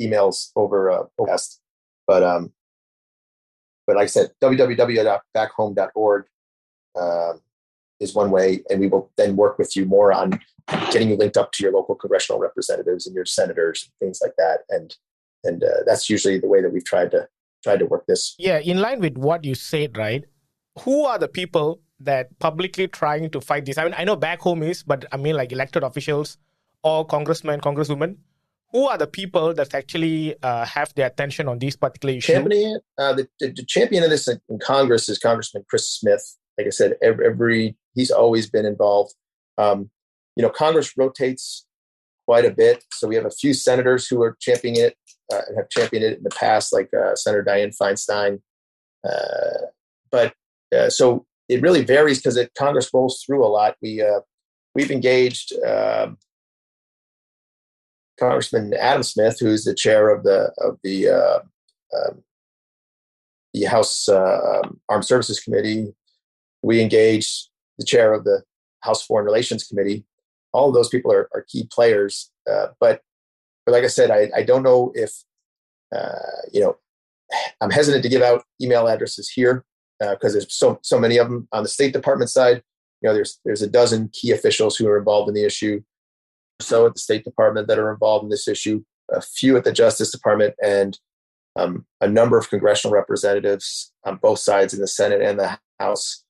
emails 0.00 0.50
over 0.56 0.90
uh, 0.90 1.02
podcast, 1.18 1.58
but 2.06 2.22
um, 2.22 2.52
but 3.86 3.96
like 3.96 4.04
I 4.04 4.06
said, 4.06 4.30
www.bachome.org 4.42 6.24
um, 6.98 7.40
is 8.00 8.14
one 8.14 8.30
way, 8.30 8.62
and 8.70 8.80
we 8.80 8.88
will 8.88 9.10
then 9.16 9.36
work 9.36 9.58
with 9.58 9.76
you 9.76 9.84
more 9.84 10.12
on 10.12 10.40
getting 10.90 11.10
you 11.10 11.16
linked 11.16 11.36
up 11.36 11.52
to 11.52 11.62
your 11.62 11.72
local 11.72 11.94
congressional 11.94 12.40
representatives 12.40 13.06
and 13.06 13.14
your 13.14 13.24
senators 13.24 13.84
and 13.84 14.06
things 14.06 14.20
like 14.22 14.34
that. 14.38 14.60
And 14.70 14.96
and 15.44 15.62
uh, 15.62 15.84
that's 15.86 16.10
usually 16.10 16.38
the 16.38 16.48
way 16.48 16.60
that 16.62 16.72
we've 16.72 16.84
tried 16.84 17.10
to 17.12 17.28
tried 17.62 17.78
to 17.78 17.86
work 17.86 18.06
this. 18.06 18.34
Yeah, 18.38 18.58
in 18.58 18.80
line 18.80 19.00
with 19.00 19.16
what 19.16 19.44
you 19.44 19.54
said, 19.54 19.96
right? 19.96 20.24
Who 20.80 21.04
are 21.04 21.18
the 21.18 21.28
people 21.28 21.80
that 22.00 22.38
publicly 22.38 22.88
trying 22.88 23.30
to 23.30 23.40
fight 23.40 23.66
this? 23.66 23.78
I 23.78 23.84
mean, 23.84 23.94
I 23.96 24.04
know 24.04 24.16
BACHOME 24.16 24.62
is, 24.62 24.82
but 24.82 25.04
I 25.12 25.16
mean 25.16 25.36
like 25.36 25.52
elected 25.52 25.82
officials 25.82 26.38
or 26.82 27.04
congressmen, 27.04 27.60
congresswomen. 27.60 28.16
Who 28.72 28.86
are 28.86 28.96
the 28.96 29.08
people 29.08 29.52
that 29.54 29.74
actually 29.74 30.36
uh, 30.44 30.64
have 30.64 30.94
their 30.94 31.08
attention 31.08 31.48
on 31.48 31.58
these 31.58 31.76
particular 31.76 32.14
issues? 32.14 32.36
Championing 32.36 32.78
uh, 32.98 33.12
the, 33.14 33.28
the, 33.40 33.50
the, 33.50 33.64
champion 33.64 34.04
of 34.04 34.10
this 34.10 34.28
in, 34.28 34.40
in 34.48 34.60
Congress 34.60 35.08
is 35.08 35.18
Congressman 35.18 35.64
Chris 35.68 35.88
Smith. 35.88 36.36
Like 36.56 36.68
I 36.68 36.70
said, 36.70 36.94
every, 37.02 37.26
every 37.26 37.76
he's 37.94 38.10
always 38.10 38.48
been 38.48 38.66
involved. 38.66 39.14
Um, 39.58 39.90
you 40.36 40.42
know, 40.42 40.50
Congress 40.50 40.96
rotates 40.96 41.66
quite 42.26 42.44
a 42.44 42.50
bit. 42.50 42.84
So 42.92 43.08
we 43.08 43.16
have 43.16 43.26
a 43.26 43.30
few 43.30 43.52
senators 43.52 44.06
who 44.06 44.22
are 44.22 44.36
championing 44.40 44.80
it 44.80 44.96
uh, 45.32 45.40
and 45.48 45.56
have 45.56 45.68
championed 45.68 46.04
it 46.04 46.18
in 46.18 46.22
the 46.22 46.30
past, 46.30 46.72
like 46.72 46.88
uh, 46.94 47.16
Senator 47.16 47.44
Dianne 47.44 47.76
Feinstein. 47.76 48.40
Uh, 49.04 49.66
but 50.10 50.34
uh, 50.74 50.88
so 50.90 51.26
it 51.48 51.62
really 51.62 51.84
varies 51.84 52.18
because 52.18 52.38
Congress 52.56 52.90
rolls 52.94 53.22
through 53.24 53.44
a 53.44 53.48
lot. 53.48 53.76
We 53.82 54.02
uh, 54.02 54.20
we've 54.74 54.90
engaged 54.90 55.52
um, 55.66 56.18
Congressman 58.18 58.74
Adam 58.74 59.02
Smith, 59.02 59.38
who's 59.40 59.64
the 59.64 59.74
chair 59.74 60.10
of 60.10 60.22
the 60.22 60.52
of 60.58 60.78
the 60.84 61.08
uh, 61.08 61.40
um, 61.96 62.22
the 63.52 63.64
House 63.64 64.08
um, 64.08 64.80
Armed 64.88 65.04
Services 65.04 65.40
Committee. 65.40 65.92
We 66.62 66.80
engaged 66.80 67.49
the 67.80 67.84
chair 67.84 68.12
of 68.12 68.22
the 68.22 68.44
House 68.82 69.04
Foreign 69.04 69.26
Relations 69.26 69.64
Committee 69.64 70.04
all 70.52 70.68
of 70.68 70.74
those 70.74 70.88
people 70.88 71.12
are, 71.12 71.28
are 71.34 71.44
key 71.48 71.68
players. 71.72 72.30
Uh, 72.50 72.68
but, 72.80 73.02
but 73.64 73.72
like 73.72 73.84
I 73.84 73.88
said, 73.88 74.10
I, 74.10 74.30
I 74.34 74.42
don't 74.42 74.62
know 74.62 74.92
if, 74.94 75.12
uh, 75.94 76.42
you 76.52 76.60
know, 76.60 76.76
I'm 77.60 77.70
hesitant 77.70 78.02
to 78.02 78.08
give 78.08 78.22
out 78.22 78.44
email 78.60 78.88
addresses 78.88 79.28
here 79.28 79.64
because 79.98 80.34
uh, 80.34 80.38
there's 80.38 80.54
so, 80.54 80.78
so 80.82 80.98
many 80.98 81.18
of 81.18 81.28
them 81.28 81.46
on 81.52 81.62
the 81.62 81.68
State 81.68 81.92
Department 81.92 82.30
side. 82.30 82.62
You 83.02 83.08
know, 83.08 83.14
there's, 83.14 83.38
there's 83.44 83.62
a 83.62 83.68
dozen 83.68 84.10
key 84.12 84.32
officials 84.32 84.76
who 84.76 84.88
are 84.88 84.98
involved 84.98 85.28
in 85.28 85.34
the 85.34 85.44
issue. 85.44 85.82
So 86.60 86.86
at 86.86 86.94
the 86.94 87.00
State 87.00 87.24
Department 87.24 87.68
that 87.68 87.78
are 87.78 87.92
involved 87.92 88.24
in 88.24 88.30
this 88.30 88.48
issue, 88.48 88.82
a 89.10 89.22
few 89.22 89.56
at 89.56 89.64
the 89.64 89.72
Justice 89.72 90.10
Department, 90.10 90.54
and 90.62 90.98
um, 91.56 91.86
a 92.00 92.08
number 92.08 92.38
of 92.38 92.50
congressional 92.50 92.94
representatives 92.94 93.92
on 94.04 94.16
both 94.16 94.38
sides 94.38 94.74
in 94.74 94.80
the 94.80 94.86
Senate 94.86 95.22
and 95.22 95.38
the 95.38 95.58
House. 95.78 96.24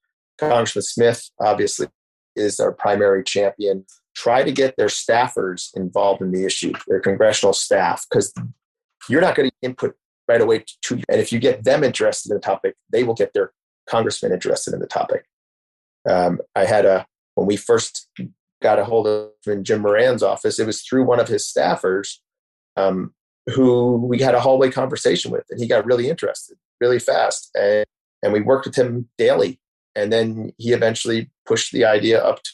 Congressman 0.49 0.82
Smith, 0.82 1.30
obviously, 1.41 1.88
is 2.36 2.61
our 2.61 2.72
primary 2.72 3.22
champion. 3.22 3.84
Try 4.14 4.43
to 4.43 4.53
get 4.53 4.76
their 4.76 4.88
staffers 4.88 5.68
involved 5.74 6.20
in 6.20 6.32
the 6.32 6.45
issue, 6.45 6.72
their 6.88 7.01
congressional 7.01 7.53
staff, 7.53 8.07
because 8.11 8.32
you're 9.09 9.20
not 9.20 9.34
going 9.34 9.51
to 9.51 9.57
input 9.62 9.95
right 10.28 10.41
away 10.41 10.64
to, 10.82 10.95
and 11.09 11.20
if 11.20 11.32
you 11.32 11.38
get 11.38 11.64
them 11.64 11.84
interested 11.84 12.30
in 12.30 12.36
the 12.36 12.41
topic, 12.41 12.74
they 12.91 13.05
will 13.05 13.14
get 13.14 13.32
their 13.34 13.53
congressman 13.88 14.32
interested 14.32 14.74
in 14.74 14.80
the 14.80 14.86
topic. 14.86 15.24
Um, 16.09 16.41
I 16.55 16.64
had 16.64 16.86
a 16.86 17.07
when 17.34 17.47
we 17.47 17.57
first 17.57 18.09
got 18.62 18.78
a 18.78 18.84
hold 18.84 19.07
of 19.07 19.30
in 19.47 19.64
Jim 19.64 19.80
Moran's 19.80 20.22
office, 20.22 20.59
it 20.59 20.66
was 20.66 20.82
through 20.82 21.05
one 21.05 21.20
of 21.20 21.28
his 21.28 21.47
staffers 21.47 22.16
um, 22.76 23.14
who 23.55 23.97
we 23.97 24.18
had 24.18 24.34
a 24.34 24.41
hallway 24.41 24.70
conversation 24.70 25.30
with, 25.30 25.45
and 25.51 25.61
he 25.61 25.66
got 25.66 25.86
really 25.86 26.09
interested 26.09 26.57
really 26.80 26.99
fast, 26.99 27.51
and 27.55 27.84
and 28.22 28.32
we 28.32 28.41
worked 28.41 28.66
with 28.66 28.76
him 28.76 29.09
daily, 29.16 29.61
and 29.95 30.12
then 30.12 30.53
he 30.59 30.72
eventually 30.72 31.30
pushed 31.47 31.72
the 31.72 31.84
idea 31.84 32.22
up 32.22 32.43
to 32.43 32.51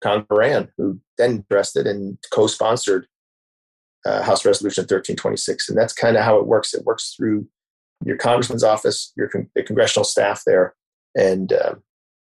Con 0.00 0.26
Moran, 0.30 0.68
who 0.76 1.00
then 1.16 1.44
interested 1.50 1.86
and 1.86 2.18
co-sponsored 2.32 3.06
uh, 4.06 4.22
House 4.22 4.44
Resolution 4.44 4.82
1326, 4.82 5.68
and 5.68 5.76
that's 5.76 5.92
kind 5.92 6.16
of 6.16 6.24
how 6.24 6.36
it 6.38 6.46
works. 6.46 6.72
It 6.74 6.84
works 6.84 7.14
through 7.16 7.46
your 8.04 8.16
congressman's 8.16 8.64
office, 8.64 9.12
your 9.16 9.28
con- 9.28 9.50
the 9.54 9.62
congressional 9.62 10.04
staff 10.04 10.42
there, 10.46 10.74
and 11.16 11.52
uh, 11.52 11.74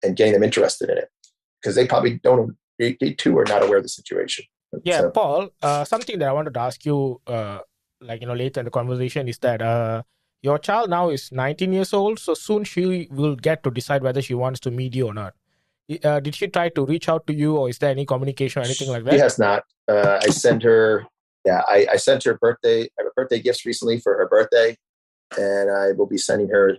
and 0.04 0.16
getting 0.16 0.34
them 0.34 0.44
interested 0.44 0.90
in 0.90 0.98
it 0.98 1.10
because 1.62 1.76
they 1.76 1.86
probably 1.86 2.20
don't. 2.24 2.56
They, 2.80 2.96
they, 3.00 3.14
too 3.14 3.38
are 3.40 3.46
not 3.46 3.64
aware 3.64 3.78
of 3.78 3.84
the 3.84 3.90
situation. 3.90 4.46
Yeah, 4.84 5.02
so, 5.02 5.12
Paul. 5.12 5.50
Uh, 5.62 5.84
something 5.84 6.20
that 6.20 6.30
I 6.30 6.32
wanted 6.32 6.54
to 6.54 6.60
ask 6.60 6.86
you, 6.86 7.20
uh, 7.28 7.60
like 8.02 8.22
you 8.22 8.28
know, 8.28 8.34
later 8.34 8.62
in 8.62 8.66
the 8.66 8.72
conversation, 8.72 9.28
is 9.28 9.40
that 9.40 9.62
uh, 9.62 10.04
your 10.42 10.60
child 10.60 10.90
now 10.90 11.10
is 11.10 11.32
19 11.32 11.74
years 11.74 11.94
old, 11.94 12.20
so 12.20 12.34
soon 12.34 12.64
she 12.64 13.08
will 13.12 13.36
get 13.36 13.64
to 13.64 13.72
decide 13.72 14.04
whether 14.04 14.22
she 14.22 14.34
wants 14.34 14.60
to 14.62 14.72
meet 14.72 14.96
you 14.96 15.08
or 15.08 15.14
not. 15.14 15.34
Uh, 16.04 16.20
did 16.20 16.36
she 16.36 16.48
try 16.48 16.70
to 16.70 16.86
reach 16.86 17.08
out 17.08 17.26
to 17.28 17.34
you, 17.34 17.56
or 17.56 17.70
is 17.70 17.80
there 17.80 17.92
any 17.92 18.06
communication 18.06 18.62
or 18.62 18.66
anything 18.66 18.90
like 18.90 19.04
that? 19.06 19.14
She 19.14 19.20
has 19.20 19.40
not. 19.40 19.64
Uh, 19.88 20.20
I 20.22 20.28
sent 20.28 20.64
her. 20.64 21.06
Yeah, 21.46 21.62
I, 21.68 21.88
I 21.94 21.96
sent 21.96 22.24
her 22.26 22.38
birthday. 22.38 22.90
Birthday 23.16 23.40
gifts 23.40 23.66
recently 23.66 24.00
for 24.00 24.18
her 24.18 24.28
birthday, 24.28 24.78
and 25.38 25.72
I 25.72 25.94
will 25.94 26.06
be 26.06 26.18
sending 26.18 26.50
her 26.50 26.78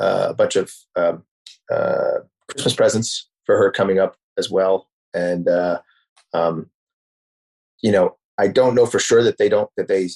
uh, 0.00 0.26
a 0.30 0.34
bunch 0.34 0.56
of 0.56 0.72
um, 0.96 1.24
uh, 1.70 2.18
Christmas 2.48 2.74
presents 2.74 3.30
for 3.46 3.56
her 3.56 3.70
coming 3.70 4.00
up 4.00 4.16
as 4.36 4.50
well. 4.50 4.88
And 5.14 5.48
uh, 5.48 5.80
um, 6.34 6.70
you 7.82 7.92
know, 7.92 8.16
I 8.36 8.48
don't 8.48 8.74
know 8.74 8.86
for 8.86 8.98
sure 8.98 9.22
that 9.22 9.38
they 9.38 9.48
don't 9.48 9.70
that 9.76 9.86
they 9.86 10.08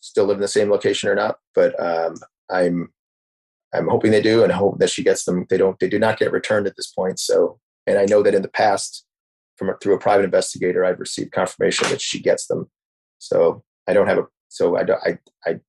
still 0.00 0.24
live 0.24 0.36
in 0.36 0.42
the 0.42 0.48
same 0.48 0.70
location 0.70 1.08
or 1.08 1.14
not, 1.14 1.36
but 1.54 1.78
um, 1.80 2.16
I'm 2.50 2.92
I'm 3.72 3.88
hoping 3.88 4.10
they 4.10 4.22
do, 4.22 4.42
and 4.42 4.52
hope 4.52 4.78
that 4.78 4.90
she 4.90 5.04
gets 5.04 5.24
them. 5.24 5.46
They 5.48 5.56
don't. 5.56 5.78
They 5.78 5.88
do 5.88 5.98
not 5.98 6.18
get 6.18 6.32
returned 6.32 6.66
at 6.66 6.76
this 6.76 6.90
point. 6.90 7.20
So, 7.20 7.60
and 7.86 7.98
I 7.98 8.04
know 8.04 8.22
that 8.22 8.34
in 8.34 8.42
the 8.42 8.48
past, 8.48 9.06
from 9.56 9.70
through 9.80 9.94
a 9.94 10.00
private 10.00 10.24
investigator, 10.24 10.84
I've 10.84 10.98
received 10.98 11.32
confirmation 11.32 11.88
that 11.90 12.00
she 12.00 12.20
gets 12.20 12.46
them. 12.46 12.68
So 13.18 13.62
I 13.88 13.92
don't 13.92 14.08
have 14.08 14.18
a. 14.18 14.24
So 14.48 14.76
I 14.76 14.82
don't. 14.82 15.00
I 15.04 15.18
I 15.46 15.60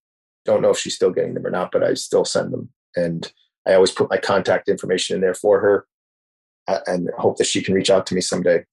don't 0.45 0.61
know 0.61 0.71
if 0.71 0.79
she's 0.79 0.95
still 0.95 1.11
getting 1.11 1.35
them 1.35 1.45
or 1.45 1.51
not, 1.51 1.71
but 1.71 1.83
I 1.83 1.93
still 1.93 2.25
send 2.25 2.51
them, 2.51 2.69
and 2.95 3.31
I 3.67 3.73
always 3.73 3.91
put 3.91 4.09
my 4.09 4.17
contact 4.17 4.67
information 4.67 5.15
in 5.15 5.21
there 5.21 5.35
for 5.35 5.59
her, 5.59 5.85
and 6.87 7.09
hope 7.17 7.37
that 7.37 7.47
she 7.47 7.61
can 7.61 7.75
reach 7.75 7.91
out 7.91 8.05
to 8.07 8.15
me 8.15 8.21
someday. 8.21 8.65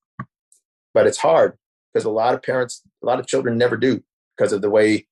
But 0.95 1.07
it's 1.07 1.19
hard 1.19 1.59
because 1.93 2.07
a 2.07 2.11
lot 2.11 2.35
of 2.35 2.43
parents, 2.43 2.83
a 3.03 3.07
lot 3.07 3.21
of 3.21 3.27
children 3.27 3.59
never 3.59 3.77
do 3.77 4.03
because 4.37 4.53
of 4.53 4.63
the 4.63 4.71
way 4.71 5.07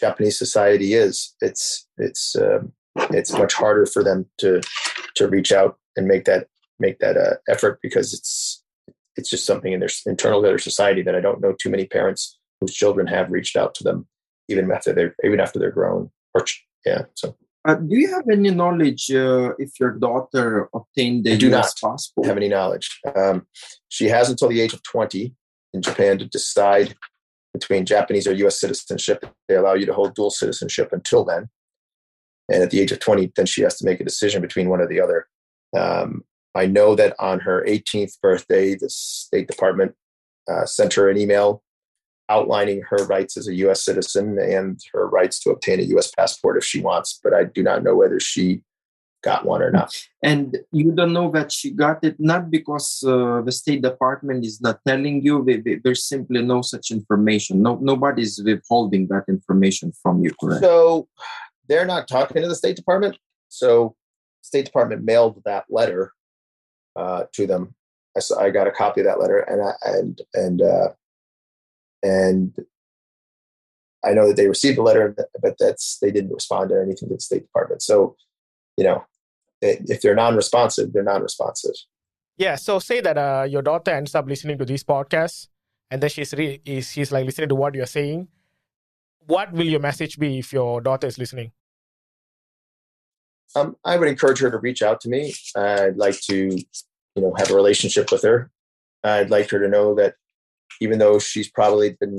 Japanese 0.00 0.38
society 0.38 0.94
is. 0.94 1.34
It's 1.40 1.86
it's 1.98 2.36
um, 2.36 2.72
it's 3.10 3.32
much 3.32 3.54
harder 3.54 3.86
for 3.86 4.02
them 4.02 4.26
to 4.38 4.60
to 5.16 5.28
reach 5.28 5.52
out 5.52 5.78
and 5.96 6.06
make 6.06 6.24
that 6.24 6.48
make 6.78 6.98
that 7.00 7.16
uh, 7.16 7.34
effort 7.48 7.80
because 7.82 8.12
it's 8.14 8.62
it's 9.16 9.30
just 9.30 9.46
something 9.46 9.72
in 9.72 9.80
their 9.80 9.90
internal 10.06 10.42
to 10.42 10.48
their 10.48 10.58
society 10.58 11.02
that 11.02 11.14
I 11.14 11.20
don't 11.20 11.40
know 11.40 11.54
too 11.60 11.70
many 11.70 11.86
parents 11.86 12.38
whose 12.60 12.74
children 12.74 13.06
have 13.06 13.30
reached 13.30 13.56
out 13.56 13.74
to 13.76 13.84
them 13.84 14.06
even 14.48 14.70
after 14.70 14.92
they're 14.92 15.14
even 15.24 15.40
after 15.40 15.58
they're 15.58 15.70
grown 15.70 16.10
or 16.34 16.44
yeah 16.86 17.02
so 17.14 17.36
uh, 17.66 17.74
do 17.74 17.94
you 17.94 18.10
have 18.10 18.24
any 18.32 18.50
knowledge 18.50 19.10
uh, 19.10 19.52
if 19.58 19.78
your 19.78 19.92
daughter 19.92 20.68
obtained 20.74 21.24
the 21.24 21.34
I 21.34 21.36
do 21.36 21.50
US 21.52 21.74
not 21.82 21.90
passport? 21.90 22.26
have 22.26 22.38
any 22.38 22.48
knowledge. 22.48 23.00
Um, 23.14 23.46
she 23.88 24.08
has 24.08 24.30
until 24.30 24.48
the 24.48 24.60
age 24.62 24.72
of 24.72 24.82
20 24.82 25.34
in 25.74 25.82
Japan 25.82 26.18
to 26.18 26.24
decide 26.24 26.94
between 27.52 27.86
Japanese 27.86 28.26
or 28.26 28.32
US 28.32 28.60
citizenship. 28.60 29.24
They 29.48 29.56
allow 29.56 29.74
you 29.74 29.86
to 29.86 29.94
hold 29.94 30.14
dual 30.14 30.30
citizenship 30.30 30.90
until 30.92 31.24
then. 31.24 31.48
And 32.52 32.62
at 32.62 32.70
the 32.70 32.80
age 32.80 32.92
of 32.92 33.00
20, 33.00 33.32
then 33.36 33.46
she 33.46 33.62
has 33.62 33.78
to 33.78 33.84
make 33.84 34.00
a 34.00 34.04
decision 34.04 34.42
between 34.42 34.68
one 34.68 34.80
or 34.80 34.88
the 34.88 35.00
other. 35.00 35.26
Um, 35.76 36.24
I 36.54 36.66
know 36.66 36.94
that 36.96 37.14
on 37.20 37.40
her 37.40 37.64
18th 37.66 38.20
birthday, 38.20 38.74
the 38.74 38.90
State 38.90 39.46
Department 39.46 39.94
uh, 40.50 40.66
sent 40.66 40.94
her 40.94 41.08
an 41.08 41.16
email 41.16 41.62
outlining 42.28 42.82
her 42.88 43.04
rights 43.06 43.36
as 43.36 43.48
a 43.48 43.54
U.S. 43.54 43.84
citizen 43.84 44.38
and 44.38 44.80
her 44.92 45.08
rights 45.08 45.40
to 45.40 45.50
obtain 45.50 45.80
a 45.80 45.84
U.S. 45.84 46.12
passport 46.16 46.56
if 46.56 46.64
she 46.64 46.80
wants. 46.80 47.18
But 47.22 47.34
I 47.34 47.44
do 47.44 47.62
not 47.62 47.82
know 47.82 47.94
whether 47.94 48.20
she 48.20 48.62
got 49.22 49.44
one 49.44 49.62
or 49.62 49.70
not. 49.70 49.94
And 50.22 50.58
you 50.72 50.92
don't 50.92 51.12
know 51.12 51.30
that 51.32 51.52
she 51.52 51.70
got 51.70 52.02
it 52.04 52.16
not 52.18 52.50
because 52.50 53.02
uh, 53.06 53.42
the 53.42 53.52
State 53.52 53.82
Department 53.82 54.44
is 54.44 54.60
not 54.60 54.80
telling 54.86 55.22
you. 55.22 55.44
There's 55.82 56.04
simply 56.04 56.42
no 56.42 56.62
such 56.62 56.90
information. 56.90 57.62
No, 57.62 57.78
nobody's 57.80 58.40
withholding 58.42 59.08
that 59.08 59.24
information 59.28 59.92
from 60.02 60.22
you. 60.22 60.32
Correct? 60.40 60.62
So 60.62 61.08
they're 61.68 61.86
not 61.86 62.08
talking 62.08 62.42
to 62.42 62.48
the 62.48 62.54
State 62.54 62.76
Department. 62.76 63.16
So 63.48 63.96
State 64.42 64.64
Department 64.64 65.04
mailed 65.04 65.42
that 65.44 65.64
letter 65.68 66.12
uh, 66.96 67.24
to 67.34 67.46
them. 67.46 67.74
I, 68.16 68.20
saw, 68.20 68.40
I 68.40 68.50
got 68.50 68.66
a 68.66 68.72
copy 68.72 69.00
of 69.00 69.06
that 69.06 69.20
letter, 69.20 69.38
and 69.40 69.62
I, 69.62 69.72
and 69.84 70.20
and 70.34 70.62
uh, 70.62 70.88
and 72.02 72.54
I 74.04 74.12
know 74.12 74.28
that 74.28 74.36
they 74.36 74.48
received 74.48 74.78
the 74.78 74.82
letter, 74.82 75.14
but 75.40 75.56
that's 75.58 75.98
they 76.00 76.10
didn't 76.10 76.32
respond 76.32 76.70
to 76.70 76.76
anything 76.76 77.08
to 77.08 77.14
the 77.14 77.20
State 77.20 77.42
Department. 77.42 77.82
So, 77.82 78.16
you 78.80 78.86
know, 78.86 79.04
if 79.60 80.00
they're 80.00 80.14
non-responsive, 80.14 80.94
they're 80.94 81.02
non-responsive. 81.02 81.74
Yeah. 82.38 82.56
So 82.56 82.78
say 82.78 83.02
that 83.02 83.18
uh, 83.18 83.46
your 83.46 83.60
daughter 83.60 83.90
ends 83.90 84.14
up 84.14 84.26
listening 84.26 84.56
to 84.56 84.64
these 84.64 84.82
podcasts, 84.82 85.48
and 85.90 86.02
then 86.02 86.08
she's 86.08 86.32
re- 86.32 86.62
is 86.64 86.90
she's 86.90 87.12
like 87.12 87.26
listening 87.26 87.50
to 87.50 87.54
what 87.54 87.74
you're 87.74 87.84
saying. 87.84 88.28
What 89.26 89.52
will 89.52 89.66
your 89.66 89.80
message 89.80 90.18
be 90.18 90.38
if 90.38 90.50
your 90.50 90.80
daughter 90.80 91.06
is 91.06 91.18
listening? 91.18 91.52
Um, 93.54 93.76
I 93.84 93.98
would 93.98 94.08
encourage 94.08 94.38
her 94.40 94.50
to 94.50 94.56
reach 94.58 94.80
out 94.80 95.02
to 95.02 95.10
me. 95.10 95.34
I'd 95.54 95.98
like 95.98 96.18
to, 96.22 96.36
you 96.36 97.22
know, 97.22 97.34
have 97.36 97.50
a 97.50 97.54
relationship 97.54 98.10
with 98.10 98.22
her. 98.22 98.50
I'd 99.04 99.28
like 99.28 99.50
her 99.50 99.58
to 99.58 99.68
know 99.68 99.94
that 99.96 100.14
even 100.80 100.98
though 100.98 101.18
she's 101.18 101.50
probably 101.50 101.98
been, 102.00 102.16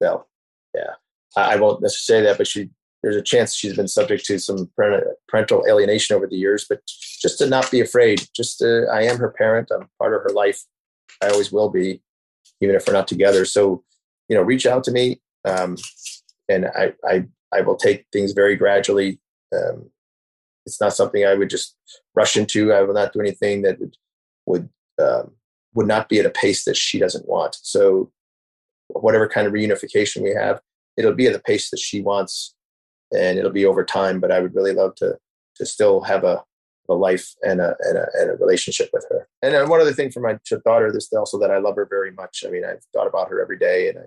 well, 0.00 0.28
yeah, 0.74 0.94
I, 1.36 1.52
I 1.52 1.56
won't 1.56 1.82
necessarily 1.82 2.24
say 2.24 2.30
that, 2.30 2.38
but 2.38 2.48
she 2.48 2.70
there's 3.02 3.16
a 3.16 3.22
chance 3.22 3.54
she's 3.54 3.76
been 3.76 3.88
subject 3.88 4.24
to 4.26 4.38
some 4.38 4.70
parental 4.76 5.64
alienation 5.68 6.14
over 6.14 6.26
the 6.26 6.36
years. 6.36 6.66
But 6.68 6.80
just 6.86 7.38
to 7.38 7.48
not 7.48 7.70
be 7.70 7.80
afraid, 7.80 8.26
just 8.34 8.58
to, 8.58 8.86
I 8.92 9.02
am 9.02 9.18
her 9.18 9.30
parent. 9.30 9.70
I'm 9.74 9.88
part 9.98 10.14
of 10.14 10.22
her 10.22 10.30
life. 10.30 10.62
I 11.22 11.28
always 11.28 11.52
will 11.52 11.68
be, 11.68 12.00
even 12.60 12.74
if 12.74 12.86
we're 12.86 12.92
not 12.92 13.08
together. 13.08 13.44
So, 13.44 13.82
you 14.28 14.36
know, 14.36 14.42
reach 14.42 14.66
out 14.66 14.84
to 14.84 14.92
me, 14.92 15.20
um, 15.44 15.76
and 16.48 16.66
I, 16.66 16.94
I 17.04 17.26
I 17.52 17.60
will 17.60 17.76
take 17.76 18.06
things 18.12 18.32
very 18.32 18.56
gradually. 18.56 19.20
Um, 19.54 19.90
it's 20.64 20.80
not 20.80 20.94
something 20.94 21.24
I 21.26 21.34
would 21.34 21.50
just 21.50 21.76
rush 22.14 22.36
into. 22.36 22.72
I 22.72 22.82
will 22.82 22.94
not 22.94 23.12
do 23.12 23.20
anything 23.20 23.62
that 23.62 23.78
would 23.78 23.96
would 24.46 24.68
um, 25.00 25.32
would 25.74 25.86
not 25.86 26.08
be 26.08 26.18
at 26.18 26.26
a 26.26 26.30
pace 26.30 26.64
that 26.64 26.76
she 26.76 26.98
doesn't 26.98 27.28
want. 27.28 27.56
So, 27.62 28.10
whatever 28.88 29.28
kind 29.28 29.46
of 29.46 29.52
reunification 29.52 30.22
we 30.22 30.30
have, 30.30 30.60
it'll 30.96 31.14
be 31.14 31.26
at 31.26 31.32
the 31.32 31.40
pace 31.40 31.70
that 31.70 31.80
she 31.80 32.00
wants, 32.00 32.54
and 33.12 33.38
it'll 33.38 33.50
be 33.50 33.66
over 33.66 33.84
time. 33.84 34.20
But 34.20 34.32
I 34.32 34.40
would 34.40 34.54
really 34.54 34.72
love 34.72 34.94
to 34.96 35.18
to 35.56 35.66
still 35.66 36.00
have 36.02 36.24
a 36.24 36.42
a 36.88 36.94
life 36.94 37.34
and 37.42 37.60
a, 37.60 37.76
and 37.80 37.96
a, 37.98 38.06
and 38.14 38.30
a 38.30 38.36
relationship 38.36 38.90
with 38.92 39.06
her. 39.08 39.28
And 39.40 39.68
one 39.68 39.80
other 39.80 39.92
thing 39.92 40.10
for 40.10 40.20
my 40.20 40.38
daughter, 40.64 40.92
this 40.92 41.12
also 41.12 41.38
that 41.38 41.50
I 41.50 41.58
love 41.58 41.76
her 41.76 41.86
very 41.86 42.10
much. 42.10 42.44
I 42.46 42.50
mean, 42.50 42.64
I've 42.64 42.84
thought 42.92 43.06
about 43.06 43.28
her 43.30 43.40
every 43.40 43.58
day, 43.58 43.88
and 43.88 43.98
I, 43.98 44.02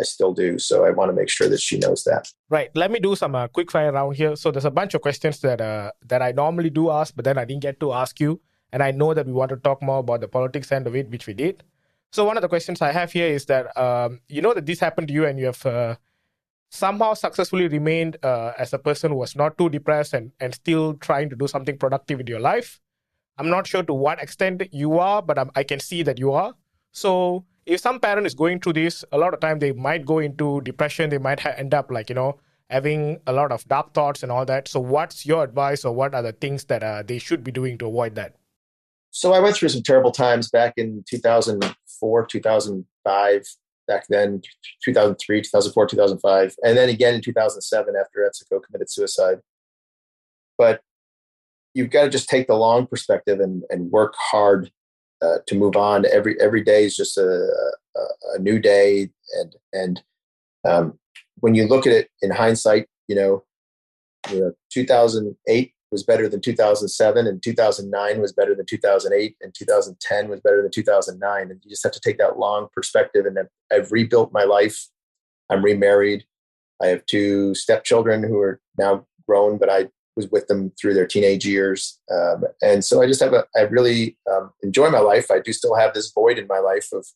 I 0.00 0.04
still 0.04 0.32
do. 0.32 0.58
So 0.58 0.84
I 0.84 0.90
want 0.90 1.10
to 1.10 1.12
make 1.12 1.28
sure 1.28 1.48
that 1.48 1.60
she 1.60 1.78
knows 1.78 2.04
that. 2.04 2.28
Right. 2.48 2.70
Let 2.74 2.90
me 2.90 3.00
do 3.00 3.16
some 3.16 3.34
uh, 3.34 3.48
quick 3.48 3.70
fire 3.70 3.92
around 3.92 4.16
here. 4.16 4.36
So 4.36 4.50
there's 4.50 4.64
a 4.64 4.70
bunch 4.70 4.94
of 4.94 5.02
questions 5.02 5.40
that 5.40 5.60
uh, 5.60 5.90
that 6.06 6.22
I 6.22 6.32
normally 6.32 6.70
do 6.70 6.90
ask, 6.90 7.14
but 7.14 7.24
then 7.24 7.38
I 7.38 7.44
didn't 7.44 7.62
get 7.62 7.80
to 7.80 7.92
ask 7.92 8.20
you. 8.20 8.40
And 8.72 8.82
I 8.82 8.92
know 8.92 9.14
that 9.14 9.26
we 9.26 9.32
want 9.32 9.50
to 9.50 9.56
talk 9.56 9.82
more 9.82 9.98
about 9.98 10.20
the 10.20 10.28
politics 10.28 10.70
end 10.70 10.86
of 10.86 10.94
it, 10.94 11.10
which 11.10 11.26
we 11.26 11.34
did. 11.34 11.64
So 12.12 12.24
one 12.24 12.36
of 12.36 12.42
the 12.42 12.48
questions 12.48 12.80
I 12.80 12.92
have 12.92 13.12
here 13.12 13.26
is 13.26 13.46
that 13.46 13.76
um, 13.76 14.20
you 14.28 14.42
know 14.42 14.54
that 14.54 14.66
this 14.66 14.80
happened 14.80 15.08
to 15.08 15.14
you, 15.14 15.26
and 15.26 15.38
you 15.38 15.46
have 15.46 15.66
uh, 15.66 15.96
somehow 16.70 17.14
successfully 17.14 17.68
remained 17.68 18.16
uh, 18.22 18.52
as 18.58 18.72
a 18.72 18.78
person 18.78 19.10
who 19.10 19.18
was 19.18 19.36
not 19.36 19.58
too 19.58 19.68
depressed 19.68 20.14
and 20.14 20.32
and 20.40 20.54
still 20.54 20.94
trying 20.94 21.28
to 21.30 21.36
do 21.36 21.48
something 21.48 21.76
productive 21.78 22.20
in 22.20 22.26
your 22.26 22.40
life. 22.40 22.80
I'm 23.38 23.50
not 23.50 23.66
sure 23.66 23.82
to 23.82 23.94
what 23.94 24.22
extent 24.22 24.62
you 24.72 24.98
are, 24.98 25.22
but 25.22 25.38
I'm, 25.38 25.50
I 25.54 25.62
can 25.64 25.80
see 25.80 26.02
that 26.02 26.18
you 26.18 26.32
are. 26.32 26.54
So 26.92 27.44
if 27.66 27.80
some 27.80 28.00
parent 28.00 28.26
is 28.26 28.34
going 28.34 28.60
through 28.60 28.74
this, 28.74 29.04
a 29.12 29.18
lot 29.18 29.34
of 29.34 29.40
time 29.40 29.58
they 29.58 29.72
might 29.72 30.04
go 30.04 30.18
into 30.18 30.60
depression. 30.62 31.10
They 31.10 31.18
might 31.18 31.40
ha- 31.40 31.54
end 31.56 31.74
up 31.74 31.90
like 31.90 32.08
you 32.08 32.14
know 32.14 32.38
having 32.70 33.18
a 33.26 33.32
lot 33.32 33.50
of 33.50 33.66
dark 33.66 33.94
thoughts 33.94 34.22
and 34.22 34.30
all 34.30 34.44
that. 34.46 34.68
So 34.68 34.80
what's 34.80 35.26
your 35.26 35.44
advice, 35.44 35.84
or 35.84 35.94
what 35.94 36.14
are 36.14 36.22
the 36.22 36.32
things 36.32 36.64
that 36.66 36.82
uh, 36.82 37.02
they 37.02 37.18
should 37.18 37.42
be 37.42 37.52
doing 37.52 37.78
to 37.78 37.86
avoid 37.86 38.14
that? 38.14 38.36
so 39.10 39.32
I 39.32 39.40
went 39.40 39.56
through 39.56 39.70
some 39.70 39.82
terrible 39.82 40.12
times 40.12 40.50
back 40.50 40.74
in 40.76 41.04
2004, 41.08 42.26
2005, 42.26 43.42
back 43.86 44.06
then, 44.08 44.42
2003, 44.84 45.42
2004, 45.42 45.86
2005, 45.86 46.54
and 46.64 46.76
then 46.76 46.88
again 46.88 47.14
in 47.14 47.20
2007 47.20 47.94
after 47.96 48.20
Etsuko 48.20 48.62
committed 48.62 48.90
suicide. 48.90 49.38
But 50.56 50.80
you've 51.74 51.90
got 51.90 52.04
to 52.04 52.10
just 52.10 52.28
take 52.28 52.46
the 52.46 52.54
long 52.54 52.86
perspective 52.86 53.40
and, 53.40 53.62
and 53.70 53.90
work 53.90 54.14
hard 54.16 54.70
uh, 55.22 55.38
to 55.46 55.54
move 55.54 55.76
on. 55.76 56.06
Every 56.06 56.40
every 56.40 56.62
day 56.62 56.84
is 56.84 56.96
just 56.96 57.18
a, 57.18 57.70
a, 57.96 58.00
a 58.36 58.38
new 58.38 58.58
day, 58.58 59.10
and 59.34 59.56
and 59.72 60.02
um, 60.66 60.98
when 61.40 61.54
you 61.54 61.66
look 61.66 61.86
at 61.86 61.92
it 61.92 62.10
in 62.22 62.30
hindsight, 62.30 62.86
you 63.08 63.16
know, 63.16 63.44
you 64.30 64.40
know, 64.40 64.52
2008 64.72 65.72
was 65.90 66.02
better 66.02 66.28
than 66.28 66.40
2007, 66.40 67.26
and 67.26 67.42
2009 67.42 68.20
was 68.20 68.32
better 68.32 68.54
than 68.54 68.66
2008, 68.66 69.36
and 69.40 69.54
2010 69.54 70.28
was 70.28 70.40
better 70.40 70.62
than 70.62 70.70
2009. 70.70 71.50
And 71.50 71.60
you 71.64 71.70
just 71.70 71.82
have 71.82 71.92
to 71.92 72.00
take 72.00 72.18
that 72.18 72.38
long 72.38 72.68
perspective. 72.72 73.26
And 73.26 73.38
I've 73.72 73.90
rebuilt 73.90 74.32
my 74.32 74.44
life. 74.44 74.88
I'm 75.50 75.64
remarried. 75.64 76.24
I 76.82 76.88
have 76.88 77.04
two 77.06 77.54
stepchildren 77.54 78.22
who 78.22 78.38
are 78.38 78.60
now 78.78 79.06
grown, 79.26 79.58
but 79.58 79.70
I 79.70 79.88
was 80.16 80.30
with 80.30 80.46
them 80.46 80.72
through 80.80 80.94
their 80.94 81.06
teenage 81.06 81.46
years. 81.46 81.98
Um, 82.12 82.44
and 82.62 82.84
so 82.84 83.02
I 83.02 83.06
just 83.06 83.20
have 83.20 83.32
a, 83.32 83.44
I 83.56 83.62
really 83.62 84.16
um, 84.30 84.50
enjoy 84.62 84.90
my 84.90 84.98
life. 85.00 85.30
I 85.30 85.40
do 85.40 85.52
still 85.52 85.76
have 85.76 85.94
this 85.94 86.12
void 86.12 86.38
in 86.38 86.46
my 86.46 86.58
life 86.58 86.88
of, 86.92 87.06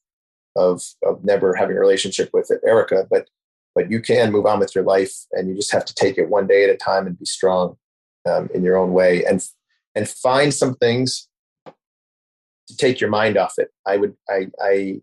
of, 0.57 0.83
of 1.05 1.25
never 1.25 1.55
having 1.55 1.77
a 1.77 1.81
relationship 1.81 2.31
with 2.33 2.51
Erica, 2.67 3.07
but, 3.11 3.29
but 3.75 3.91
you 3.91 4.01
can 4.01 4.33
move 4.33 4.47
on 4.47 4.61
with 4.61 4.75
your 4.75 4.85
life 4.85 5.13
and 5.33 5.49
you 5.49 5.55
just 5.55 5.73
have 5.73 5.85
to 5.85 5.95
take 5.95 6.19
it 6.19 6.29
one 6.29 6.47
day 6.47 6.65
at 6.65 6.71
a 6.71 6.77
time 6.77 7.07
and 7.07 7.19
be 7.19 7.25
strong 7.25 7.77
um, 8.29 8.49
in 8.55 8.63
your 8.63 8.77
own 8.77 8.93
way 8.93 9.25
and, 9.25 9.45
and 9.95 10.09
find 10.09 10.53
some 10.53 10.75
things 10.75 11.29
to 11.67 12.77
take 12.77 13.01
your 13.01 13.11
mind 13.11 13.37
off 13.37 13.55
it. 13.59 13.69
I 13.87 13.97
would, 13.97 14.15
I, 14.29 14.49
I, 14.61 15.01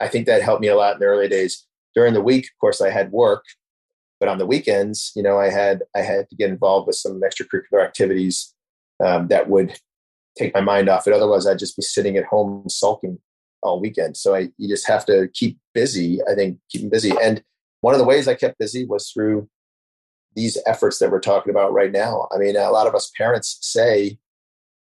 I 0.00 0.08
think 0.08 0.26
that 0.26 0.42
helped 0.42 0.60
me 0.60 0.68
a 0.68 0.76
lot 0.76 0.94
in 0.94 1.00
the 1.00 1.06
early 1.06 1.28
days. 1.28 1.66
During 1.94 2.14
the 2.14 2.22
week, 2.22 2.44
of 2.44 2.60
course, 2.60 2.80
I 2.80 2.90
had 2.90 3.10
work 3.10 3.44
but 4.20 4.28
on 4.28 4.38
the 4.38 4.46
weekends, 4.46 5.12
you 5.14 5.22
know, 5.22 5.38
I 5.38 5.50
had 5.50 5.82
I 5.94 6.00
had 6.00 6.28
to 6.28 6.36
get 6.36 6.50
involved 6.50 6.86
with 6.86 6.96
some 6.96 7.20
extracurricular 7.20 7.84
activities 7.84 8.54
um, 9.04 9.28
that 9.28 9.48
would 9.48 9.78
take 10.36 10.54
my 10.54 10.60
mind 10.60 10.88
off 10.88 11.06
it. 11.06 11.12
Otherwise, 11.12 11.46
I'd 11.46 11.58
just 11.58 11.76
be 11.76 11.82
sitting 11.82 12.16
at 12.16 12.24
home 12.24 12.68
sulking 12.68 13.18
all 13.62 13.80
weekend. 13.80 14.16
So 14.16 14.34
I 14.34 14.50
you 14.58 14.68
just 14.68 14.88
have 14.88 15.06
to 15.06 15.28
keep 15.34 15.58
busy. 15.72 16.20
I 16.30 16.34
think 16.34 16.58
keeping 16.68 16.90
busy. 16.90 17.12
And 17.22 17.42
one 17.80 17.94
of 17.94 17.98
the 17.98 18.06
ways 18.06 18.26
I 18.26 18.34
kept 18.34 18.58
busy 18.58 18.84
was 18.84 19.10
through 19.10 19.48
these 20.38 20.56
efforts 20.66 21.00
that 21.00 21.10
we're 21.10 21.18
talking 21.18 21.50
about 21.50 21.72
right 21.72 21.90
now. 21.90 22.28
I 22.32 22.38
mean, 22.38 22.54
a 22.54 22.70
lot 22.70 22.86
of 22.86 22.94
us 22.94 23.10
parents 23.16 23.58
say, 23.60 24.16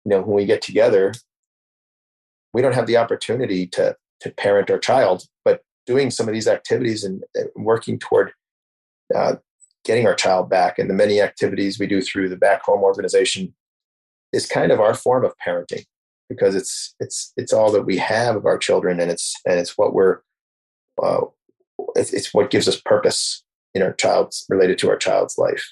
you 0.04 0.10
know, 0.10 0.20
when 0.20 0.36
we 0.36 0.44
get 0.44 0.60
together, 0.60 1.14
we 2.52 2.60
don't 2.60 2.74
have 2.74 2.86
the 2.86 2.98
opportunity 2.98 3.66
to 3.68 3.96
to 4.20 4.30
parent 4.30 4.70
our 4.70 4.78
child, 4.78 5.24
but 5.46 5.62
doing 5.86 6.10
some 6.10 6.28
of 6.28 6.34
these 6.34 6.48
activities 6.48 7.04
and, 7.04 7.22
and 7.34 7.48
working 7.56 7.98
toward 7.98 8.32
uh, 9.14 9.36
getting 9.84 10.06
our 10.06 10.14
child 10.14 10.50
back 10.50 10.78
and 10.78 10.90
the 10.90 10.94
many 10.94 11.20
activities 11.22 11.78
we 11.78 11.86
do 11.86 12.02
through 12.02 12.28
the 12.28 12.36
BACHOME 12.36 12.82
organization 12.82 13.54
is 14.32 14.46
kind 14.46 14.72
of 14.72 14.80
our 14.80 14.94
form 14.94 15.24
of 15.24 15.32
parenting 15.46 15.84
because 16.28 16.54
it's 16.54 16.94
it's 17.00 17.32
it's 17.38 17.52
all 17.54 17.72
that 17.72 17.86
we 17.86 17.96
have 17.96 18.36
of 18.36 18.44
our 18.44 18.58
children 18.58 19.00
and 19.00 19.10
it's 19.10 19.34
and 19.46 19.58
it's 19.58 19.78
what 19.78 19.94
we're 19.94 20.18
uh, 21.02 21.22
it's, 21.94 22.12
it's 22.12 22.34
what 22.34 22.50
gives 22.50 22.68
us 22.68 22.78
purpose 22.78 23.42
in 23.76 23.82
our 23.82 23.92
child's 23.92 24.44
related 24.48 24.78
to 24.78 24.88
our 24.88 24.96
child's 24.96 25.36
life 25.38 25.64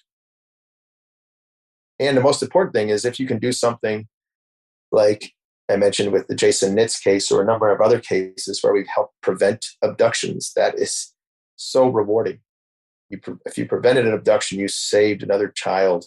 and 1.98 2.16
the 2.16 2.22
most 2.22 2.42
important 2.42 2.74
thing 2.74 2.88
is 2.88 3.04
if 3.04 3.18
you 3.18 3.26
can 3.26 3.38
do 3.38 3.52
something 3.52 4.06
like 4.92 5.32
I 5.70 5.76
mentioned 5.76 6.12
with 6.12 6.26
the 6.26 6.34
Jason 6.34 6.76
Nitz 6.76 7.02
case 7.02 7.32
or 7.32 7.40
a 7.40 7.46
number 7.46 7.70
of 7.70 7.80
other 7.80 7.98
cases 7.98 8.60
where 8.62 8.72
we've 8.72 8.86
helped 8.94 9.14
prevent 9.22 9.64
abductions, 9.82 10.52
that 10.54 10.78
is 10.78 11.14
so 11.56 11.88
rewarding 11.88 12.40
you 13.14 13.40
if 13.46 13.58
you 13.58 13.66
prevented 13.66 14.06
an 14.06 14.14
abduction, 14.14 14.58
you 14.58 14.68
saved 14.68 15.22
another 15.22 15.48
child 15.48 16.06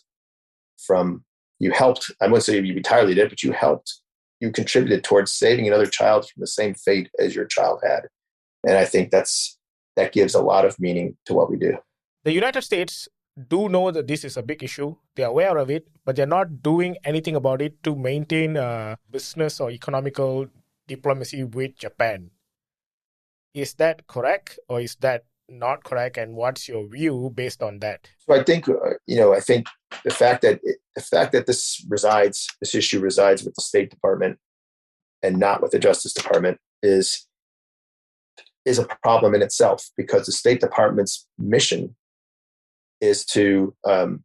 from. 0.77 1.23
You 1.59 1.71
helped. 1.71 2.11
I 2.21 2.25
wouldn't 2.27 2.43
say 2.43 2.59
you 2.59 2.75
entirely 2.75 3.15
did, 3.15 3.29
but 3.29 3.41
you 3.41 3.51
helped. 3.51 4.01
You 4.39 4.51
contributed 4.51 5.03
towards 5.03 5.33
saving 5.33 5.67
another 5.67 5.87
child 5.87 6.29
from 6.29 6.41
the 6.41 6.47
same 6.47 6.75
fate 6.75 7.09
as 7.19 7.35
your 7.35 7.45
child 7.45 7.81
had, 7.83 8.07
and 8.67 8.77
I 8.77 8.85
think 8.85 9.09
that's 9.09 9.56
that 9.97 10.13
gives 10.13 10.33
a 10.33 10.41
lot 10.41 10.63
of 10.63 10.79
meaning 10.79 11.17
to 11.25 11.33
what 11.33 11.49
we 11.49 11.57
do. 11.57 11.75
The 12.23 12.31
United 12.31 12.61
States 12.61 13.09
do 13.49 13.67
know 13.67 13.91
that 13.91 14.07
this 14.07 14.23
is 14.23 14.37
a 14.37 14.43
big 14.43 14.63
issue. 14.63 14.95
They're 15.15 15.27
aware 15.27 15.57
of 15.57 15.69
it, 15.69 15.87
but 16.05 16.15
they're 16.15 16.25
not 16.25 16.63
doing 16.63 16.95
anything 17.03 17.35
about 17.35 17.61
it 17.61 17.83
to 17.83 17.95
maintain 17.95 18.55
a 18.55 18.97
business 19.11 19.59
or 19.59 19.69
economical 19.69 20.47
diplomacy 20.87 21.43
with 21.43 21.75
Japan. 21.77 22.31
Is 23.53 23.73
that 23.75 24.07
correct, 24.07 24.59
or 24.69 24.79
is 24.79 24.95
that 25.01 25.25
not 25.49 25.83
correct 25.83 26.17
and 26.17 26.35
what's 26.35 26.67
your 26.67 26.87
view 26.87 27.31
based 27.33 27.63
on 27.63 27.79
that 27.79 28.09
so 28.17 28.35
i 28.35 28.43
think 28.43 28.67
uh, 28.67 28.73
you 29.05 29.15
know 29.15 29.33
i 29.33 29.39
think 29.39 29.67
the 30.03 30.09
fact 30.09 30.41
that 30.41 30.59
it, 30.63 30.77
the 30.95 31.01
fact 31.01 31.31
that 31.31 31.45
this 31.45 31.85
resides 31.87 32.49
this 32.59 32.75
issue 32.75 32.99
resides 32.99 33.43
with 33.43 33.55
the 33.55 33.61
state 33.61 33.89
department 33.89 34.37
and 35.23 35.37
not 35.37 35.61
with 35.61 35.71
the 35.71 35.79
justice 35.79 36.13
department 36.13 36.59
is 36.83 37.26
is 38.67 38.77
a 38.77 38.87
problem 39.01 39.33
in 39.33 39.41
itself 39.41 39.89
because 39.95 40.25
the 40.25 40.31
state 40.31 40.59
department's 40.59 41.25
mission 41.39 41.95
is 42.99 43.25
to 43.25 43.73
um, 43.87 44.23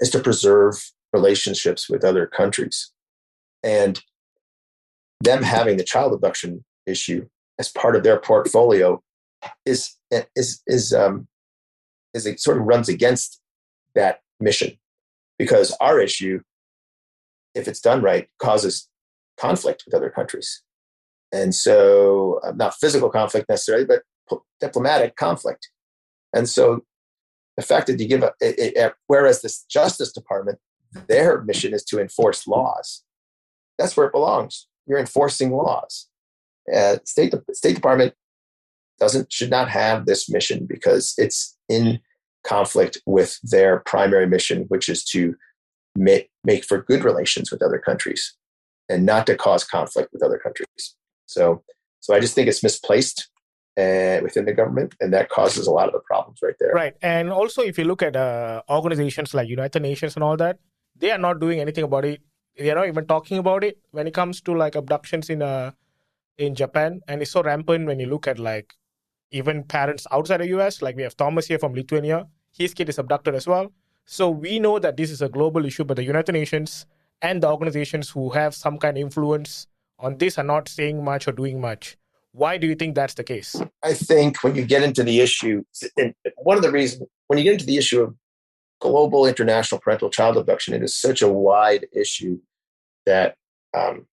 is 0.00 0.10
to 0.10 0.20
preserve 0.20 0.74
relationships 1.12 1.88
with 1.88 2.04
other 2.04 2.26
countries. 2.26 2.92
And 3.62 4.02
them 5.22 5.42
having 5.42 5.78
the 5.78 5.84
child 5.84 6.12
abduction 6.12 6.64
issue 6.86 7.26
as 7.58 7.70
part 7.70 7.96
of 7.96 8.02
their 8.02 8.20
portfolio 8.20 9.02
is 9.64 9.96
is 10.36 10.62
is 10.66 10.92
um, 10.92 11.26
is 12.12 12.26
it 12.26 12.38
sort 12.38 12.58
of 12.58 12.64
runs 12.64 12.88
against 12.90 13.40
that 13.94 14.20
mission 14.40 14.78
because 15.38 15.74
our 15.80 16.00
issue, 16.00 16.40
if 17.54 17.66
it's 17.66 17.80
done 17.80 18.02
right, 18.02 18.28
causes 18.38 18.88
conflict 19.38 19.84
with 19.86 19.94
other 19.94 20.10
countries, 20.10 20.62
and 21.32 21.54
so 21.54 22.40
uh, 22.44 22.52
not 22.52 22.74
physical 22.74 23.10
conflict 23.10 23.48
necessarily, 23.48 23.84
but 23.84 24.02
diplomatic 24.60 25.16
conflict, 25.16 25.68
and 26.34 26.48
so 26.48 26.84
the 27.56 27.62
fact 27.62 27.86
that 27.86 28.00
you 28.00 28.08
give 28.08 28.22
a, 28.22 28.32
it, 28.40 28.76
it, 28.76 28.94
whereas 29.06 29.42
the 29.42 29.54
Justice 29.68 30.12
Department, 30.12 30.58
their 31.08 31.42
mission 31.42 31.74
is 31.74 31.84
to 31.84 32.00
enforce 32.00 32.46
laws. 32.46 33.02
That's 33.78 33.96
where 33.96 34.06
it 34.06 34.12
belongs. 34.12 34.68
You're 34.86 34.98
enforcing 34.98 35.50
laws. 35.52 36.08
Uh, 36.72 36.96
State 37.04 37.34
State 37.52 37.74
Department 37.74 38.14
doesn't 38.98 39.32
should 39.32 39.50
not 39.50 39.68
have 39.68 40.06
this 40.06 40.30
mission 40.30 40.66
because 40.66 41.14
it's 41.18 41.56
in 41.68 42.00
conflict 42.44 42.98
with 43.06 43.38
their 43.42 43.80
primary 43.80 44.26
mission, 44.26 44.64
which 44.68 44.88
is 44.88 45.04
to 45.04 45.34
make, 45.96 46.30
make 46.44 46.64
for 46.64 46.82
good 46.82 47.04
relations 47.04 47.50
with 47.50 47.62
other 47.62 47.78
countries 47.78 48.34
and 48.88 49.06
not 49.06 49.26
to 49.26 49.36
cause 49.36 49.64
conflict 49.64 50.10
with 50.12 50.22
other 50.22 50.38
countries. 50.38 50.94
So, 51.32 51.62
so 52.00 52.14
I 52.14 52.20
just 52.20 52.34
think 52.34 52.48
it's 52.48 52.62
misplaced 52.62 53.28
uh, 53.76 54.20
within 54.22 54.44
the 54.44 54.52
government, 54.52 54.94
and 55.00 55.12
that 55.12 55.28
causes 55.30 55.66
a 55.66 55.70
lot 55.70 55.86
of 55.88 55.92
the 55.92 56.00
problems 56.00 56.40
right 56.42 56.54
there. 56.60 56.72
Right, 56.72 56.94
and 57.02 57.30
also 57.30 57.62
if 57.62 57.78
you 57.78 57.84
look 57.84 58.02
at 58.02 58.16
uh, 58.16 58.62
organizations 58.68 59.34
like 59.34 59.48
United 59.48 59.80
Nations 59.82 60.14
and 60.14 60.22
all 60.22 60.36
that, 60.36 60.58
they 60.96 61.10
are 61.10 61.18
not 61.18 61.40
doing 61.40 61.60
anything 61.60 61.84
about 61.84 62.04
it. 62.04 62.20
They 62.58 62.70
are 62.70 62.74
not 62.74 62.88
even 62.88 63.06
talking 63.06 63.38
about 63.38 63.64
it 63.64 63.78
when 63.92 64.06
it 64.06 64.14
comes 64.14 64.42
to 64.42 64.54
like 64.54 64.74
abductions 64.74 65.30
in 65.30 65.40
uh 65.40 65.70
in 66.38 66.54
Japan, 66.54 67.00
and 67.08 67.22
it's 67.22 67.30
so 67.30 67.42
rampant 67.42 67.86
when 67.86 67.98
you 68.00 68.06
look 68.06 68.26
at 68.26 68.38
like 68.38 68.74
even 69.30 69.62
parents 69.64 70.06
outside 70.12 70.38
the 70.38 70.48
US, 70.48 70.82
like 70.82 70.96
we 70.96 71.02
have 71.02 71.16
Tomas 71.16 71.46
here 71.46 71.58
from 71.58 71.74
Lithuania, 71.74 72.26
his 72.52 72.74
kid 72.74 72.88
is 72.88 72.98
abducted 72.98 73.34
as 73.34 73.46
well. 73.46 73.72
So 74.04 74.30
we 74.30 74.58
know 74.58 74.78
that 74.78 74.96
this 74.96 75.10
is 75.10 75.22
a 75.22 75.28
global 75.28 75.64
issue, 75.64 75.84
but 75.84 75.96
the 75.96 76.04
United 76.04 76.32
Nations 76.32 76.86
and 77.22 77.42
the 77.42 77.48
organizations 77.48 78.10
who 78.10 78.30
have 78.30 78.54
some 78.54 78.78
kind 78.78 78.96
of 78.96 79.02
influence 79.02 79.66
on 80.02 80.18
this 80.18 80.36
are 80.36 80.44
not 80.44 80.68
saying 80.68 81.02
much 81.02 81.26
or 81.26 81.32
doing 81.32 81.60
much. 81.60 81.96
Why 82.32 82.58
do 82.58 82.66
you 82.66 82.74
think 82.74 82.94
that's 82.94 83.14
the 83.14 83.24
case? 83.24 83.60
I 83.82 83.94
think 83.94 84.42
when 84.42 84.54
you 84.54 84.64
get 84.64 84.82
into 84.82 85.02
the 85.02 85.20
issue, 85.20 85.62
and 85.96 86.14
one 86.36 86.56
of 86.56 86.62
the 86.62 86.70
reasons, 86.70 87.08
when 87.28 87.38
you 87.38 87.44
get 87.44 87.54
into 87.54 87.66
the 87.66 87.76
issue 87.76 88.02
of 88.02 88.14
global 88.80 89.26
international 89.26 89.80
parental 89.80 90.10
child 90.10 90.36
abduction, 90.36 90.74
it 90.74 90.82
is 90.82 90.96
such 90.96 91.22
a 91.22 91.28
wide 91.28 91.86
issue 91.92 92.38
that 93.06 93.36
um, 93.74 94.06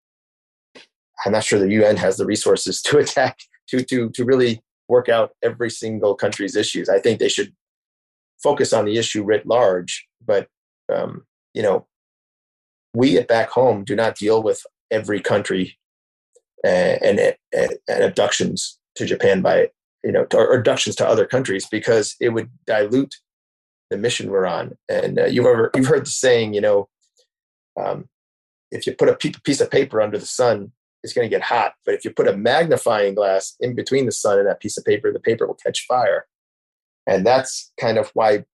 I'm 1.24 1.32
not 1.32 1.45
sure 1.45 1.59
the 1.59 1.70
UN 1.70 1.97
has 1.97 2.16
the 2.16 2.26
resources 2.26 2.82
to 2.82 2.99
attack, 3.05 3.39
to, 3.68 3.82
to, 3.84 4.11
to 4.11 4.24
really 4.24 4.62
work 4.89 5.09
out 5.09 5.30
every 5.43 5.70
single 5.70 6.14
country's 6.14 6.57
issues. 6.57 6.89
I 6.89 6.99
think 6.99 7.18
they 7.18 7.28
should 7.28 7.55
focus 8.43 8.72
on 8.72 8.84
the 8.84 8.99
issue 8.99 9.24
writ 9.24 9.47
large. 9.47 10.07
But 10.24 10.49
um, 10.93 11.24
you 11.55 11.62
know, 11.62 11.86
we 12.95 13.18
at 13.18 13.28
BACHOME 13.28 13.84
do 13.84 13.95
not 13.95 14.16
deal 14.16 14.43
with 14.43 14.64
every 14.91 15.20
country 15.20 15.77
and, 16.64 17.20
and, 17.52 17.78
abductions 17.88 18.78
to 18.96 19.06
Japan 19.06 19.42
by 19.42 19.70
you 20.02 20.12
know 20.12 20.26
or 20.34 20.54
abductions 20.54 20.96
to 20.96 21.09
other 21.09 21.26
countries 21.26 21.66
because 21.70 22.16
it 22.20 22.30
would 22.30 22.50
dilute 22.66 23.14
the 23.90 23.96
mission 23.96 24.30
we're 24.30 24.46
on. 24.46 24.76
And 24.88 25.18
uh, 25.18 25.26
you've 25.26 25.46
ever 25.46 25.70
you've 25.74 25.86
heard 25.86 26.06
the 26.06 26.11
saying, 26.11 26.54
you 26.54 26.61
know, 26.61 26.88
um, 27.80 28.09
if 28.70 28.86
you 28.86 28.94
put 28.94 29.09
a 29.09 29.14
piece 29.16 29.61
of 29.61 29.70
paper 29.70 30.00
under 30.00 30.18
the 30.18 30.26
sun, 30.26 30.72
it's 31.02 31.12
going 31.12 31.28
to 31.28 31.34
get 31.34 31.42
hot. 31.42 31.74
But 31.84 31.94
if 31.94 32.04
you 32.04 32.11
put 32.11 32.28
a 32.28 32.36
magnifying 32.36 33.14
glass 33.14 33.56
in 33.61 33.74
between 33.74 34.06
the 34.06 34.12
sun 34.12 34.38
and 34.38 34.48
that 34.48 34.61
piece 34.61 34.76
of 34.76 34.84
paper, 34.84 35.12
the 35.12 35.20
paper 35.20 35.46
will 35.46 35.54
catch 35.54 35.86
fire. 35.86 36.26
And 37.06 37.26
that's 37.26 37.72
kind 37.80 37.98
of 37.98 38.11
why 38.14 38.44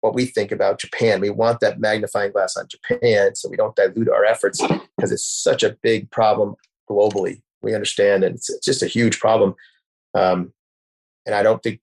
what 0.00 0.14
we 0.14 0.26
think 0.26 0.52
about 0.52 0.80
Japan. 0.80 1.20
We 1.20 1.30
want 1.30 1.60
that 1.60 1.80
magnifying 1.80 2.32
glass 2.32 2.56
on 2.56 2.66
Japan 2.68 3.34
so 3.34 3.48
we 3.48 3.56
don't 3.56 3.74
dilute 3.74 4.08
our 4.08 4.24
efforts 4.24 4.60
because 4.96 5.12
it's 5.12 5.24
such 5.24 5.62
a 5.62 5.76
big 5.82 6.10
problem 6.10 6.54
globally. 6.88 7.42
We 7.62 7.74
understand, 7.74 8.24
and 8.24 8.36
it's, 8.36 8.50
it's 8.50 8.64
just 8.64 8.82
a 8.82 8.86
huge 8.86 9.18
problem. 9.18 9.54
Um, 10.14 10.52
and 11.26 11.34
I 11.34 11.42
don't 11.42 11.62
think 11.62 11.80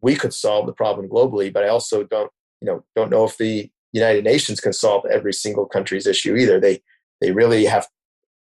we 0.00 0.14
could 0.14 0.34
solve 0.34 0.66
the 0.66 0.72
problem 0.72 1.08
globally, 1.08 1.52
but 1.52 1.64
I 1.64 1.68
also 1.68 2.04
don't, 2.04 2.30
you 2.60 2.66
know, 2.66 2.84
don't 2.96 3.10
know 3.10 3.24
if 3.24 3.36
the 3.38 3.70
United 3.92 4.24
Nations 4.24 4.60
can 4.60 4.72
solve 4.72 5.04
every 5.06 5.32
single 5.32 5.66
country's 5.66 6.06
issue 6.06 6.36
either. 6.36 6.60
They 6.60 6.82
they 7.20 7.30
really 7.30 7.64
have 7.64 7.86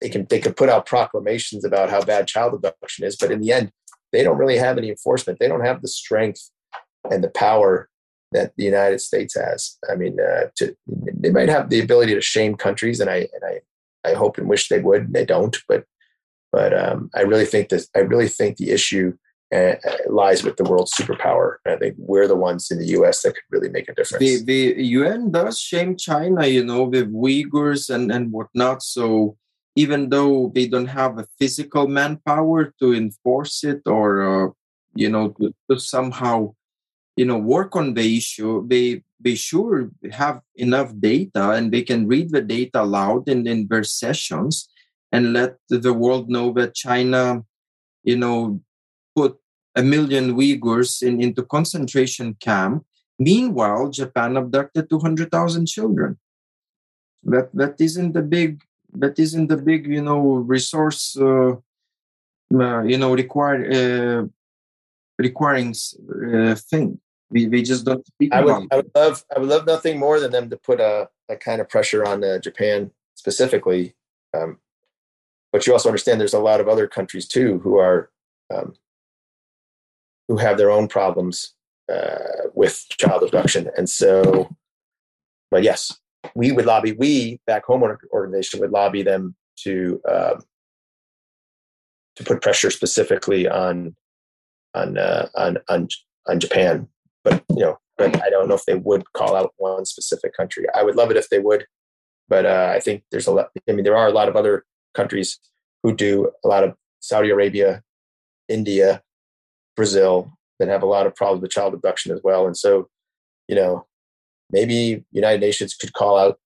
they 0.00 0.08
can 0.08 0.26
they 0.30 0.38
can 0.38 0.54
put 0.54 0.68
out 0.68 0.86
proclamations 0.86 1.64
about 1.64 1.90
how 1.90 2.02
bad 2.02 2.26
child 2.26 2.54
abduction 2.54 3.04
is, 3.04 3.16
but 3.16 3.30
in 3.30 3.40
the 3.40 3.52
end, 3.52 3.72
they 4.12 4.22
don't 4.22 4.38
really 4.38 4.58
have 4.58 4.78
any 4.78 4.88
enforcement. 4.88 5.38
They 5.38 5.48
don't 5.48 5.64
have 5.64 5.82
the 5.82 5.88
strength 5.88 6.50
and 7.10 7.24
the 7.24 7.30
power 7.30 7.88
that 8.32 8.52
the 8.56 8.64
United 8.64 9.00
States 9.00 9.34
has. 9.34 9.76
I 9.90 9.96
mean, 9.96 10.18
uh, 10.20 10.46
to, 10.56 10.76
they 10.86 11.30
might 11.30 11.48
have 11.48 11.68
the 11.68 11.80
ability 11.80 12.14
to 12.14 12.20
shame 12.20 12.54
countries, 12.56 13.00
and 13.00 13.10
I 13.10 13.28
and 13.32 13.44
I 13.44 13.60
I 14.04 14.14
hope 14.14 14.38
and 14.38 14.48
wish 14.48 14.68
they 14.68 14.80
would. 14.80 15.02
And 15.02 15.14
they 15.14 15.24
don't, 15.24 15.56
but 15.68 15.84
but 16.50 16.78
um, 16.78 17.10
I 17.14 17.22
really 17.22 17.46
think 17.46 17.70
that 17.70 17.86
I 17.96 18.00
really 18.00 18.28
think 18.28 18.56
the 18.56 18.70
issue 18.70 19.14
uh, 19.54 19.74
lies 20.08 20.42
with 20.42 20.56
the 20.56 20.64
world 20.64 20.88
superpower. 20.98 21.56
I 21.66 21.76
think 21.76 21.94
we're 21.98 22.28
the 22.28 22.36
ones 22.36 22.70
in 22.70 22.78
the 22.78 22.86
U.S. 22.98 23.22
that 23.22 23.34
could 23.34 23.42
really 23.50 23.68
make 23.68 23.88
a 23.88 23.94
difference. 23.94 24.20
The, 24.20 24.44
the 24.44 24.82
UN 24.82 25.30
does 25.30 25.60
shame 25.60 25.96
China, 25.96 26.46
you 26.46 26.64
know, 26.64 26.84
with 26.84 27.12
Uyghurs 27.12 27.90
and 27.94 28.10
and 28.10 28.32
whatnot. 28.32 28.82
So 28.82 29.36
even 29.74 30.10
though 30.10 30.52
they 30.54 30.66
don't 30.68 30.86
have 30.86 31.18
a 31.18 31.26
physical 31.38 31.88
manpower 31.88 32.72
to 32.80 32.92
enforce 32.92 33.64
it 33.64 33.82
or 33.86 34.22
uh, 34.22 34.50
you 34.94 35.08
know 35.08 35.30
to, 35.30 35.54
to, 35.70 35.78
somehow 35.78 36.54
you 37.16 37.24
know 37.24 37.38
work 37.38 37.76
on 37.76 37.94
the 37.94 38.16
issue 38.16 38.66
they 38.68 39.02
they 39.20 39.34
sure 39.34 39.90
have 40.12 40.40
enough 40.56 40.92
data 40.98 41.50
and 41.50 41.70
they 41.70 41.82
can 41.82 42.06
read 42.06 42.30
the 42.30 42.40
data 42.40 42.82
aloud 42.82 43.28
in, 43.28 43.46
in 43.46 43.66
their 43.68 43.84
sessions 43.84 44.68
and 45.12 45.32
let 45.32 45.56
the 45.68 45.92
world 45.92 46.28
know 46.28 46.52
that 46.52 46.74
china 46.74 47.42
you 48.02 48.16
know 48.16 48.60
put 49.14 49.36
a 49.74 49.82
million 49.82 50.34
uyghurs 50.36 51.02
in, 51.02 51.20
into 51.20 51.42
concentration 51.42 52.34
camp. 52.40 52.84
Meanwhile 53.18 53.90
japan 53.90 54.36
abducted 54.36 54.90
200000 54.90 55.66
children. 55.66 56.18
That 57.24 57.54
that 57.54 57.80
isn't 57.80 58.16
a 58.16 58.22
big 58.22 58.62
that 58.94 59.18
isn't 59.18 59.46
the 59.46 59.56
big 59.56 59.86
you 59.86 60.02
know 60.02 60.42
resource 60.54 61.16
uh, 61.16 61.52
uh, 62.54 62.82
you 62.82 62.98
know 62.98 63.14
require 63.14 63.60
uh, 63.70 64.26
requiring 65.18 65.74
uh, 66.34 66.54
thing. 66.54 67.00
We, 67.30 67.48
we 67.48 67.62
just 67.62 67.86
don't 67.86 68.06
speak 68.06 68.32
I 68.32 68.42
would, 68.42 68.66
I 68.70 68.76
would 68.76 68.90
love 68.94 69.24
I 69.34 69.38
would 69.38 69.48
love 69.48 69.66
nothing 69.66 69.98
more 69.98 70.20
than 70.20 70.32
them 70.32 70.50
to 70.50 70.56
put 70.58 70.80
a, 70.80 71.08
a 71.30 71.36
kind 71.36 71.62
of 71.62 71.68
pressure 71.68 72.04
on 72.04 72.22
uh, 72.22 72.38
Japan 72.38 72.90
specifically 73.14 73.94
um, 74.36 74.58
but 75.50 75.66
you 75.66 75.72
also 75.72 75.88
understand 75.88 76.20
there's 76.20 76.34
a 76.34 76.38
lot 76.38 76.60
of 76.60 76.68
other 76.68 76.86
countries 76.86 77.26
too 77.26 77.58
who 77.60 77.78
are 77.78 78.10
um, 78.54 78.74
who 80.28 80.36
have 80.36 80.58
their 80.58 80.70
own 80.70 80.88
problems 80.88 81.54
uh, 81.90 82.48
with 82.54 82.84
child 82.90 83.22
abduction. 83.22 83.70
And 83.78 83.88
so 83.88 84.54
but 85.50 85.62
yes 85.62 85.98
we 86.34 86.52
would 86.52 86.66
lobby, 86.66 86.92
we 86.92 87.40
BACHOME 87.46 87.82
organization 88.12 88.60
would 88.60 88.70
lobby 88.70 89.02
them 89.02 89.34
to 89.56 90.00
uh, 90.08 90.40
to 92.16 92.24
put 92.24 92.42
pressure 92.42 92.70
specifically 92.70 93.48
on 93.48 93.96
on 94.74 94.98
uh, 94.98 95.28
on 95.36 95.58
on 95.68 95.88
on 96.28 96.40
Japan. 96.40 96.88
But 97.24 97.44
you 97.50 97.64
know, 97.64 97.78
but 97.98 98.22
I 98.22 98.30
don't 98.30 98.48
know 98.48 98.54
if 98.54 98.64
they 98.64 98.74
would 98.74 99.10
call 99.12 99.36
out 99.36 99.54
one 99.56 99.84
specific 99.84 100.36
country. 100.36 100.66
I 100.74 100.82
would 100.82 100.96
love 100.96 101.10
it 101.10 101.16
if 101.16 101.28
they 101.28 101.38
would, 101.38 101.66
but 102.28 102.46
uh, 102.46 102.72
I 102.74 102.80
think 102.80 103.04
there's 103.10 103.26
a 103.26 103.32
lot. 103.32 103.50
I 103.68 103.72
mean, 103.72 103.84
there 103.84 103.96
are 103.96 104.08
a 104.08 104.12
lot 104.12 104.28
of 104.28 104.36
other 104.36 104.64
countries 104.94 105.38
who 105.82 105.94
do 105.94 106.30
a 106.44 106.48
lot 106.48 106.64
of 106.64 106.74
Saudi 107.00 107.30
Arabia, 107.30 107.82
India, 108.48 109.02
Brazil 109.76 110.32
that 110.58 110.68
have 110.68 110.82
a 110.82 110.86
lot 110.86 111.06
of 111.06 111.14
problems 111.14 111.42
with 111.42 111.50
child 111.50 111.74
abduction 111.74 112.12
as 112.12 112.20
well. 112.22 112.46
And 112.46 112.56
so, 112.56 112.88
you 113.48 113.56
know, 113.56 113.86
maybe 114.50 115.04
United 115.10 115.40
Nations 115.40 115.74
could 115.74 115.92
call 115.92 116.16
out 116.16 116.38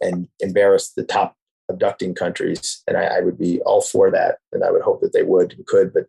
and 0.00 0.28
embarrass 0.40 0.92
the 0.92 1.02
top 1.02 1.34
abducting 1.70 2.14
countries, 2.14 2.82
and 2.86 2.96
I, 2.96 3.04
I, 3.04 3.20
would 3.20 3.38
be 3.38 3.60
all 3.62 3.80
for 3.80 4.10
that, 4.10 4.38
and 4.52 4.62
I 4.62 4.70
would 4.70 4.82
hope 4.82 5.00
that 5.00 5.14
they 5.14 5.22
would 5.22 5.54
and 5.54 5.66
could, 5.66 5.94
but 5.94 6.06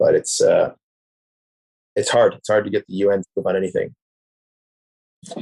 but 0.00 0.14
it's 0.14 0.40
uh, 0.40 0.72
it's 1.94 2.08
hard. 2.08 2.34
It's 2.34 2.48
hard 2.48 2.64
to 2.64 2.70
get 2.70 2.86
the 2.88 2.94
UN 2.94 3.20
to 3.20 3.28
move 3.36 3.46
on 3.46 3.56
anything. 3.56 3.94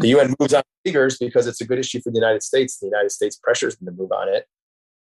The 0.00 0.08
UN 0.08 0.34
moves 0.38 0.52
on 0.52 0.64
Uyghurs 0.86 1.18
because 1.18 1.46
it's 1.46 1.60
a 1.60 1.66
good 1.66 1.78
issue 1.78 2.00
for 2.00 2.10
the 2.10 2.18
United 2.18 2.42
States. 2.42 2.78
The 2.78 2.86
United 2.86 3.12
States 3.12 3.38
pressures 3.40 3.76
them 3.76 3.86
to 3.86 3.92
move 3.92 4.10
on 4.12 4.28
it, 4.28 4.46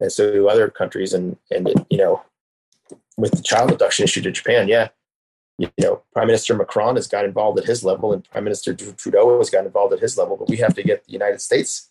and 0.01 0.11
so 0.11 0.33
do 0.33 0.49
other 0.49 0.69
countries. 0.69 1.13
And 1.13 1.37
and 1.51 1.69
you 1.91 1.99
know, 1.99 2.23
with 3.19 3.33
the 3.33 3.43
child 3.43 3.73
abduction 3.73 4.05
issue 4.05 4.23
to 4.23 4.31
Japan, 4.31 4.69
yeah, 4.69 4.89
you 5.59 5.69
know, 5.79 6.03
Prime 6.13 6.29
Minister 6.29 6.55
Macron 6.55 6.95
has 6.97 7.09
got 7.09 7.25
involved 7.25 7.59
at 7.59 7.67
his 7.67 7.85
level, 7.85 8.13
and 8.13 8.29
Prime 8.31 8.45
Minister 8.45 8.73
Trudeau 8.73 9.39
has 9.39 9.51
got 9.51 9.67
involved 9.67 9.93
at 9.93 10.01
his 10.01 10.17
level. 10.17 10.37
But 10.37 10.49
we 10.49 10.59
have 10.59 10.75
to 10.75 10.83
get 10.85 11.05
the 11.05 11.13
United 11.13 11.41
States 11.41 11.91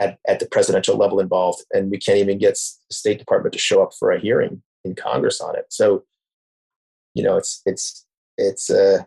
at, 0.00 0.18
at 0.26 0.40
the 0.40 0.46
presidential 0.46 0.96
level 0.96 1.20
involved, 1.20 1.64
and 1.72 1.90
we 1.90 1.98
can't 1.98 2.18
even 2.18 2.38
get 2.38 2.54
the 2.54 2.94
State 2.94 3.18
Department 3.18 3.54
to 3.54 3.58
show 3.58 3.82
up 3.82 3.92
for 3.98 4.12
a 4.12 4.20
hearing 4.20 4.62
in 4.84 4.94
Congress 4.94 5.40
on 5.40 5.56
it. 5.56 5.66
So, 5.70 6.04
you 7.18 7.24
know, 7.24 7.36
it's 7.36 7.62
it's 7.66 8.06
it's 8.38 8.70
uh, 8.70 9.02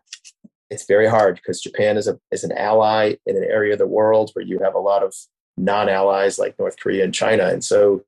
it's 0.69 0.85
very 0.85 1.07
hard 1.07 1.35
because 1.35 1.61
Japan 1.61 1.95
is 1.95 2.09
a 2.09 2.19
is 2.29 2.43
an 2.43 2.51
ally 2.51 3.15
in 3.25 3.37
an 3.37 3.45
area 3.45 3.71
of 3.71 3.79
the 3.79 3.87
world 3.87 4.31
where 4.33 4.43
you 4.43 4.59
have 4.59 4.75
a 4.75 4.79
lot 4.79 5.01
of 5.01 5.15
non-allies 5.55 6.37
like 6.37 6.59
North 6.59 6.77
Korea 6.77 7.05
and 7.05 7.13
China, 7.13 7.45
and 7.47 7.63
so 7.63 8.03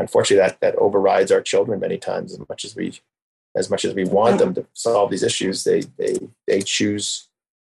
unfortunately 0.00 0.44
that 0.44 0.60
that 0.60 0.74
overrides 0.76 1.30
our 1.30 1.40
children 1.40 1.78
many 1.78 1.96
times 1.96 2.32
as 2.32 2.40
much 2.48 2.64
as 2.64 2.74
we 2.74 2.98
as 3.54 3.70
much 3.70 3.84
as 3.84 3.94
we 3.94 4.04
want 4.04 4.38
them 4.38 4.52
to 4.54 4.66
solve 4.72 5.12
these 5.12 5.22
issues, 5.22 5.62
they 5.62 5.82
they 5.96 6.18
they 6.48 6.60
choose 6.60 7.28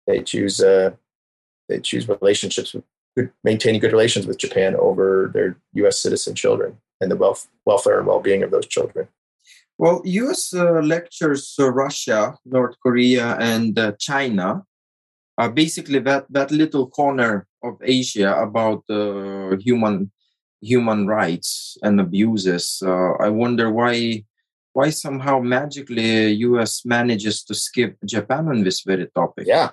they 0.08 0.24
choose 0.24 0.60
uh, 0.60 0.90
they 1.70 1.80
choose 1.80 2.10
relationships 2.10 2.74
with 2.74 2.84
good, 3.16 3.32
maintaining 3.44 3.80
good 3.80 3.92
relations 3.92 4.26
with 4.26 4.40
Japan 4.40 4.76
over 4.76 5.30
their 5.32 5.58
U.S. 5.74 6.00
citizen 6.00 6.34
children 6.34 6.80
and 7.00 7.12
the 7.12 7.16
wealth, 7.16 7.48
welfare 7.64 8.00
and 8.00 8.08
well-being 8.08 8.42
of 8.42 8.50
those 8.50 8.66
children. 8.66 9.08
Well, 9.78 10.02
U.S. 10.06 10.54
Uh, 10.54 10.82
lectures 10.82 11.56
uh, 11.60 11.72
Russia, 11.72 12.36
North 12.46 12.76
Korea, 12.82 13.36
and 13.40 13.78
uh, 13.78 13.94
China 14.00 14.64
are 15.38 15.50
basically 15.50 16.00
that 16.00 16.26
that 16.30 16.52
little 16.52 16.88
corner 16.90 17.48
of 17.64 17.78
Asia 17.82 18.36
about 18.36 18.84
uh, 18.90 19.58
human 19.58 20.12
human 20.62 21.08
rights 21.08 21.78
and 21.84 22.00
abuses. 22.00 22.82
Uh, 22.86 23.14
I 23.20 23.30
wonder 23.30 23.72
why 23.72 24.24
why 24.74 24.90
somehow 24.90 25.40
magically 25.40 26.32
US 26.48 26.86
manages 26.86 27.44
to 27.46 27.54
skip 27.54 27.98
Japan 28.06 28.48
on 28.48 28.64
this 28.64 28.82
very 28.82 29.08
topic. 29.16 29.48
Yeah. 29.48 29.72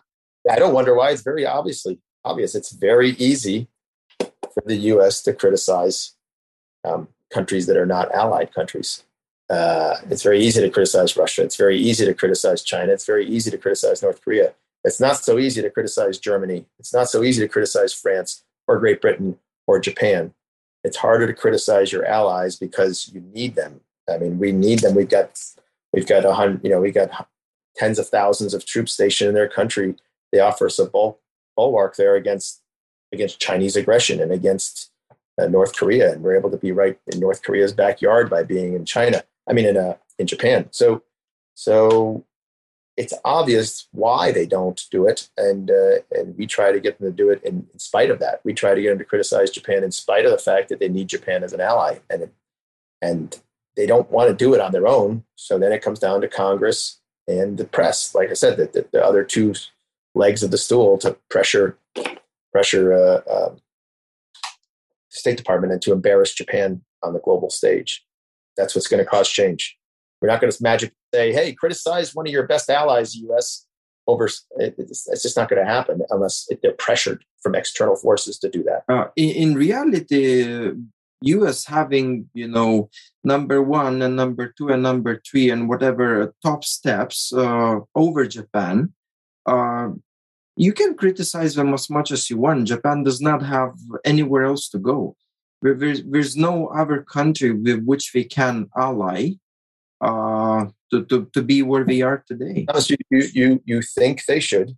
I 0.50 0.58
don't 0.58 0.74
wonder 0.74 0.94
why. 0.94 1.10
It's 1.10 1.22
very 1.22 1.46
obviously 1.46 1.98
obvious. 2.24 2.54
It's 2.54 2.72
very 2.72 3.10
easy 3.12 3.68
for 4.18 4.62
the 4.66 4.76
US 4.92 5.22
to 5.22 5.32
criticize 5.32 6.16
um, 6.84 7.08
countries 7.30 7.66
that 7.66 7.76
are 7.76 7.86
not 7.86 8.14
allied 8.14 8.54
countries. 8.54 9.04
Uh, 9.50 9.96
it's 10.08 10.22
very 10.22 10.40
easy 10.40 10.60
to 10.60 10.70
criticize 10.70 11.16
Russia. 11.16 11.42
It's 11.42 11.56
very 11.56 11.76
easy 11.76 12.04
to 12.06 12.14
criticize 12.14 12.62
China. 12.62 12.92
It's 12.92 13.06
very 13.06 13.26
easy 13.26 13.50
to 13.50 13.58
criticize 13.58 14.02
North 14.02 14.22
Korea. 14.22 14.54
It's 14.84 15.00
not 15.00 15.16
so 15.16 15.38
easy 15.38 15.60
to 15.60 15.70
criticize 15.70 16.18
Germany. 16.18 16.66
It's 16.78 16.94
not 16.94 17.10
so 17.10 17.22
easy 17.22 17.42
to 17.42 17.48
criticize 17.48 17.92
France 17.92 18.44
or 18.66 18.78
Great 18.78 19.00
Britain 19.00 19.38
or 19.66 19.80
Japan. 19.80 20.32
It's 20.84 20.96
harder 20.96 21.26
to 21.26 21.34
criticize 21.34 21.92
your 21.92 22.06
allies 22.06 22.56
because 22.56 23.10
you 23.12 23.20
need 23.20 23.56
them 23.56 23.80
I 24.10 24.18
mean, 24.18 24.38
we 24.38 24.52
need 24.52 24.80
them. 24.80 24.94
We've 24.94 25.08
got 25.08 25.40
we've 25.92 26.06
got 26.06 26.24
a 26.24 26.34
hundred, 26.34 26.62
you 26.64 26.70
know, 26.70 26.80
we 26.80 26.90
got 26.90 27.28
tens 27.76 27.98
of 27.98 28.08
thousands 28.08 28.54
of 28.54 28.66
troops 28.66 28.92
stationed 28.92 29.28
in 29.28 29.34
their 29.34 29.48
country. 29.48 29.94
They 30.32 30.40
offer 30.40 30.66
us 30.66 30.78
a 30.78 30.86
bul- 30.86 31.20
bulwark 31.56 31.96
there 31.96 32.16
against 32.16 32.62
against 33.12 33.40
Chinese 33.40 33.76
aggression 33.76 34.20
and 34.20 34.32
against 34.32 34.90
uh, 35.40 35.46
North 35.46 35.76
Korea, 35.76 36.12
and 36.12 36.22
we're 36.22 36.36
able 36.36 36.50
to 36.50 36.56
be 36.56 36.72
right 36.72 36.98
in 37.12 37.20
North 37.20 37.42
Korea's 37.42 37.72
backyard 37.72 38.30
by 38.30 38.42
being 38.42 38.74
in 38.74 38.84
China. 38.84 39.22
I 39.50 39.52
mean, 39.52 39.66
in 39.66 39.76
uh, 39.76 39.96
in 40.18 40.26
Japan. 40.26 40.68
So 40.70 41.02
so 41.54 42.24
it's 42.96 43.14
obvious 43.24 43.88
why 43.92 44.30
they 44.30 44.46
don't 44.46 44.80
do 44.90 45.06
it, 45.06 45.28
and 45.36 45.70
uh, 45.70 45.96
and 46.12 46.36
we 46.38 46.46
try 46.46 46.70
to 46.70 46.80
get 46.80 46.98
them 46.98 47.10
to 47.10 47.16
do 47.16 47.30
it 47.30 47.42
in, 47.42 47.66
in, 47.72 47.78
spite 47.78 48.10
of 48.10 48.20
that. 48.20 48.40
We 48.44 48.54
try 48.54 48.74
to 48.74 48.80
get 48.80 48.90
them 48.90 48.98
to 48.98 49.04
criticize 49.04 49.50
Japan 49.50 49.82
in 49.82 49.90
spite 49.90 50.24
of 50.24 50.30
the 50.30 50.38
fact 50.38 50.68
that 50.68 50.78
they 50.78 50.88
need 50.88 51.08
Japan 51.08 51.42
as 51.42 51.52
an 51.52 51.60
ally, 51.60 51.98
and 52.08 52.30
and 53.02 53.40
they 53.76 53.86
don't 53.86 54.10
want 54.10 54.28
to 54.28 54.36
do 54.36 54.54
it 54.54 54.60
on 54.60 54.72
their 54.72 54.86
own. 54.86 55.24
So 55.34 55.58
then 55.58 55.72
it 55.72 55.82
comes 55.82 55.98
down 55.98 56.20
to 56.20 56.28
Congress 56.28 57.00
and 57.26 57.58
the 57.58 57.64
press. 57.64 58.14
Like 58.14 58.30
I 58.30 58.34
said, 58.34 58.56
that 58.58 58.72
the, 58.72 58.86
the, 58.92 59.04
other 59.04 59.24
two 59.24 59.54
legs 60.14 60.42
of 60.42 60.50
the 60.50 60.58
stool 60.58 60.98
to 60.98 61.16
pressure 61.28 61.78
pressure 62.52 62.92
uh, 62.92 63.30
uh, 63.30 63.54
State 65.08 65.36
Department 65.36 65.72
and 65.72 65.82
to 65.82 65.92
embarrass 65.92 66.34
Japan 66.34 66.82
on 67.02 67.14
the 67.14 67.20
global 67.20 67.50
stage. 67.50 68.04
That's 68.60 68.74
what's 68.74 68.88
going 68.88 69.02
to 69.02 69.10
cause 69.10 69.28
change. 69.28 69.76
We're 70.20 70.28
not 70.28 70.40
going 70.40 70.52
to 70.52 70.62
magic 70.62 70.92
say, 71.14 71.32
"Hey, 71.32 71.52
criticize 71.52 72.14
one 72.14 72.26
of 72.26 72.32
your 72.32 72.46
best 72.46 72.70
allies, 72.70 73.14
U.S." 73.16 73.66
over. 74.06 74.28
It's, 74.56 75.08
it's 75.08 75.22
just 75.22 75.36
not 75.36 75.48
going 75.48 75.64
to 75.64 75.70
happen 75.70 76.02
unless 76.10 76.48
they're 76.62 76.72
pressured 76.72 77.24
from 77.42 77.54
external 77.54 77.96
forces 77.96 78.38
to 78.38 78.48
do 78.48 78.62
that. 78.64 78.82
Uh, 78.92 79.06
in, 79.16 79.30
in 79.30 79.54
reality, 79.54 80.72
US 81.22 81.66
having 81.66 82.28
you 82.34 82.48
know 82.48 82.90
number 83.24 83.62
one 83.62 84.02
and 84.02 84.16
number 84.16 84.52
two 84.56 84.68
and 84.68 84.82
number 84.82 85.20
three 85.28 85.50
and 85.50 85.68
whatever 85.68 86.34
top 86.42 86.64
steps 86.64 87.32
uh, 87.32 87.80
over 87.94 88.26
Japan, 88.26 88.92
uh, 89.46 89.88
you 90.56 90.72
can 90.72 90.94
criticize 90.94 91.54
them 91.54 91.72
as 91.74 91.88
much 91.90 92.10
as 92.10 92.28
you 92.30 92.38
want. 92.38 92.68
Japan 92.68 93.02
does 93.02 93.20
not 93.20 93.42
have 93.42 93.74
anywhere 94.04 94.44
else 94.44 94.68
to 94.70 94.78
go. 94.78 95.16
There's, 95.62 96.02
there's 96.04 96.36
no 96.36 96.68
other 96.68 97.02
country 97.02 97.50
with 97.52 97.84
which 97.84 98.12
we 98.14 98.24
can 98.24 98.68
ally 98.76 99.32
uh, 100.00 100.66
to, 100.90 101.04
to, 101.04 101.28
to 101.34 101.42
be 101.42 101.62
where 101.62 101.84
we 101.84 102.02
are 102.02 102.24
today. 102.26 102.66
You, 103.10 103.28
you, 103.32 103.62
you 103.66 103.82
think 103.82 104.24
they 104.24 104.40
should, 104.40 104.76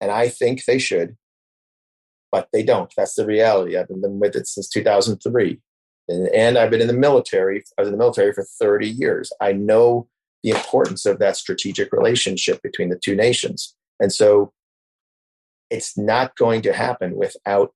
and 0.00 0.10
I 0.10 0.28
think 0.28 0.64
they 0.64 0.78
should, 0.78 1.16
but 2.32 2.48
they 2.52 2.62
don't. 2.62 2.92
That's 2.96 3.14
the 3.14 3.26
reality. 3.26 3.76
I've 3.76 3.88
been 3.88 4.18
with 4.18 4.34
it 4.34 4.48
since 4.48 4.68
2003. 4.68 5.60
And, 6.08 6.28
and 6.28 6.58
I've 6.58 6.70
been 6.70 6.80
in 6.80 6.86
the 6.86 6.92
military. 6.92 7.62
I 7.78 7.82
was 7.82 7.88
in 7.88 7.92
the 7.92 7.98
military 7.98 8.32
for 8.32 8.44
30 8.44 8.88
years. 8.88 9.32
I 9.40 9.52
know 9.52 10.08
the 10.42 10.50
importance 10.50 11.06
of 11.06 11.18
that 11.18 11.36
strategic 11.36 11.92
relationship 11.92 12.62
between 12.62 12.88
the 12.88 12.98
two 12.98 13.16
nations. 13.16 13.74
And 14.00 14.12
so 14.12 14.52
it's 15.70 15.96
not 15.96 16.36
going 16.36 16.62
to 16.62 16.72
happen 16.72 17.16
without 17.16 17.72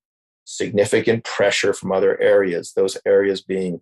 significant 0.51 1.25
pressure 1.25 1.73
from 1.73 1.93
other 1.93 2.21
areas, 2.21 2.73
those 2.75 2.97
areas 3.07 3.41
being 3.41 3.81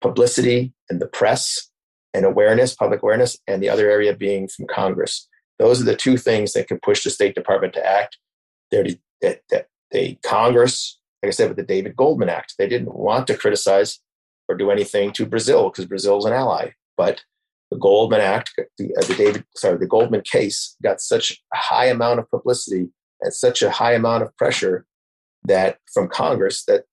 publicity 0.00 0.72
and 0.88 1.00
the 1.00 1.06
press 1.06 1.70
and 2.14 2.24
awareness, 2.24 2.74
public 2.74 3.02
awareness, 3.02 3.38
and 3.46 3.62
the 3.62 3.68
other 3.68 3.90
area 3.90 4.16
being 4.16 4.48
from 4.48 4.66
Congress. 4.66 5.28
Those 5.58 5.80
are 5.80 5.84
the 5.84 5.96
two 5.96 6.16
things 6.16 6.52
that 6.54 6.68
can 6.68 6.80
push 6.80 7.04
the 7.04 7.10
State 7.10 7.34
Department 7.34 7.74
to 7.74 7.86
act. 7.86 8.16
They're, 8.70 8.86
that, 9.20 9.42
that 9.50 9.66
they 9.92 10.18
Congress, 10.24 10.98
like 11.22 11.28
I 11.28 11.32
said, 11.32 11.48
with 11.48 11.58
the 11.58 11.62
David 11.62 11.96
Goldman 11.96 12.28
Act, 12.30 12.54
they 12.58 12.68
didn't 12.68 12.94
want 12.94 13.26
to 13.26 13.36
criticize 13.36 14.00
or 14.48 14.56
do 14.56 14.70
anything 14.70 15.12
to 15.12 15.26
Brazil 15.26 15.70
because 15.70 15.84
Brazil 15.84 16.18
is 16.18 16.24
an 16.24 16.32
ally. 16.32 16.70
But 16.96 17.22
the 17.70 17.78
Goldman 17.78 18.20
Act, 18.20 18.52
the, 18.78 18.94
uh, 18.96 19.04
the 19.04 19.14
David, 19.14 19.44
sorry, 19.54 19.78
the 19.78 19.86
Goldman 19.86 20.22
case 20.22 20.76
got 20.82 21.00
such 21.00 21.42
a 21.52 21.56
high 21.56 21.86
amount 21.86 22.20
of 22.20 22.30
publicity 22.30 22.88
and 23.20 23.32
such 23.32 23.62
a 23.62 23.70
high 23.70 23.92
amount 23.92 24.22
of 24.22 24.36
pressure 24.36 24.86
that 25.46 25.78
from 25.92 26.08
Congress 26.08 26.64
that 26.64 26.84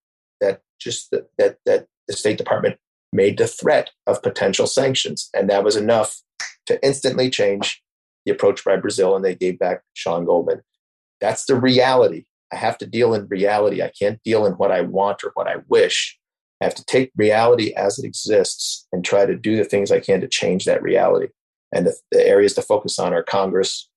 that 0.42 0.62
just 0.80 1.12
that 1.12 1.30
that, 1.38 1.58
that 1.66 1.88
the 2.08 2.14
State 2.14 2.38
Department 2.38 2.78
made 3.12 3.38
the 3.38 3.48
threat 3.48 3.92
of 4.08 4.24
potential 4.24 4.68
sanctions, 4.68 5.30
and 5.34 5.50
that 5.50 5.64
was 5.64 5.76
enough 5.76 6.22
to 6.66 6.84
instantly 6.86 7.30
change 7.30 7.82
the 8.26 8.32
approach 8.32 8.64
by 8.64 8.76
Brazil, 8.76 9.16
and 9.16 9.24
they 9.24 9.36
gave 9.36 9.60
back 9.60 9.82
Sean 9.94 10.26
Goldman. 10.26 10.62
That's 11.22 11.46
the 11.46 11.56
reality. 11.56 12.26
I 12.52 12.56
have 12.58 12.78
to 12.80 12.86
deal 12.86 13.14
in 13.14 13.28
reality. 13.28 13.82
I 13.82 13.92
can't 13.98 14.22
deal 14.24 14.46
in 14.46 14.54
what 14.54 14.72
I 14.72 14.82
want 14.82 15.24
or 15.24 15.32
what 15.34 15.48
I 15.48 15.58
wish. 15.68 16.18
I 16.62 16.66
have 16.66 16.76
to 16.76 16.86
take 16.86 17.12
reality 17.18 17.74
as 17.74 18.00
it 18.00 18.06
exists 18.06 18.88
and 18.92 19.04
try 19.04 19.26
to 19.26 19.36
do 19.36 19.58
the 19.58 19.66
things 19.66 19.92
I 19.92 20.00
can 20.00 20.22
to 20.22 20.28
change 20.28 20.66
that 20.66 20.84
reality. 20.84 21.28
And 21.74 21.88
the, 21.88 21.96
the 22.12 22.26
areas 22.26 22.54
to 22.56 22.62
focus 22.62 23.00
on 23.00 23.14
are 23.14 23.24
Congress 23.24 23.90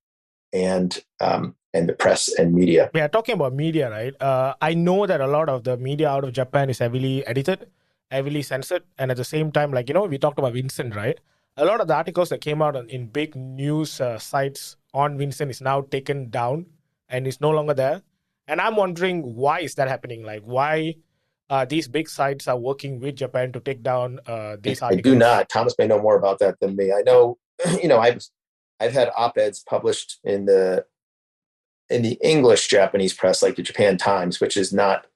and 0.57 1.04
um, 1.20 1.54
and 1.74 1.88
the 1.88 1.92
press 1.92 2.32
and 2.38 2.54
media. 2.54 2.90
Yeah, 2.94 3.09
talking 3.09 3.34
about 3.34 3.54
media, 3.54 3.90
right? 3.90 4.14
Uh, 4.20 4.54
I 4.61 4.74
know 4.74 5.07
that 5.07 5.20
a 5.20 5.26
lot 5.26 5.48
of 5.48 5.64
the 5.64 5.76
media 5.76 6.09
out 6.09 6.24
of 6.24 6.32
Japan 6.32 6.70
is 6.70 6.78
heavily 6.78 7.26
edited, 7.26 7.68
heavily 8.11 8.42
censored, 8.42 8.84
and 8.98 9.11
at 9.11 9.16
the 9.16 9.24
same 9.24 9.52
time, 9.52 9.72
like 9.72 9.88
you 9.88 9.94
know, 9.94 10.04
we 10.04 10.18
talked 10.18 10.38
about 10.38 10.54
Vincent, 10.54 10.96
right? 10.96 11.18
A 11.59 11.64
lot 11.64 11.80
of 11.80 11.88
the 11.88 11.94
articles 11.94 12.28
that 12.30 12.40
came 12.40 12.61
out 12.61 12.76
in 12.90 13.07
big 13.07 13.34
news 13.34 14.00
uh, 14.00 14.18
sites 14.18 14.76
on 14.92 15.16
Vincent 15.16 15.50
is 15.50 15.61
now 15.61 15.82
taken 15.82 16.28
down 16.30 16.66
and 17.09 17.26
is 17.26 17.40
no 17.40 17.50
longer 17.50 17.74
there. 17.74 18.02
And 18.48 18.61
I'm 18.61 18.76
wondering 18.76 19.22
why 19.34 19.61
is 19.61 19.74
that 19.76 19.88
happening? 19.88 20.22
Like 20.22 20.42
why 20.44 20.96
uh, 21.48 21.64
these 21.64 21.88
big 21.88 22.09
sites 22.09 22.46
are 22.46 22.59
working 22.59 23.00
with 23.00 23.16
Japan 23.16 23.52
to 23.52 23.61
take 23.61 23.82
down 23.82 24.20
uh, 24.26 24.57
these 24.61 24.82
I, 24.82 24.86
articles? 24.86 25.12
I 25.12 25.14
do 25.14 25.18
not. 25.18 25.48
Tomas 25.48 25.74
may 25.78 25.86
know 25.86 26.00
more 26.00 26.16
about 26.16 26.38
that 26.40 26.61
than 26.61 26.76
me. 26.76 26.92
I 26.92 27.02
know, 27.07 27.38
you 27.82 27.88
know, 27.88 27.98
I've 27.98 28.20
I've 28.81 28.93
had 28.93 29.11
op-eds 29.16 29.62
published 29.66 30.18
in 30.24 30.47
the 30.47 30.85
in 31.89 32.03
the 32.03 32.18
English 32.22 32.68
Japanese 32.68 33.14
press, 33.14 33.43
like 33.43 33.57
the 33.57 33.62
Japan 33.62 33.97
Times, 33.97 34.41
which 34.41 34.57
is 34.57 34.72
not 34.72 35.07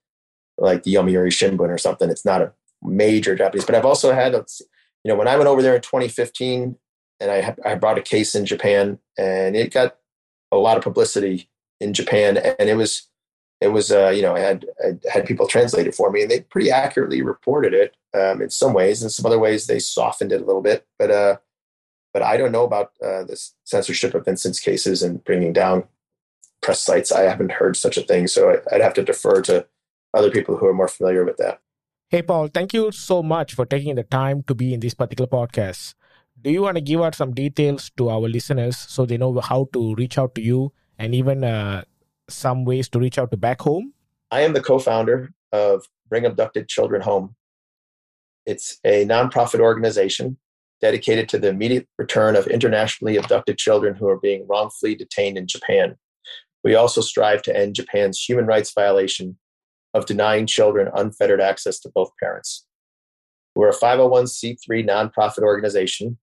like 0.58 0.82
the 0.82 0.94
Yomiuri 0.94 1.30
Shimbun 1.30 1.68
or 1.68 1.78
something. 1.78 2.10
It's 2.10 2.24
not 2.24 2.42
a 2.42 2.52
major 2.82 3.34
Japanese, 3.34 3.64
but 3.64 3.74
I've 3.74 3.84
also 3.84 4.12
had, 4.12 4.32
you 4.32 5.08
know, 5.08 5.16
when 5.16 5.28
I 5.28 5.36
went 5.36 5.48
over 5.48 5.62
there 5.62 5.74
in 5.74 5.82
2015 5.82 6.76
and 7.18 7.30
I, 7.30 7.54
I 7.64 7.74
brought 7.74 7.98
a 7.98 8.02
case 8.02 8.34
in 8.34 8.46
Japan 8.46 8.98
and 9.18 9.56
it 9.56 9.72
got 9.72 9.96
a 10.52 10.56
lot 10.56 10.76
of 10.76 10.84
publicity 10.84 11.50
in 11.80 11.92
Japan 11.92 12.36
and 12.36 12.68
it 12.68 12.76
was, 12.76 13.08
it 13.60 13.68
was, 13.68 13.90
uh, 13.90 14.08
you 14.08 14.22
know, 14.22 14.34
I 14.34 14.40
had, 14.40 14.66
I 14.82 14.96
had 15.10 15.26
people 15.26 15.46
translate 15.46 15.86
it 15.86 15.94
for 15.94 16.10
me 16.10 16.22
and 16.22 16.30
they 16.30 16.40
pretty 16.40 16.70
accurately 16.70 17.20
reported 17.20 17.74
it 17.74 17.96
um, 18.14 18.40
in 18.40 18.50
some 18.50 18.72
ways. 18.72 19.02
In 19.02 19.10
some 19.10 19.26
other 19.26 19.38
ways, 19.38 19.66
they 19.66 19.78
softened 19.78 20.32
it 20.32 20.40
a 20.40 20.44
little 20.44 20.62
bit, 20.62 20.86
but, 20.98 21.10
uh, 21.10 21.36
but 22.12 22.22
I 22.22 22.36
don't 22.36 22.52
know 22.52 22.64
about 22.64 22.92
uh, 23.04 23.24
this 23.24 23.54
censorship 23.64 24.14
of 24.14 24.24
Vincent's 24.24 24.60
cases 24.60 25.02
and 25.02 25.22
bringing 25.24 25.52
down 25.52 25.84
press 26.62 26.80
sites. 26.80 27.12
I 27.12 27.22
haven't 27.22 27.52
heard 27.52 27.76
such 27.76 27.96
a 27.96 28.02
thing, 28.02 28.26
so 28.26 28.60
I'd 28.72 28.80
have 28.80 28.94
to 28.94 29.04
defer 29.04 29.42
to 29.42 29.66
other 30.14 30.30
people 30.30 30.56
who 30.56 30.66
are 30.66 30.74
more 30.74 30.88
familiar 30.88 31.24
with 31.24 31.36
that. 31.38 31.60
Hey, 32.08 32.22
Paul, 32.22 32.48
thank 32.48 32.74
you 32.74 32.90
so 32.90 33.22
much 33.22 33.54
for 33.54 33.64
taking 33.64 33.94
the 33.94 34.02
time 34.02 34.42
to 34.44 34.54
be 34.54 34.74
in 34.74 34.80
this 34.80 34.94
particular 34.94 35.28
podcast. 35.28 35.94
Do 36.42 36.50
you 36.50 36.62
want 36.62 36.76
to 36.76 36.80
give 36.80 37.00
out 37.00 37.14
some 37.14 37.32
details 37.32 37.90
to 37.98 38.08
our 38.10 38.28
listeners 38.28 38.76
so 38.76 39.06
they 39.06 39.16
know 39.16 39.38
how 39.40 39.68
to 39.72 39.94
reach 39.94 40.18
out 40.18 40.34
to 40.34 40.40
you 40.40 40.72
and 40.98 41.14
even 41.14 41.44
uh, 41.44 41.84
some 42.28 42.64
ways 42.64 42.88
to 42.88 42.98
reach 42.98 43.18
out 43.18 43.30
to 43.30 43.36
BACHOME? 43.36 43.92
I 44.30 44.40
am 44.40 44.54
the 44.54 44.62
co 44.62 44.78
founder 44.78 45.32
of 45.52 45.86
Bring 46.08 46.24
Abducted 46.26 46.68
Children 46.68 47.02
Home. 47.02 47.36
It's 48.46 48.78
a 48.84 49.04
nonprofit 49.04 49.60
organization 49.60 50.38
dedicated 50.80 51.28
to 51.28 51.38
the 51.38 51.48
immediate 51.48 51.86
return 51.98 52.36
of 52.36 52.46
internationally 52.46 53.16
abducted 53.16 53.58
children 53.58 53.94
who 53.94 54.08
are 54.08 54.18
being 54.18 54.46
wrongfully 54.48 54.94
detained 54.94 55.36
in 55.36 55.46
Japan. 55.46 55.96
We 56.64 56.74
also 56.74 57.00
strive 57.00 57.42
to 57.42 57.56
end 57.56 57.74
Japan's 57.74 58.20
human 58.20 58.46
rights 58.46 58.72
violation 58.72 59.38
of 59.94 60.06
denying 60.06 60.46
children 60.46 60.90
unfettered 60.94 61.40
access 61.40 61.80
to 61.80 61.90
both 61.94 62.10
parents. 62.20 62.66
We're 63.54 63.70
a 63.70 63.76
501c3 63.76 64.88
nonprofit 64.88 65.42
organization, 65.42 66.18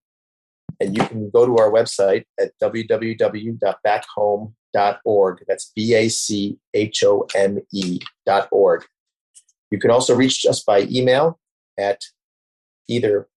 and 0.80 0.96
you 0.96 1.04
can 1.04 1.30
go 1.30 1.44
to 1.44 1.58
our 1.58 1.70
website 1.70 2.24
at 2.40 2.52
www.bachome.org. 2.62 5.44
That's 5.46 5.72
B 5.74 5.94
A 5.94 6.08
C 6.08 6.58
H 6.72 7.04
O 7.04 7.26
M 7.34 7.58
E.org. 7.72 8.84
You 9.70 9.78
can 9.78 9.90
also 9.90 10.14
reach 10.14 10.46
us 10.46 10.62
by 10.62 10.82
email 10.82 11.38
at 11.78 12.00
either 12.88 13.28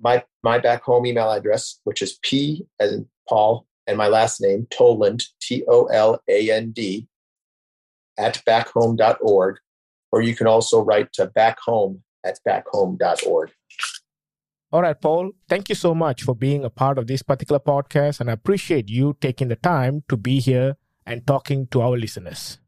my, 0.00 0.24
my 0.42 0.58
BACHOME 0.58 1.06
email 1.06 1.30
address, 1.30 1.80
which 1.84 2.02
is 2.02 2.18
P 2.22 2.66
as 2.80 2.92
in 2.92 3.06
Paul 3.28 3.66
and 3.86 3.96
my 3.98 4.08
last 4.08 4.40
name, 4.40 4.66
Toland, 4.70 5.24
T 5.40 5.64
O 5.68 5.86
L 5.86 6.20
A 6.28 6.50
N 6.50 6.70
D, 6.70 7.06
at 8.18 8.42
bachome.org, 8.46 9.56
or 10.12 10.22
you 10.22 10.36
can 10.36 10.46
also 10.46 10.80
write 10.80 11.12
to 11.14 11.26
bachome 11.26 12.00
at 12.24 12.38
bachome.org. 12.46 13.50
All 14.72 14.82
right, 14.82 14.98
Paul, 14.98 15.32
thank 15.48 15.68
you 15.68 15.74
so 15.74 15.94
much 15.94 16.22
for 16.22 16.34
being 16.34 16.64
a 16.64 16.70
part 16.70 16.96
of 16.96 17.06
this 17.06 17.22
particular 17.22 17.60
podcast, 17.60 18.20
and 18.20 18.30
I 18.30 18.34
appreciate 18.34 18.88
you 18.88 19.16
taking 19.20 19.48
the 19.48 19.56
time 19.56 20.02
to 20.08 20.16
be 20.16 20.40
here 20.40 20.76
and 21.04 21.26
talking 21.26 21.66
to 21.68 21.82
our 21.82 21.98
listeners. 21.98 22.58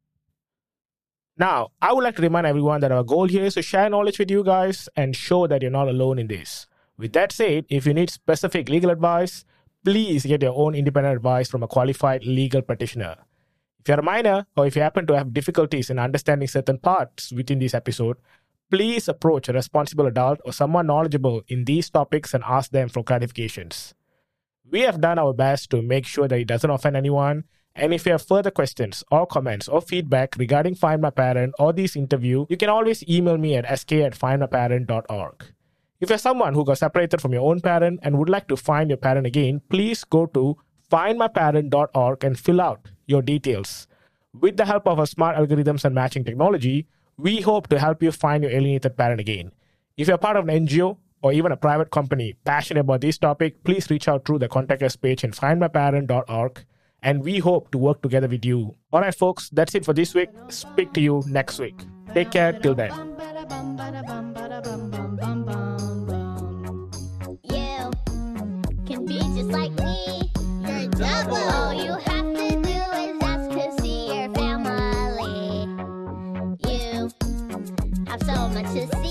Now, 1.37 1.71
I 1.81 1.93
would 1.93 2.05
like 2.05 2.17
to 2.17 2.23
remind 2.23 2.47
everyone 2.47 2.81
that 2.83 2.93
our 2.93 3.03
goal 3.03 3.27
here 3.27 3.45
is 3.45 3.55
to 3.55 3.63
share 3.63 3.89
knowledge 3.89 4.19
with 4.19 4.31
you 4.31 4.45
guys 4.45 4.89
and 4.97 5.17
show 5.17 5.47
that 5.47 5.63
you're 5.63 5.71
not 5.71 5.89
alone 5.89 6.19
in 6.19 6.29
this. 6.29 6.67
With 6.97 7.13
that 7.15 7.33
said, 7.33 7.67
if 7.69 7.87
you 7.87 7.95
need 7.95 8.11
specific 8.11 8.69
legal 8.69 8.91
advice, 8.91 9.45
please 9.85 10.25
get 10.25 10.43
your 10.43 10.55
own 10.57 10.75
independent 10.75 11.17
advice 11.17 11.49
from 11.49 11.63
a 11.63 11.69
qualified 11.69 12.25
legal 12.25 12.63
practitioner. 12.63 13.17
If 13.81 13.89
you're 13.89 14.01
a 14.01 14.03
minor 14.03 14.47
or 14.57 14.67
if 14.67 14.77
you 14.77 14.83
happen 14.83 15.07
to 15.09 15.17
have 15.17 15.35
difficulties 15.35 15.91
in 15.91 15.99
understanding 15.99 16.49
certain 16.49 16.79
parts 16.79 17.33
within 17.33 17.59
this 17.59 17.75
episode, 17.75 18.17
please 18.71 19.09
approach 19.09 19.49
a 19.49 19.53
responsible 19.53 20.07
adult 20.07 20.41
or 20.45 20.53
someone 20.53 20.87
knowledgeable 20.87 21.43
in 21.49 21.65
these 21.65 21.91
topics 21.91 22.33
and 22.33 22.43
ask 22.47 22.71
them 22.71 22.89
for 22.89 23.05
clarifications. 23.05 23.93
We 24.71 24.81
have 24.81 25.01
done 25.01 25.19
our 25.19 25.35
best 25.35 25.71
to 25.71 25.83
make 25.83 26.07
sure 26.07 26.29
that 26.29 26.39
it 26.39 26.47
doesn't 26.47 26.71
offend 26.71 26.97
anyone. 26.97 27.45
And 27.77 27.93
if 27.93 28.07
you 28.07 28.13
have 28.13 28.27
further 28.27 28.51
questions 28.51 29.05
or 29.11 29.27
comments 29.27 29.69
or 29.69 29.83
feedback 29.83 30.37
regarding 30.39 30.77
Find 30.77 31.03
My 31.03 31.11
Parent 31.11 31.55
or 31.59 31.73
this 31.73 31.97
interview, 31.97 32.47
you 32.49 32.57
can 32.57 32.71
always 32.71 33.07
email 33.09 33.37
me 33.37 33.57
at 33.57 33.79
sk 33.79 33.93
at 33.93 34.17
findmyparent.org. 34.17 35.54
If 36.05 36.11
you're 36.11 36.19
someone 36.19 36.53
who 36.53 36.67
got 36.67 36.77
separated 36.77 37.23
from 37.23 37.33
your 37.33 37.51
own 37.51 37.63
parent 37.63 38.01
and 38.03 38.19
would 38.19 38.29
like 38.29 38.47
to 38.49 38.59
find 38.59 38.91
your 38.91 38.99
parent 38.99 39.27
again, 39.27 39.63
please 39.71 40.05
go 40.05 40.27
to 40.27 40.59
findmyparent.org 40.93 42.25
and 42.25 42.39
fill 42.39 42.61
out 42.61 42.91
your 43.07 43.23
details. 43.23 43.89
With 44.39 44.59
the 44.59 44.67
help 44.67 44.87
of 44.87 44.99
our 44.99 45.07
smart 45.07 45.39
algorithms 45.39 45.83
and 45.83 45.95
matching 45.95 46.23
technology, 46.23 46.89
we 47.17 47.41
hope 47.41 47.69
to 47.69 47.79
help 47.79 48.03
you 48.03 48.13
find 48.13 48.43
your 48.43 48.53
alienated 48.53 48.99
parent 48.99 49.19
again. 49.19 49.53
If 49.97 50.09
you're 50.09 50.19
part 50.19 50.37
of 50.37 50.47
an 50.47 50.67
NGO 50.67 50.99
or 51.23 51.33
even 51.33 51.53
a 51.53 51.57
private 51.57 51.91
company 51.91 52.35
passionate 52.45 52.81
about 52.81 53.01
this 53.01 53.17
topic, 53.17 53.65
please 53.65 53.89
reach 53.89 54.07
out 54.07 54.27
through 54.27 54.41
the 54.41 54.49
contact 54.49 54.83
us 54.83 54.97
page 54.97 55.25
in 55.25 55.31
findmyparent.org 55.31 56.65
and 57.03 57.25
we 57.25 57.39
hope 57.39 57.71
to 57.71 57.79
work 57.79 58.03
together 58.03 58.29
with 58.29 58.45
you. 58.45 58.75
All 58.93 59.01
right, 59.01 59.15
folks, 59.15 59.49
that's 59.49 59.75
it 59.75 59.87
for 59.87 59.95
this 59.95 60.13
week. 60.13 60.29
Speak 60.51 60.93
to 60.93 61.01
you 61.01 61.25
next 61.27 61.59
week. 61.59 61.81
Take 62.13 62.31
care 62.31 62.53
till 62.53 62.75
then. 62.75 62.93
Be 69.07 69.19
just 69.19 69.51
like 69.51 69.73
me. 69.73 70.31
You're 70.67 70.89
double. 70.89 71.37
All 71.37 71.75
you 71.75 71.93
have 71.93 72.35
to 72.35 72.49
do 72.63 72.79
is 73.03 73.23
ask 73.23 73.51
to 73.51 73.83
see 73.83 74.17
your 74.17 74.33
family. 74.35 75.69
You 76.69 77.11
have 78.07 78.23
so 78.23 78.49
much 78.49 78.73
to. 78.73 79.04